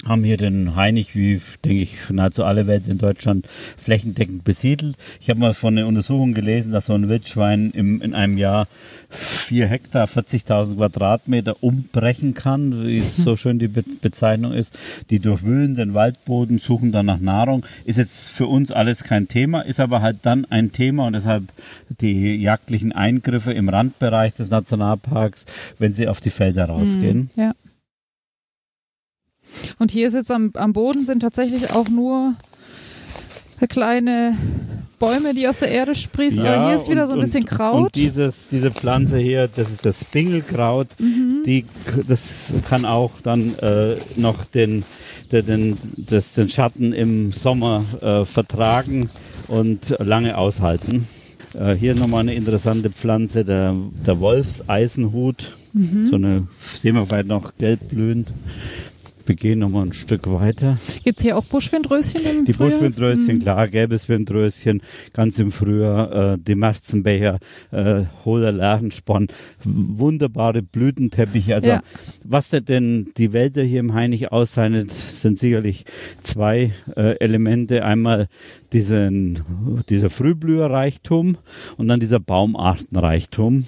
[0.07, 4.97] haben hier den Heinig, wie denke ich, nahezu alle Welt in Deutschland flächendeckend besiedelt.
[5.21, 8.67] Ich habe mal von einer Untersuchung gelesen, dass so ein Wildschwein im, in einem Jahr
[9.09, 14.79] vier Hektar, 40.000 Quadratmeter umbrechen kann, wie es so schön die Be Bezeichnung ist.
[15.11, 17.65] Die durchwühlen den Waldboden, suchen dann nach Nahrung.
[17.85, 21.45] Ist jetzt für uns alles kein Thema, ist aber halt dann ein Thema und deshalb
[22.01, 25.47] die jagdlichen Eingriffe im Randbereich des Nationalparks,
[25.79, 27.31] wenn sie auf die Felder rausgehen.
[27.37, 27.55] Ja.
[29.79, 32.35] Und hier ist jetzt am, am Boden sind tatsächlich auch nur
[33.69, 34.37] kleine
[34.99, 36.45] Bäume, die aus der Erde sprießen.
[36.45, 37.85] Aber hier ist wieder und- so ein bisschen Kraut.
[37.85, 40.89] Und dieses, diese Pflanze hier, das ist das Spingelkraut.
[40.99, 41.43] Mhm.
[41.47, 41.65] Die,
[42.07, 44.85] das kann auch dann äh, noch den,
[45.33, 49.09] den, den, das, den Schatten im Sommer äh, vertragen
[49.49, 51.07] und lange aushalten.
[51.59, 53.75] Äh, hier nochmal eine interessante Pflanze, der,
[54.07, 55.57] der Wolfseisenhut.
[55.73, 56.09] Mhm.
[56.11, 58.29] So eine, sehen wir vielleicht noch gelb blühend.
[59.27, 60.77] Wir gehen nochmal ein Stück weiter.
[61.03, 62.73] Gibt's hier auch Buschwindröschen im Die Frühjahr?
[62.79, 63.41] Buschwindröschen, Mhm.
[63.41, 64.83] klar, gelbes Windröschen,
[65.15, 67.39] ganz im Frühjahr, äh, die Märzenbecher,
[67.71, 69.29] äh, hohler Lerchensporn,
[69.65, 71.55] wunderbare Blütenteppiche.
[71.55, 71.81] Also Ja.
[72.23, 75.85] was denn die Wälder hier im Hainich auszeichnet, sind sicherlich
[76.23, 77.85] zwei äh, Elemente.
[77.85, 78.29] Einmal
[78.75, 79.41] diesen,
[79.89, 81.39] dieser Frühblüherreichtum
[81.79, 83.65] und dann dieser Baumartenreichtum.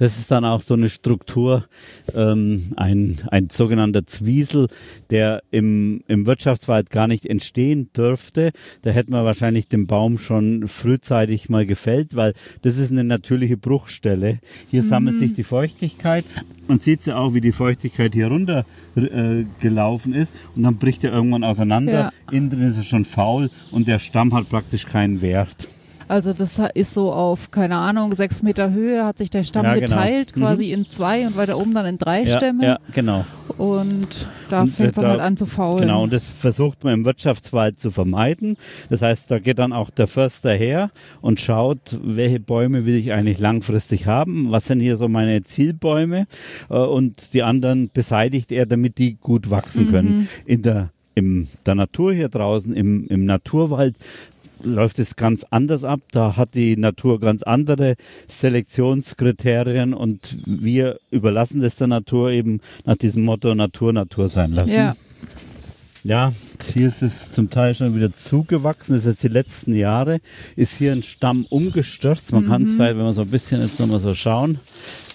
[0.00, 1.66] Das ist dann auch so eine Struktur,
[2.14, 4.68] ähm, ein, ein sogenannter Zwiesel,
[5.10, 8.52] der im, im Wirtschaftswald gar nicht entstehen dürfte.
[8.80, 12.32] Da hätten wir wahrscheinlich den Baum schon frühzeitig mal gefällt, weil
[12.62, 14.38] das ist eine natürliche Bruchstelle.
[14.70, 14.88] Hier mhm.
[14.88, 16.24] sammelt sich die Feuchtigkeit.
[16.66, 18.64] Man sieht ja auch, wie die Feuchtigkeit hier runter
[18.96, 21.92] äh, gelaufen ist und dann bricht er irgendwann auseinander.
[21.92, 22.12] Ja.
[22.32, 25.68] Innen drin ist er schon faul und der Stamm hat praktisch keinen Wert.
[26.10, 29.74] Also das ist so auf, keine Ahnung, sechs Meter Höhe hat sich der Stamm ja,
[29.74, 29.86] genau.
[29.86, 30.40] geteilt, mhm.
[30.40, 32.64] quasi in zwei und weiter oben dann in drei ja, Stämme.
[32.64, 33.24] Ja, genau.
[33.56, 35.82] Und da fängt es dann halt an zu faulen.
[35.82, 38.56] Genau, und das versucht man im Wirtschaftswald zu vermeiden.
[38.88, 43.12] Das heißt, da geht dann auch der Förster her und schaut, welche Bäume will ich
[43.12, 46.26] eigentlich langfristig haben, was sind hier so meine Zielbäume
[46.70, 50.08] äh, und die anderen beseitigt er, damit die gut wachsen können.
[50.08, 50.28] Mhm.
[50.44, 53.96] In der in der Natur hier draußen, im, im Naturwald,
[54.62, 56.00] läuft es ganz anders ab.
[56.12, 57.96] Da hat die Natur ganz andere
[58.28, 64.74] Selektionskriterien und wir überlassen das der Natur eben nach diesem Motto Natur, Natur sein lassen.
[64.74, 64.96] Ja.
[66.02, 66.32] Ja,
[66.72, 68.94] hier ist es zum Teil schon wieder zugewachsen.
[68.94, 70.20] Das ist jetzt die letzten Jahre.
[70.56, 72.32] Ist hier ein Stamm umgestürzt.
[72.32, 72.48] Man mhm.
[72.48, 74.58] kann es vielleicht, wenn wir so ein bisschen jetzt nochmal so schauen,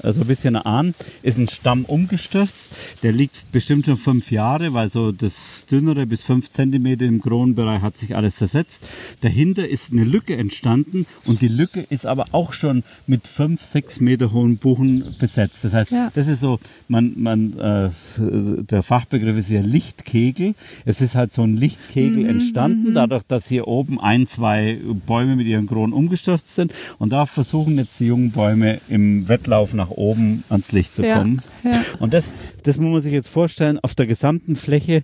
[0.01, 0.93] so also ein bisschen ahnen,
[1.23, 2.69] ist ein Stamm umgestürzt.
[3.03, 7.81] Der liegt bestimmt schon fünf Jahre, weil so das dünnere bis fünf Zentimeter im Kronenbereich
[7.81, 8.83] hat sich alles zersetzt.
[9.21, 13.99] Dahinter ist eine Lücke entstanden und die Lücke ist aber auch schon mit fünf, sechs
[13.99, 15.63] Meter hohen Buchen besetzt.
[15.63, 16.11] Das heißt, ja.
[16.13, 20.55] das ist so, man, man, äh, der Fachbegriff ist ja Lichtkegel.
[20.85, 22.95] Es ist halt so ein Lichtkegel mhm, entstanden, mhm.
[22.95, 26.73] dadurch, dass hier oben ein, zwei Bäume mit ihren Kronen umgestürzt sind.
[26.99, 31.41] Und da versuchen jetzt die jungen Bäume im Wettlauf nach oben ans Licht zu kommen.
[31.63, 31.81] Ja, ja.
[31.99, 32.33] Und das,
[32.63, 35.03] das muss man sich jetzt vorstellen, auf der gesamten Fläche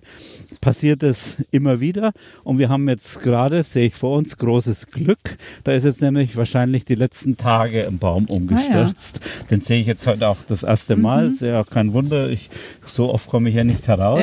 [0.60, 2.12] passiert es immer wieder.
[2.44, 5.36] Und wir haben jetzt gerade, sehe ich vor uns, großes Glück.
[5.64, 9.20] Da ist jetzt nämlich wahrscheinlich die letzten Tage ein Baum umgestürzt.
[9.22, 9.46] Ah, ja.
[9.50, 11.28] Den sehe ich jetzt heute auch das erste Mal.
[11.28, 11.34] Mhm.
[11.34, 12.30] Ist ja auch kein Wunder.
[12.30, 12.50] Ich,
[12.84, 14.22] so oft komme ich ja nicht heraus.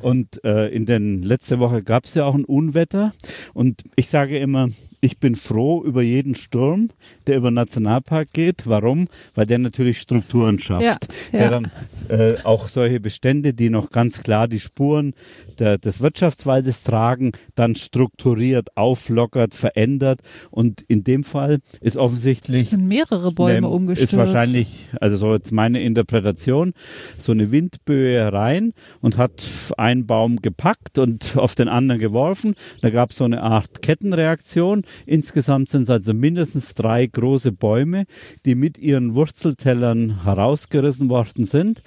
[0.00, 3.12] Und äh, in den letzte Woche gab es ja auch ein Unwetter.
[3.54, 4.68] Und ich sage immer,
[5.00, 6.90] ich bin froh über jeden Sturm,
[7.26, 8.66] der über den Nationalpark geht.
[8.66, 9.08] Warum?
[9.34, 11.08] Weil der natürlich Strukturen schafft.
[11.32, 11.50] Ja, der ja.
[11.50, 11.70] dann
[12.08, 15.14] äh, auch solche Bestände, die noch ganz klar die Spuren
[15.60, 20.20] der, des Wirtschaftswaldes tragen, dann strukturiert, auflockert, verändert.
[20.50, 22.70] Und in dem Fall ist offensichtlich.
[22.70, 24.12] Sind mehrere Bäume ne, umgestürzt.
[24.12, 26.72] Ist wahrscheinlich, also so jetzt meine Interpretation,
[27.20, 29.42] so eine Windböe rein und hat
[29.76, 32.54] einen Baum gepackt und auf den anderen geworfen.
[32.80, 34.84] Da gab es so eine Art Kettenreaktion.
[35.06, 38.04] Insgesamt sind es also mindestens drei große Bäume,
[38.44, 41.82] die mit ihren Wurzeltellern herausgerissen worden sind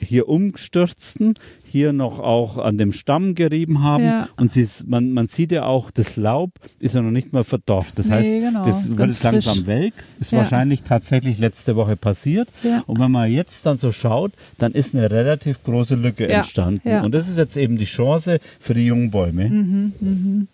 [0.00, 1.34] hier umstürzten,
[1.70, 4.04] hier noch auch an dem Stamm gerieben haben.
[4.04, 4.28] Ja.
[4.36, 7.44] Und sie ist, man, man sieht ja auch, das Laub ist ja noch nicht mal
[7.44, 7.86] verdorrt.
[7.96, 8.64] Das nee, heißt, genau.
[8.64, 9.94] das wird jetzt langsam welk.
[10.18, 10.38] Ist ja.
[10.38, 12.48] wahrscheinlich tatsächlich letzte Woche passiert.
[12.62, 12.82] Ja.
[12.86, 16.88] Und wenn man jetzt dann so schaut, dann ist eine relativ große Lücke entstanden.
[17.04, 19.48] Und das ist jetzt eben die Chance für die jungen Bäume.
[19.48, 20.48] Mhm, mhm.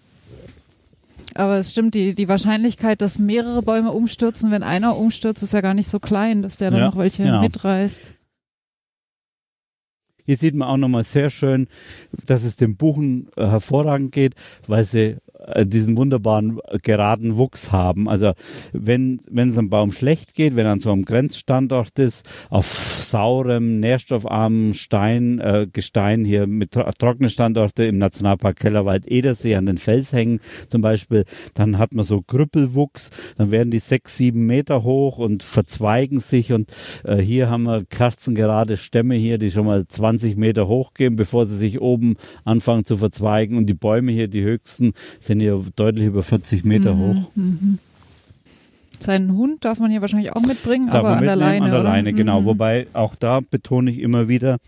[1.36, 5.60] Aber es stimmt, die, die Wahrscheinlichkeit, dass mehrere Bäume umstürzen, wenn einer umstürzt, ist ja
[5.60, 7.40] gar nicht so klein, dass der dann noch welche genau.
[7.40, 8.14] mitreißt.
[10.26, 11.68] Hier sieht man auch nochmal sehr schön,
[12.26, 14.34] dass es den Buchen äh, hervorragend geht,
[14.66, 15.16] weil sie
[15.64, 18.08] diesen wunderbaren äh, geraden Wuchs haben.
[18.08, 18.32] Also
[18.72, 22.66] wenn, wenn es einem Baum schlecht geht, wenn er an so einem Grenzstandort ist, auf
[22.66, 29.66] saurem, nährstoffarmen Stein, äh, Gestein hier mit tro trockenen Standorte im Nationalpark Kellerwald Edersee an
[29.66, 31.24] den Felshängen zum Beispiel,
[31.54, 36.52] dann hat man so Krüppelwuchs, dann werden die sechs, sieben Meter hoch und verzweigen sich
[36.52, 36.70] und
[37.04, 41.46] äh, hier haben wir kerzengerade Stämme hier, die schon mal 20 Meter hoch gehen, bevor
[41.46, 46.06] sie sich oben anfangen zu verzweigen und die Bäume hier, die höchsten, sind hier deutlich
[46.06, 47.30] über 40 Meter mhm, hoch.
[47.34, 47.78] Mhm.
[48.98, 51.66] Seinen Hund darf man hier wahrscheinlich auch mitbringen, darf aber an der Leine.
[51.66, 52.16] An der Leine, oder?
[52.16, 52.40] genau.
[52.40, 52.44] Mhm.
[52.46, 54.58] Wobei auch da betone ich immer wieder,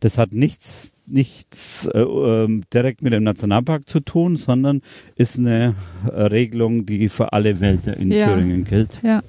[0.00, 4.82] das hat nichts nichts äh, äh, direkt mit dem Nationalpark zu tun, sondern
[5.16, 5.74] ist eine
[6.06, 8.28] Regelung, die für alle Wälder in ja.
[8.28, 9.00] Thüringen gilt.
[9.02, 9.22] Ja.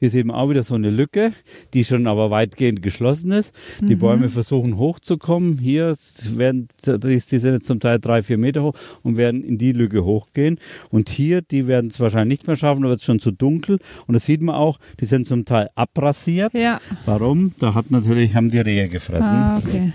[0.00, 1.32] Hier sieht man auch wieder so eine Lücke,
[1.74, 3.54] die schon aber weitgehend geschlossen ist.
[3.80, 3.98] Die mhm.
[3.98, 5.58] Bäume versuchen hochzukommen.
[5.58, 5.96] Hier
[6.34, 10.04] werden, die sind jetzt zum Teil drei, vier Meter hoch und werden in die Lücke
[10.04, 10.58] hochgehen.
[10.90, 13.78] Und hier, die werden es wahrscheinlich nicht mehr schaffen, da wird es schon zu dunkel.
[14.06, 16.54] Und das sieht man auch, die sind zum Teil abrasiert.
[16.54, 16.80] Ja.
[17.06, 17.52] Warum?
[17.58, 19.30] Da hat natürlich, haben die Rehe gefressen.
[19.30, 19.92] Ah, okay.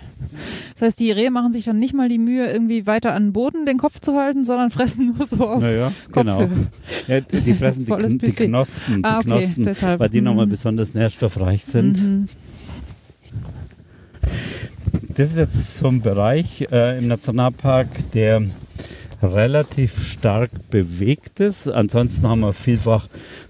[0.73, 3.33] Das heißt, die Rehe machen sich dann nicht mal die Mühe, irgendwie weiter an den
[3.33, 6.49] Boden den Kopf zu halten, sondern fressen nur so auf naja, genau.
[7.07, 9.99] Ja, die fressen die, die, Knospen, ah, okay, die Knospen deshalb.
[9.99, 10.25] weil die mhm.
[10.25, 12.01] nochmal besonders nährstoffreich sind.
[12.01, 12.29] Mhm.
[15.15, 18.43] Das ist jetzt so ein Bereich äh, im Nationalpark, der
[19.21, 21.67] relativ stark bewegt ist.
[21.67, 23.07] Ansonsten haben wir vielfach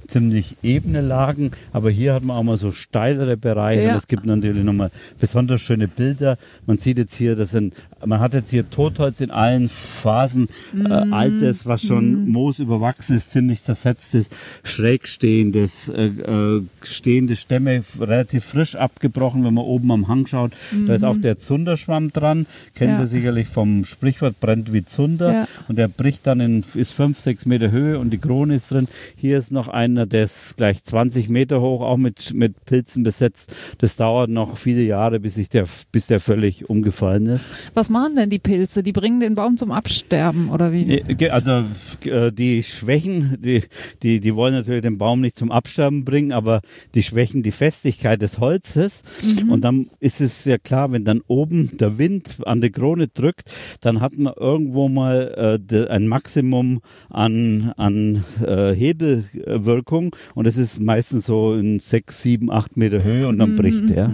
[0.08, 3.84] ziemlich ebene Lagen, aber hier hat man auch mal so steilere Bereiche.
[3.84, 3.98] Ja.
[3.98, 6.38] Es gibt natürlich nochmal besonders schöne Bilder.
[6.66, 7.74] Man sieht jetzt hier, das sind,
[8.06, 13.32] man hat jetzt hier Totholz in allen Phasen, äh, altes, was schon Moos überwachsen ist,
[13.32, 14.32] ziemlich zersetzt ist,
[14.64, 20.54] schräg stehendes, äh, äh, stehende Stämme, relativ frisch abgebrochen, wenn man oben am Hang schaut.
[20.88, 22.46] Da ist auch der Zunderschwamm dran.
[22.76, 22.94] Kennen.
[22.94, 23.06] Ja.
[23.06, 25.34] Sie sicherlich vom Sprichwort, brennt wie Zunder.
[25.34, 25.48] Ja.
[25.68, 28.88] Und der bricht dann in, ist fünf, sechs Meter Höhe und die Krone ist drin.
[29.16, 33.54] Hier ist noch einer, der ist gleich 20 Meter hoch, auch mit, mit Pilzen besetzt.
[33.78, 37.54] Das dauert noch viele Jahre, bis, sich der, bis der völlig umgefallen ist.
[37.74, 38.84] Was machen denn die Pilze?
[38.84, 41.02] Die bringen den Baum zum Absterben oder wie?
[41.30, 41.64] Also
[42.06, 43.64] äh, die Schwächen, die,
[44.02, 46.62] die, die wollen natürlich den Baum nicht zum Absterben bringen, aber
[46.96, 49.04] die schwächen die Festigkeit des Holzes.
[49.50, 53.50] Und dann ist es ja klar, wenn dann oben der Wind an die Krone drückt,
[53.80, 60.80] dann hat man irgendwo mal äh, ein Maximum an, an äh, Hebelwirkung und das ist
[60.82, 64.08] meistens so in sechs, sieben, acht Meter Höhe und dann bricht der.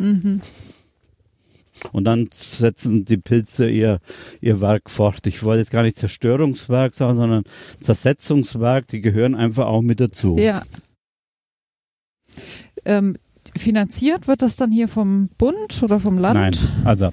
[1.91, 3.99] Und dann setzen die Pilze ihr,
[4.41, 5.25] ihr Werk fort.
[5.27, 7.43] Ich wollte jetzt gar nicht Zerstörungswerk sagen, sondern
[7.79, 8.87] Zersetzungswerk.
[8.87, 10.37] Die gehören einfach auch mit dazu.
[10.37, 10.63] Ja.
[12.85, 13.17] Ähm,
[13.55, 16.35] finanziert wird das dann hier vom Bund oder vom Land?
[16.35, 17.11] Nein, also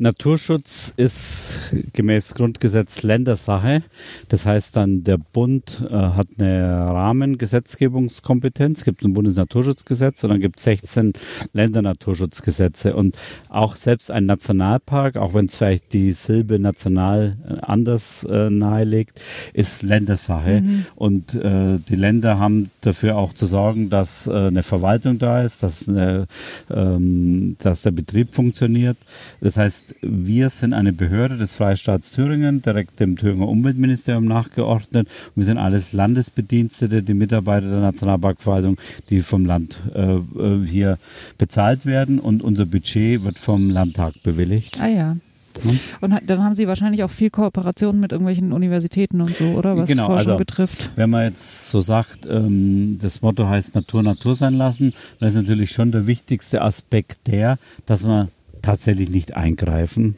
[0.00, 1.58] Naturschutz ist
[1.92, 3.82] gemäß Grundgesetz Ländersache.
[4.28, 8.78] Das heißt dann, der Bund äh, hat eine Rahmengesetzgebungskompetenz.
[8.78, 11.14] Es gibt ein Bundesnaturschutzgesetz und dann gibt es 16
[11.52, 12.94] Ländernaturschutzgesetze.
[12.94, 13.18] Und
[13.48, 19.20] auch selbst ein Nationalpark, auch wenn es vielleicht die Silbe national äh, anders äh, nahelegt,
[19.52, 20.62] ist Ländersache.
[20.94, 25.64] Und äh, die Länder haben dafür auch zu sorgen, dass äh, eine Verwaltung da ist,
[25.64, 26.28] dass, eine,
[26.70, 28.96] ähm, dass der Betrieb funktioniert.
[29.40, 35.08] Das heißt, wir sind eine Behörde des Freistaats Thüringen, direkt dem Thüringer Umweltministerium nachgeordnet.
[35.34, 38.76] Wir sind alles Landesbedienstete, die Mitarbeiter der Nationalparkverwaltung,
[39.10, 40.98] die vom Land äh, äh, hier
[41.38, 42.18] bezahlt werden.
[42.18, 44.78] Und unser Budget wird vom Landtag bewilligt.
[44.80, 45.16] Ah ja.
[45.62, 45.78] Hm?
[46.00, 49.88] Und dann haben Sie wahrscheinlich auch viel Kooperation mit irgendwelchen Universitäten und so, oder was
[49.88, 50.90] Genau, Forschung also- betrifft.
[50.96, 55.34] Wenn man jetzt so sagt, ähm, das Motto heißt Natur Natur sein lassen, dann ist
[55.34, 58.28] natürlich schon der wichtigste Aspekt der, dass man
[58.68, 60.16] tatsächlich nicht eingreifen,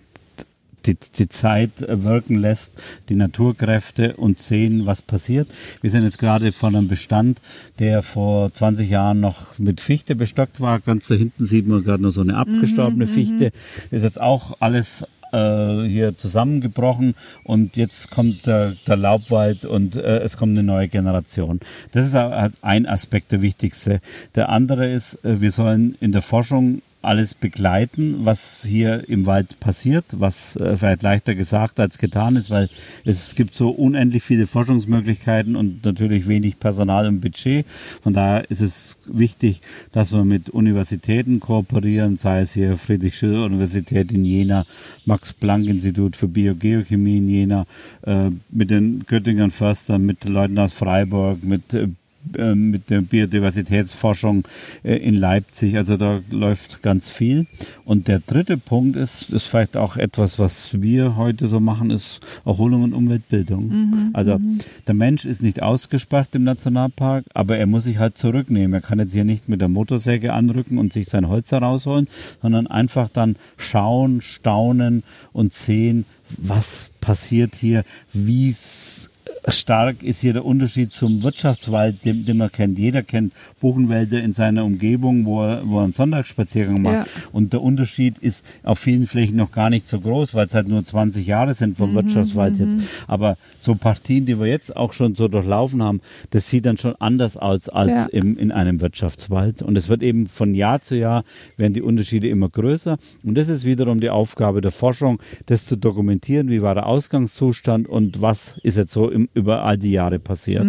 [0.84, 2.72] die, die Zeit wirken lässt,
[3.08, 5.46] die Naturkräfte und sehen, was passiert.
[5.82, 7.40] Wir sind jetzt gerade von einem Bestand,
[7.78, 10.80] der vor 20 Jahren noch mit Fichte bestockt war.
[10.80, 13.52] Ganz da hinten sieht man gerade noch so eine abgestorbene Fichte.
[13.92, 17.14] Ist jetzt auch alles äh, hier zusammengebrochen
[17.44, 21.60] und jetzt kommt der, der Laubwald und äh, es kommt eine neue Generation.
[21.92, 24.00] Das ist ein Aspekt der wichtigste.
[24.34, 29.58] Der andere ist, äh, wir sollen in der Forschung alles begleiten, was hier im Wald
[29.58, 32.68] passiert, was äh, vielleicht leichter gesagt als getan ist, weil
[33.04, 37.64] es gibt so unendlich viele Forschungsmöglichkeiten und natürlich wenig Personal und Budget.
[38.02, 39.62] Von daher ist es wichtig,
[39.92, 44.66] dass wir mit Universitäten kooperieren, sei es hier Friedrich-Schiller-Universität in Jena,
[45.06, 47.66] Max-Planck-Institut für Biogeochemie in Jena,
[48.02, 51.88] äh, mit den Göttingern Förstern, mit Leuten aus Freiburg, mit äh,
[52.36, 54.44] äh, mit der Biodiversitätsforschung
[54.84, 55.76] äh, in Leipzig.
[55.76, 57.46] Also da läuft ganz viel.
[57.84, 62.20] Und der dritte Punkt ist, ist vielleicht auch etwas, was wir heute so machen, ist
[62.44, 64.10] Erholung und Umweltbildung.
[64.12, 64.38] also
[64.86, 68.74] der Mensch ist nicht ausgesperrt im Nationalpark, aber er muss sich halt zurücknehmen.
[68.74, 72.06] Er kann jetzt hier nicht mit der Motorsäge anrücken und sich sein Holz herausholen,
[72.42, 75.02] sondern einfach dann schauen, staunen
[75.32, 76.04] und sehen,
[76.36, 79.09] was passiert hier, wie es
[79.48, 82.78] stark ist hier der Unterschied zum Wirtschaftswald, den, den man kennt.
[82.78, 86.94] Jeder kennt Buchenwälder in seiner Umgebung, wo er, wo er einen Sonntagsspaziergang macht.
[86.94, 87.06] Ja.
[87.32, 90.68] Und der Unterschied ist auf vielen Flächen noch gar nicht so groß, weil es halt
[90.68, 92.78] nur 20 Jahre sind vom Wirtschaftswald jetzt.
[93.06, 96.00] Aber so Partien, die wir jetzt auch schon so durchlaufen haben,
[96.30, 98.06] das sieht dann schon anders aus als Ja.
[98.06, 99.62] im, in einem Wirtschaftswald.
[99.62, 101.24] Und es wird eben von Jahr zu Jahr
[101.56, 102.98] werden die Unterschiede immer größer.
[103.22, 107.88] Und das ist wiederum die Aufgabe der Forschung, das zu dokumentieren, wie war der Ausgangszustand
[107.88, 110.66] und was ist jetzt so im, über all die Jahre passiert.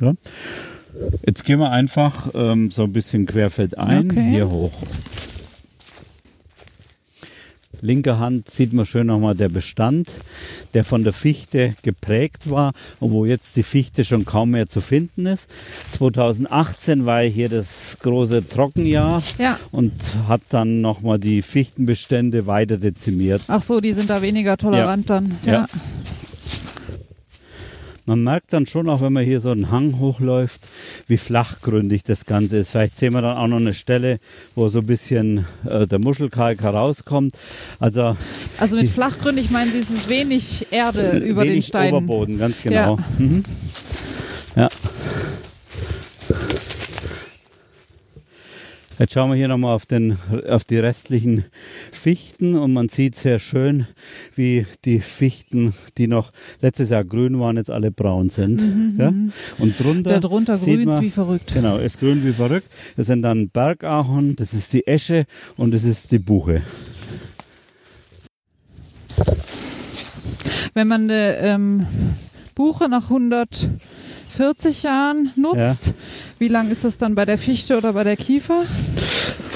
[0.00, 0.12] Ja?
[1.26, 4.30] Jetzt gehen wir einfach ähm, so ein bisschen querfeldein Okay.
[4.30, 4.72] hier hoch.
[7.80, 10.08] Linke Hand sieht man schön nochmal der Bestand,
[10.72, 14.80] der von der Fichte geprägt war und wo jetzt die Fichte schon kaum mehr zu
[14.80, 15.50] finden ist.
[15.90, 19.58] 2018 war hier das große Trockenjahr Ja.
[19.70, 19.92] und
[20.28, 23.42] hat dann nochmal die Fichtenbestände weiter dezimiert.
[23.48, 25.34] Ach so, die sind da weniger tolerant dann.
[25.44, 25.52] Ja.
[25.52, 25.66] Ja.
[28.06, 30.60] Man merkt dann schon auch, wenn man hier so einen Hang hochläuft,
[31.06, 32.70] wie flachgründig das Ganze ist.
[32.70, 34.18] Vielleicht sehen wir dann auch noch eine Stelle,
[34.54, 37.32] wo so ein bisschen äh, der Muschelkalk herauskommt.
[37.80, 38.16] Also
[38.58, 41.94] Also mit flachgründig meinen Sie, es ist wenig Erde über den wenig Steinen.
[41.94, 42.98] Oberboden, ganz genau.
[43.18, 43.42] Mhm.
[44.56, 44.68] Ja.
[48.98, 49.86] Jetzt schauen wir hier nochmal auf,
[50.48, 51.44] auf die restlichen
[51.90, 53.88] Fichten und man sieht sehr schön,
[54.36, 58.60] wie die Fichten, die noch letztes Jahr grün waren, jetzt alle braun sind.
[58.60, 59.10] Mhm, ja?
[59.10, 59.32] Mhm.
[59.58, 61.54] Und drunter, Darunter grünt wie verrückt.
[61.54, 62.68] Genau, es grün wie verrückt.
[62.96, 65.26] Das sind dann Bergahorn, das ist die Esche
[65.56, 66.62] und das ist die Buche.
[70.74, 71.86] Wenn man eine ähm,
[72.54, 73.10] Buche nach
[74.34, 75.92] 140 Jahren nutzt, ja.
[76.38, 78.64] wie lang ist das dann bei der Fichte oder bei der Kiefer?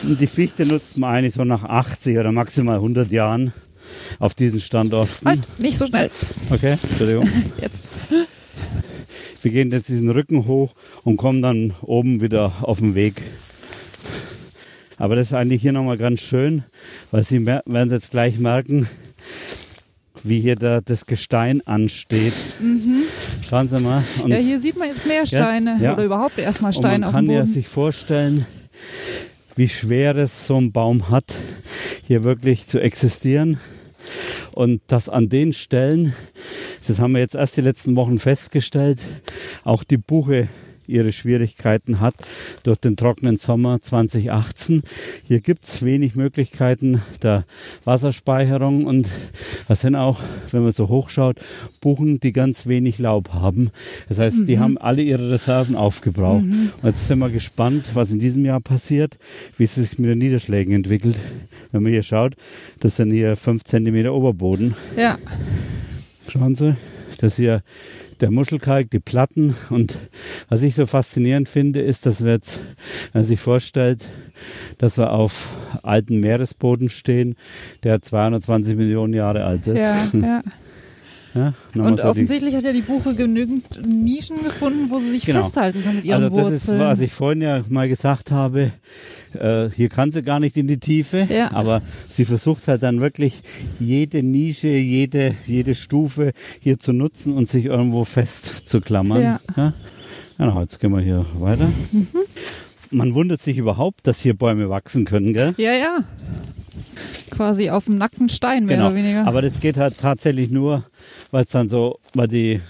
[0.04, 3.52] Die Fichte nutzt man eigentlich so nach 80 oder maximal 100 Jahren
[4.20, 5.08] auf diesen Standort.
[5.24, 6.10] Halt, nicht so schnell.
[6.50, 7.28] Okay, Entschuldigung.
[7.60, 7.88] Jetzt.
[9.42, 10.74] Wir gehen jetzt diesen Rücken hoch
[11.04, 13.22] und kommen dann oben wieder auf den Weg.
[14.96, 16.64] Aber das ist eigentlich hier nochmal ganz schön,
[17.12, 18.88] weil Sie werden es jetzt gleich merken,
[20.24, 22.34] wie hier da das Gestein ansteht.
[22.60, 23.02] Mhm.
[23.48, 24.02] Schauen Sie mal.
[24.22, 25.92] Und, ja, hier sieht man jetzt mehr Steine ja, ja.
[25.94, 27.26] oder überhaupt erstmal Steine auf dem Boden.
[27.26, 28.46] Man kann ja sich vorstellen,
[29.56, 31.32] wie schwer es so ein Baum hat,
[32.06, 33.58] hier wirklich zu existieren.
[34.52, 36.14] Und das an den Stellen,
[36.86, 39.00] das haben wir jetzt erst die letzten Wochen festgestellt,
[39.64, 40.48] auch die Buche
[40.88, 42.14] ihre Schwierigkeiten hat
[42.64, 44.82] durch den trockenen Sommer 2018.
[45.24, 47.44] Hier gibt es wenig Möglichkeiten der
[47.84, 49.08] Wasserspeicherung und
[49.68, 50.20] das sind auch,
[50.50, 51.38] wenn man so hochschaut,
[51.80, 53.70] Buchen, die ganz wenig Laub haben.
[54.08, 54.46] Das heißt, mhm.
[54.46, 56.44] die haben alle ihre Reserven aufgebraucht.
[56.44, 56.70] Mhm.
[56.82, 59.18] Und jetzt sind wir gespannt, was in diesem Jahr passiert,
[59.56, 61.18] wie es sich mit den Niederschlägen entwickelt.
[61.72, 62.34] Wenn man hier schaut,
[62.80, 64.74] das sind hier fünf Zentimeter Oberboden.
[64.96, 65.18] Ja.
[66.28, 66.76] Schauen Sie,
[67.18, 67.62] das hier
[68.20, 69.54] der Muschelkalk, die Platten.
[69.70, 69.98] Und
[70.48, 72.60] was ich so faszinierend finde, ist, dass wir jetzt,
[73.12, 74.04] wenn man sich vorstellt,
[74.78, 77.36] dass wir auf alten Meeresboden stehen,
[77.82, 79.78] der 220 Millionen Jahre alt ist.
[79.78, 80.40] Ja, ja.
[81.38, 85.42] Ja, und offensichtlich hat ja die Buche genügend Nischen gefunden, wo sie sich genau.
[85.42, 86.76] festhalten kann mit ihren also das Wurzeln.
[86.80, 88.72] ist, was ich vorhin ja mal gesagt habe,
[89.34, 91.52] äh, hier kann sie gar nicht in die Tiefe, ja.
[91.52, 93.42] aber sie versucht halt dann wirklich
[93.78, 99.22] jede Nische, jede, jede Stufe hier zu nutzen und sich irgendwo festzuklammern.
[99.22, 99.40] Ja.
[99.56, 99.74] Ja?
[100.38, 101.68] Genau, jetzt gehen wir hier weiter.
[101.92, 102.08] Mhm.
[102.90, 105.52] Man wundert sich überhaupt, dass hier Bäume wachsen können, gell?
[105.58, 106.04] Ja, ja.
[107.30, 108.88] Quasi auf dem nackten Stein, mehr genau.
[108.88, 109.26] oder weniger.
[109.26, 110.84] Aber das geht halt tatsächlich nur,
[111.30, 112.60] weil es dann so, weil die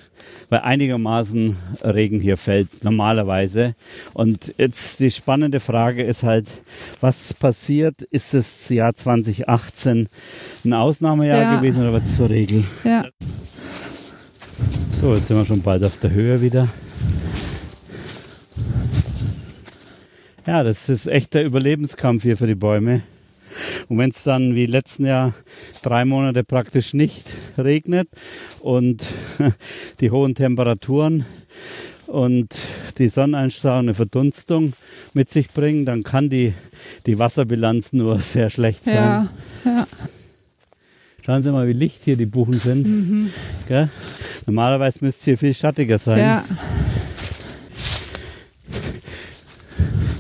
[0.50, 3.74] weil einigermaßen Regen hier fällt, normalerweise.
[4.14, 6.46] Und jetzt die spannende Frage ist halt,
[7.00, 8.02] was passiert?
[8.02, 10.08] Ist das Jahr 2018
[10.64, 11.56] ein Ausnahmejahr ja.
[11.56, 12.64] gewesen oder was zur Regel?
[12.84, 13.04] Ja.
[15.00, 16.66] So, jetzt sind wir schon bald auf der Höhe wieder.
[20.46, 23.02] Ja, das ist echt der Überlebenskampf hier für die Bäume.
[23.88, 25.34] Und wenn es dann wie letzten Jahr
[25.82, 28.08] drei Monate praktisch nicht regnet
[28.60, 29.04] und
[30.00, 31.24] die hohen Temperaturen
[32.06, 32.54] und
[32.98, 34.72] die Sonneneinstrahlung eine Verdunstung
[35.14, 36.54] mit sich bringen, dann kann die,
[37.06, 38.94] die Wasserbilanz nur sehr schlecht sein.
[38.94, 39.28] Ja,
[39.64, 39.86] ja.
[41.24, 42.86] Schauen Sie mal, wie licht hier die Buchen sind.
[42.86, 43.30] Mhm.
[44.46, 46.18] Normalerweise müsste es hier viel schattiger sein.
[46.20, 46.44] Ja.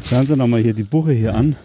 [0.06, 1.56] Schauen Sie nochmal hier die Buche hier an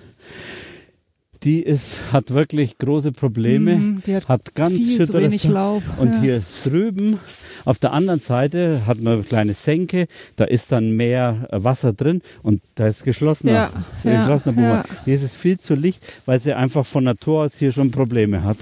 [1.44, 5.84] die ist, hat wirklich große Probleme, mm, hat, hat, ganz viel zu wenig Laub.
[5.98, 6.22] Und ja.
[6.22, 7.20] hier drüben
[7.66, 12.22] auf der anderen Seite hat man eine kleine Senke, da ist dann mehr Wasser drin
[12.42, 13.72] und da ist geschlossener, ja,
[14.04, 14.84] ja, geschlossener ja.
[15.06, 18.44] Hier ist es viel zu licht, weil sie einfach von Natur aus hier schon Probleme
[18.44, 18.58] hat.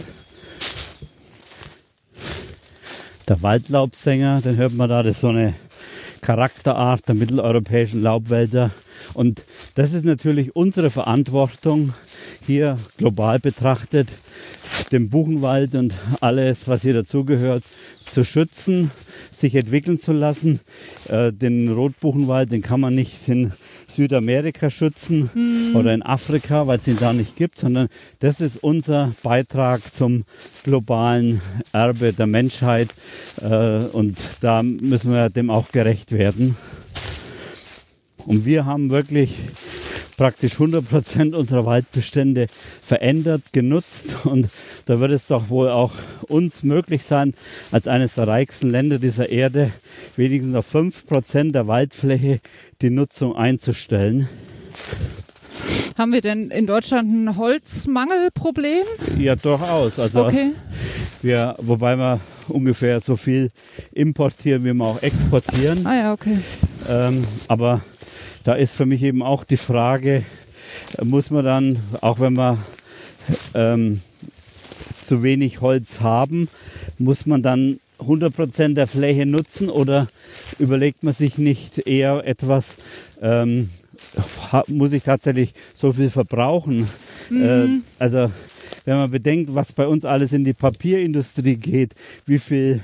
[3.27, 5.53] Der Waldlaubsänger, den hört man da, das ist so eine
[6.22, 8.72] Charakterart der mitteleuropäischen Laubwälder.
[9.14, 9.43] Und
[9.76, 11.93] das ist natürlich unsere Verantwortung,
[12.45, 14.10] hier global betrachtet,
[14.91, 17.64] den Buchenwald und alles, was hier dazugehört,
[18.06, 18.91] zu schützen,
[19.31, 20.60] sich entwickeln zu lassen.
[21.07, 23.52] Äh, den Rotbuchenwald, den kann man nicht in
[23.95, 25.76] Südamerika schützen mhm.
[25.76, 27.88] oder in Afrika, weil es ihn da nicht gibt, sondern
[28.19, 30.23] das ist unser Beitrag zum
[30.63, 31.41] globalen
[31.72, 32.89] Erbe der Menschheit
[33.41, 36.57] äh, und da müssen wir dem auch gerecht werden.
[38.26, 39.35] Und wir haben wirklich
[40.18, 42.48] praktisch 100 Prozent unserer Waldbestände
[42.84, 44.18] verändert, genutzt.
[44.23, 44.49] Und
[44.85, 45.93] da wird es doch wohl auch
[46.27, 47.34] uns möglich sein,
[47.72, 49.72] als eines der reichsten Länder dieser Erde
[50.18, 52.39] wenigstens auf 5 Prozent der Waldfläche
[52.81, 54.30] die Nutzung einzustellen.
[55.98, 58.84] Haben wir denn in Deutschland ein Holzmangelproblem?
[59.18, 59.99] Ja, durchaus.
[59.99, 60.52] Also okay.
[61.22, 63.49] wir, wobei wir ungefähr so viel
[63.91, 65.85] importieren, wie wir auch exportieren.
[65.85, 66.38] Ah ja, okay.
[66.89, 67.81] Ähm, aber
[68.43, 70.23] da ist für mich eben auch die Frage,
[71.03, 72.57] muss man dann, auch wenn wir
[73.53, 74.01] ähm,
[75.03, 76.47] zu wenig Holz haben,
[76.97, 80.07] muss man dann 100% der Fläche nutzen oder
[80.59, 82.76] überlegt man sich nicht eher etwas,
[83.22, 83.69] ähm,
[84.68, 86.88] muss ich tatsächlich so viel verbrauchen.
[87.30, 87.43] Mhm.
[87.43, 87.68] Äh,
[87.99, 88.31] also
[88.85, 91.93] wenn man bedenkt, was bei uns alles in die Papierindustrie geht,
[92.26, 92.81] wie viel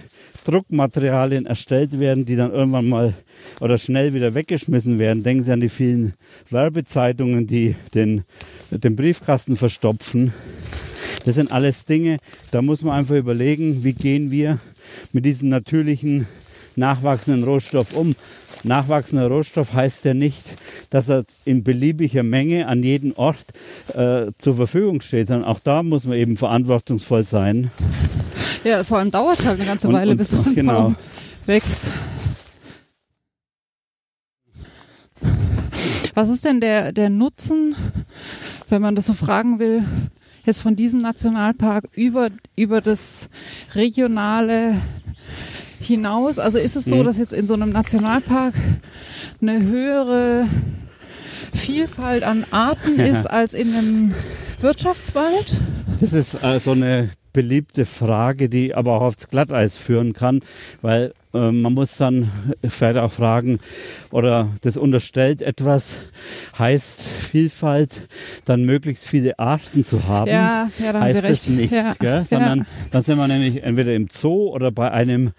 [0.47, 3.13] Druckmaterialien erstellt werden, die dann irgendwann mal
[3.59, 5.21] oder schnell wieder weggeschmissen werden.
[5.21, 6.13] Denken Sie an die vielen
[6.49, 8.23] Werbezeitungen, die den,
[8.71, 10.33] den Briefkasten verstopfen.
[11.25, 12.17] Das sind alles Dinge,
[12.51, 14.59] da muss man einfach überlegen, wie gehen wir
[15.11, 16.27] mit diesem natürlichen
[16.77, 18.15] nachwachsenden Rohstoff um.
[18.63, 20.43] Nachwachsender Rohstoff heißt ja nicht,
[20.89, 23.47] dass er in beliebiger Menge an jedem Ort
[23.93, 27.71] äh, zur Verfügung steht, sondern auch da muss man eben verantwortungsvoll sein.
[28.63, 30.81] Ja, vor allem dauert es halt eine ganze Weile, und, bis so ein genau.
[30.81, 30.95] Baum
[31.45, 31.91] wächst.
[36.13, 37.75] Was ist denn der, der Nutzen,
[38.69, 39.83] wenn man das so fragen will,
[40.45, 43.29] jetzt von diesem Nationalpark über, über das
[43.75, 44.81] regionale
[45.79, 46.39] hinaus?
[46.39, 47.03] Also ist es so, mhm.
[47.05, 48.53] dass jetzt in so einem Nationalpark
[49.41, 50.45] eine höhere
[51.53, 54.13] Vielfalt an Arten ist als in einem
[54.61, 55.61] Wirtschaftswald?
[55.99, 60.41] Das ist äh, so eine beliebte Frage, die aber auch aufs Glatteis führen kann,
[60.81, 62.31] weil äh, man muss dann
[62.67, 63.59] vielleicht auch fragen,
[64.11, 65.95] oder das unterstellt etwas,
[66.57, 68.07] heißt Vielfalt,
[68.45, 70.29] dann möglichst viele Arten zu haben.
[70.29, 71.31] Ja, ja da haben heißt Sie recht.
[71.31, 72.25] Das nicht, ja, gell?
[72.29, 72.65] sondern ja.
[72.91, 75.31] dann sind wir nämlich entweder im Zoo oder bei einem,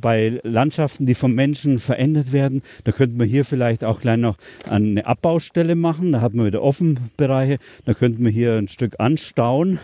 [0.00, 2.62] bei Landschaften, die vom Menschen verändert werden.
[2.84, 4.36] Da könnte man hier vielleicht auch gleich noch
[4.68, 6.12] eine Abbaustelle machen.
[6.12, 7.58] Da hat man wieder Offenbereiche.
[7.84, 9.78] Da könnte man hier ein Stück anstauen.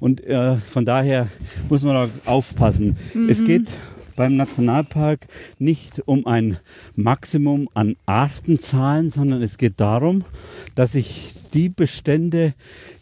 [0.00, 1.28] Und äh, von daher
[1.68, 2.96] muss man auch aufpassen.
[3.14, 3.28] Mhm.
[3.28, 3.68] Es geht
[4.16, 5.26] beim Nationalpark
[5.58, 6.58] nicht um ein
[6.94, 10.24] Maximum an Artenzahlen, sondern es geht darum,
[10.74, 12.54] dass ich die Bestände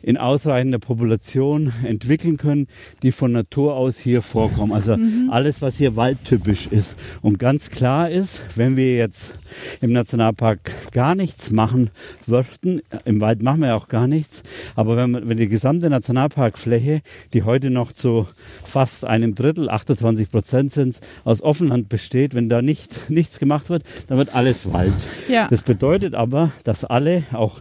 [0.02, 2.66] in ausreichender Population entwickeln können,
[3.02, 4.72] die von Natur aus hier vorkommen.
[4.72, 5.28] Also mhm.
[5.30, 6.96] alles, was hier waldtypisch ist.
[7.22, 9.38] Und ganz klar ist, wenn wir jetzt
[9.80, 11.90] im Nationalpark gar nichts machen
[12.26, 14.42] würden, im Wald machen wir ja auch gar nichts,
[14.74, 17.02] aber wenn, man, wenn die gesamte Nationalparkfläche,
[17.32, 18.26] die heute noch zu
[18.64, 23.84] fast einem Drittel, 28 Prozent sind, aus Offenland besteht, wenn da nicht, nichts gemacht wird,
[24.08, 24.94] dann wird alles Wald.
[25.28, 25.46] Ja.
[25.48, 27.60] Das bedeutet aber, dass alle auch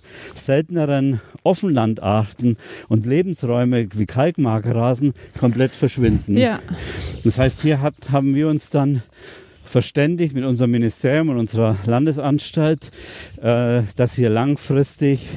[0.80, 2.58] selteneren Offenlandarten Arten
[2.88, 6.38] und Lebensräume wie Kalkmarkrasen komplett verschwinden.
[6.38, 6.60] Ja.
[7.24, 9.04] Das heißt, hier hat, haben wir uns dann
[9.64, 12.90] verständigt mit unserem Ministerium und unserer Landesanstalt,
[13.42, 15.28] äh, dass hier langfristig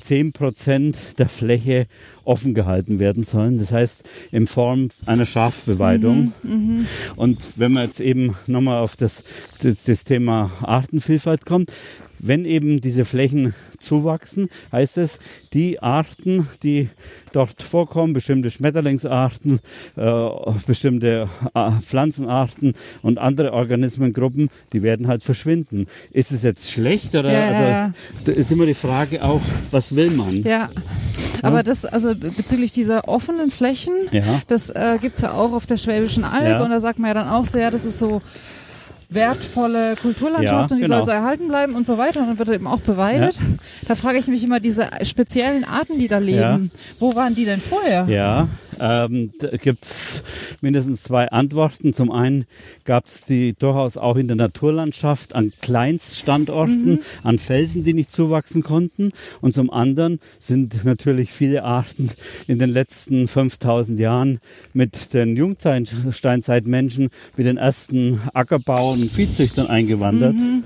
[0.00, 1.86] 10 Prozent der Fläche
[2.24, 3.58] offen gehalten werden sollen.
[3.58, 4.02] Das heißt,
[4.32, 6.32] in Form einer Schafbeweidung.
[6.42, 6.86] Mhm, mhm.
[7.14, 9.22] und wenn man jetzt eben nochmal auf das,
[9.62, 11.70] das, das Thema Artenvielfalt kommt,
[12.26, 15.18] wenn eben diese Flächen zuwachsen, heißt es,
[15.52, 16.88] die Arten, die
[17.32, 19.60] dort vorkommen, bestimmte Schmetterlingsarten,
[19.96, 20.28] äh,
[20.66, 25.86] bestimmte äh, Pflanzenarten und andere Organismengruppen, die werden halt verschwinden.
[26.10, 27.92] Ist es jetzt schlecht oder ja, ja, ja.
[28.24, 30.42] da ist immer die Frage auch, was will man?
[30.42, 30.70] Ja,
[31.42, 33.94] aber das, also bezüglich dieser offenen Flächen,
[34.48, 37.14] das äh, gibt es ja auch auf der Schwäbischen Alb und da sagt man ja
[37.14, 38.20] dann auch so, ja, das ist so
[39.08, 40.96] wertvolle Kulturlandschaft ja, und die genau.
[40.96, 43.36] soll so erhalten bleiben und so weiter und dann wird eben auch beweidet.
[43.36, 43.42] Ja.
[43.88, 46.80] Da frage ich mich immer, diese speziellen Arten, die da leben, ja.
[46.98, 48.06] wo waren die denn vorher?
[48.08, 50.22] Ja, ähm, da gibt es
[50.60, 51.92] mindestens zwei Antworten.
[51.92, 52.46] Zum einen
[52.84, 57.00] gab es die durchaus auch in der Naturlandschaft an Kleinststandorten, mhm.
[57.22, 59.12] an Felsen, die nicht zuwachsen konnten.
[59.40, 62.10] Und zum anderen sind natürlich viele Arten
[62.46, 64.40] in den letzten 5000 Jahren
[64.72, 70.34] mit den Jungsteinzeitmenschen, mit den ersten Ackerbau- und Viehzüchtern eingewandert.
[70.34, 70.64] Mhm.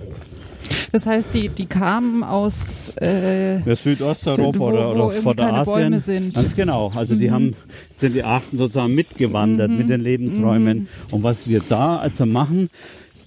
[0.92, 5.98] Das heißt, die, die kamen aus äh, ja, Südosteuropa wo, oder, oder von der Asien.
[6.00, 6.34] Sind.
[6.34, 6.92] Ganz genau.
[6.94, 7.18] Also mhm.
[7.18, 7.54] die haben
[7.96, 9.78] sind die Arten sozusagen mitgewandert mhm.
[9.78, 10.78] mit den Lebensräumen.
[10.78, 10.88] Mhm.
[11.10, 12.70] Und was wir da also machen,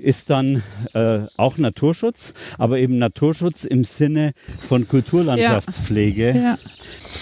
[0.03, 0.61] ist dann
[0.93, 6.29] äh, auch Naturschutz, aber eben Naturschutz im Sinne von Kulturlandschaftspflege.
[6.29, 6.35] Ja.
[6.35, 6.57] Ja.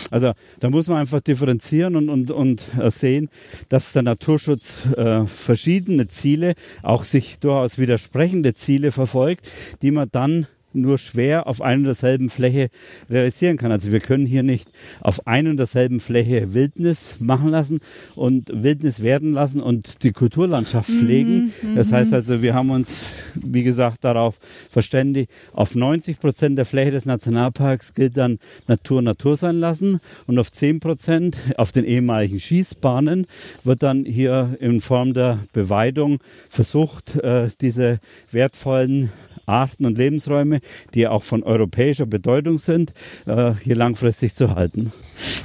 [0.09, 3.29] Also da muss man einfach differenzieren und, und, und äh, sehen,
[3.69, 9.47] dass der Naturschutz äh, verschiedene Ziele, auch sich durchaus widersprechende Ziele verfolgt,
[9.81, 12.69] die man dann nur schwer auf einer und derselben Fläche
[13.09, 13.71] realisieren kann.
[13.71, 14.69] Also wir können hier nicht
[14.99, 17.79] auf einer und derselben Fläche Wildnis machen lassen
[18.15, 21.53] und Wildnis werden lassen und die Kulturlandschaft mhm, pflegen.
[21.61, 24.39] Mhm, das heißt also, wir haben uns, wie gesagt, darauf
[24.69, 30.39] verständigt, auf 90 Prozent der Fläche des Nationalparks gilt dann Natur Natur sein lassen und
[30.39, 33.27] auf 10 Prozent auf den ehemaligen Schießbahnen
[33.63, 36.19] wird dann hier in Form der Beweidung
[36.49, 37.99] versucht, äh, diese
[38.31, 39.11] wertvollen
[39.45, 40.60] Arten und Lebensräume,
[40.93, 42.93] die auch von europäischer Bedeutung sind,
[43.25, 44.91] äh, hier langfristig zu halten.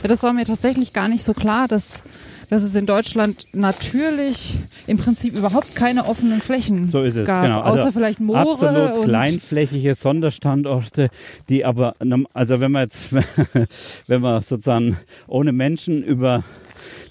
[0.03, 2.03] Ja, das war mir tatsächlich gar nicht so klar, dass
[2.49, 7.43] dass es in Deutschland natürlich im Prinzip überhaupt keine offenen Flächen So ist es, gab,
[7.43, 7.61] genau.
[7.61, 11.11] Also außer vielleicht Moore Absolut kleinflächige Sonderstandorte,
[11.49, 11.95] die aber,
[12.33, 13.13] also wenn man jetzt,
[14.07, 16.45] wenn man sozusagen ohne Menschen über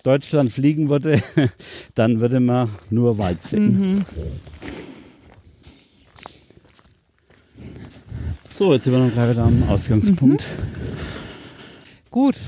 [0.03, 1.21] Deutschland fliegen würde,
[1.95, 3.79] dann würde man nur Wald sehen.
[3.79, 4.05] Mhm.
[8.57, 10.45] So, jetzt sind wir noch gleich wieder am Ausgangspunkt.
[12.09, 12.39] gut.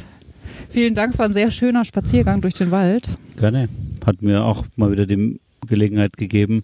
[0.70, 3.10] Vielen Dank, es war ein sehr schöner Spaziergang durch den Wald.
[3.36, 3.68] Gerne.
[4.06, 6.64] Hat mir auch mal wieder die Gelegenheit gegeben,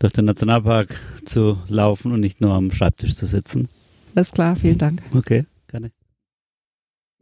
[0.00, 3.70] durch den Nationalpark zu laufen und nicht nur am Schreibtisch zu sitzen.
[4.14, 5.00] Alles klar, vielen Dank.
[5.14, 5.90] Okay, gerne.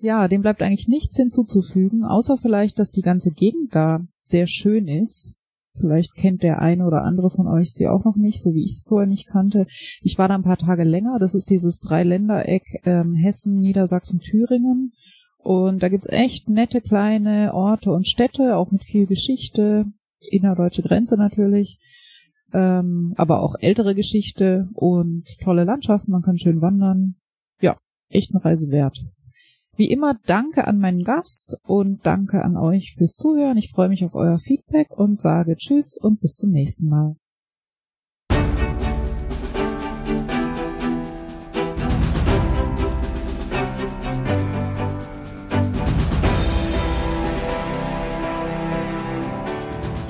[0.00, 4.88] Ja, dem bleibt eigentlich nichts hinzuzufügen, außer vielleicht, dass die ganze Gegend da sehr schön
[4.88, 5.34] ist.
[5.74, 8.72] Vielleicht kennt der eine oder andere von euch sie auch noch nicht, so wie ich
[8.72, 9.66] es vorher nicht kannte.
[10.02, 11.18] Ich war da ein paar Tage länger.
[11.18, 14.92] Das ist dieses Dreiländereck ähm, Hessen, Niedersachsen, Thüringen.
[15.38, 19.86] Und da gibt's echt nette kleine Orte und Städte, auch mit viel Geschichte,
[20.30, 21.78] innerdeutsche Grenze natürlich,
[22.52, 27.16] ähm, aber auch ältere Geschichte und tolle Landschaften, man kann schön wandern.
[27.60, 27.76] Ja,
[28.08, 29.00] echt eine Reise wert.
[29.74, 33.56] Wie immer danke an meinen Gast und danke an euch fürs Zuhören.
[33.56, 37.16] Ich freue mich auf euer Feedback und sage Tschüss und bis zum nächsten Mal.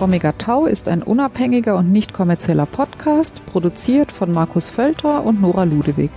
[0.01, 5.63] Omega Tau ist ein unabhängiger und nicht kommerzieller Podcast, produziert von Markus Völter und Nora
[5.63, 6.11] Ludewig.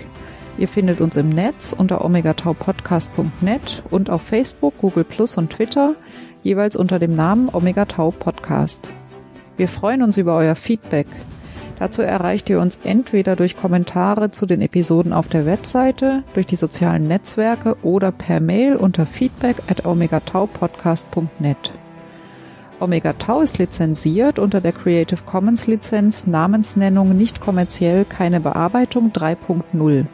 [0.57, 5.95] Ihr findet uns im Netz unter omegataupodcast.net und auf Facebook, Google Plus und Twitter
[6.44, 8.91] jeweils unter dem Namen Omega Tau Podcast.
[9.57, 11.07] Wir freuen uns über euer Feedback.
[11.80, 16.56] Dazu erreicht ihr uns entweder durch Kommentare zu den Episoden auf der Webseite, durch die
[16.56, 21.73] sozialen Netzwerke oder per Mail unter feedback at omegataupodcast.net.
[22.80, 30.06] Omega Tau ist lizenziert unter der Creative Commons Lizenz Namensnennung nicht kommerziell keine Bearbeitung 3.0.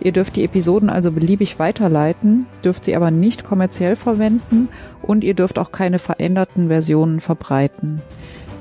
[0.00, 4.68] Ihr dürft die Episoden also beliebig weiterleiten, dürft sie aber nicht kommerziell verwenden
[5.02, 8.00] und ihr dürft auch keine veränderten Versionen verbreiten.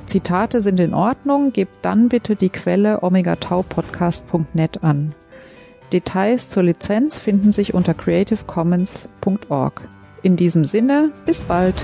[0.05, 5.13] Zitate sind in Ordnung, gebt dann bitte die Quelle omegataupodcast.net an.
[5.93, 9.81] Details zur Lizenz finden sich unter creativecommons.org.
[10.21, 11.83] In diesem Sinne, bis bald!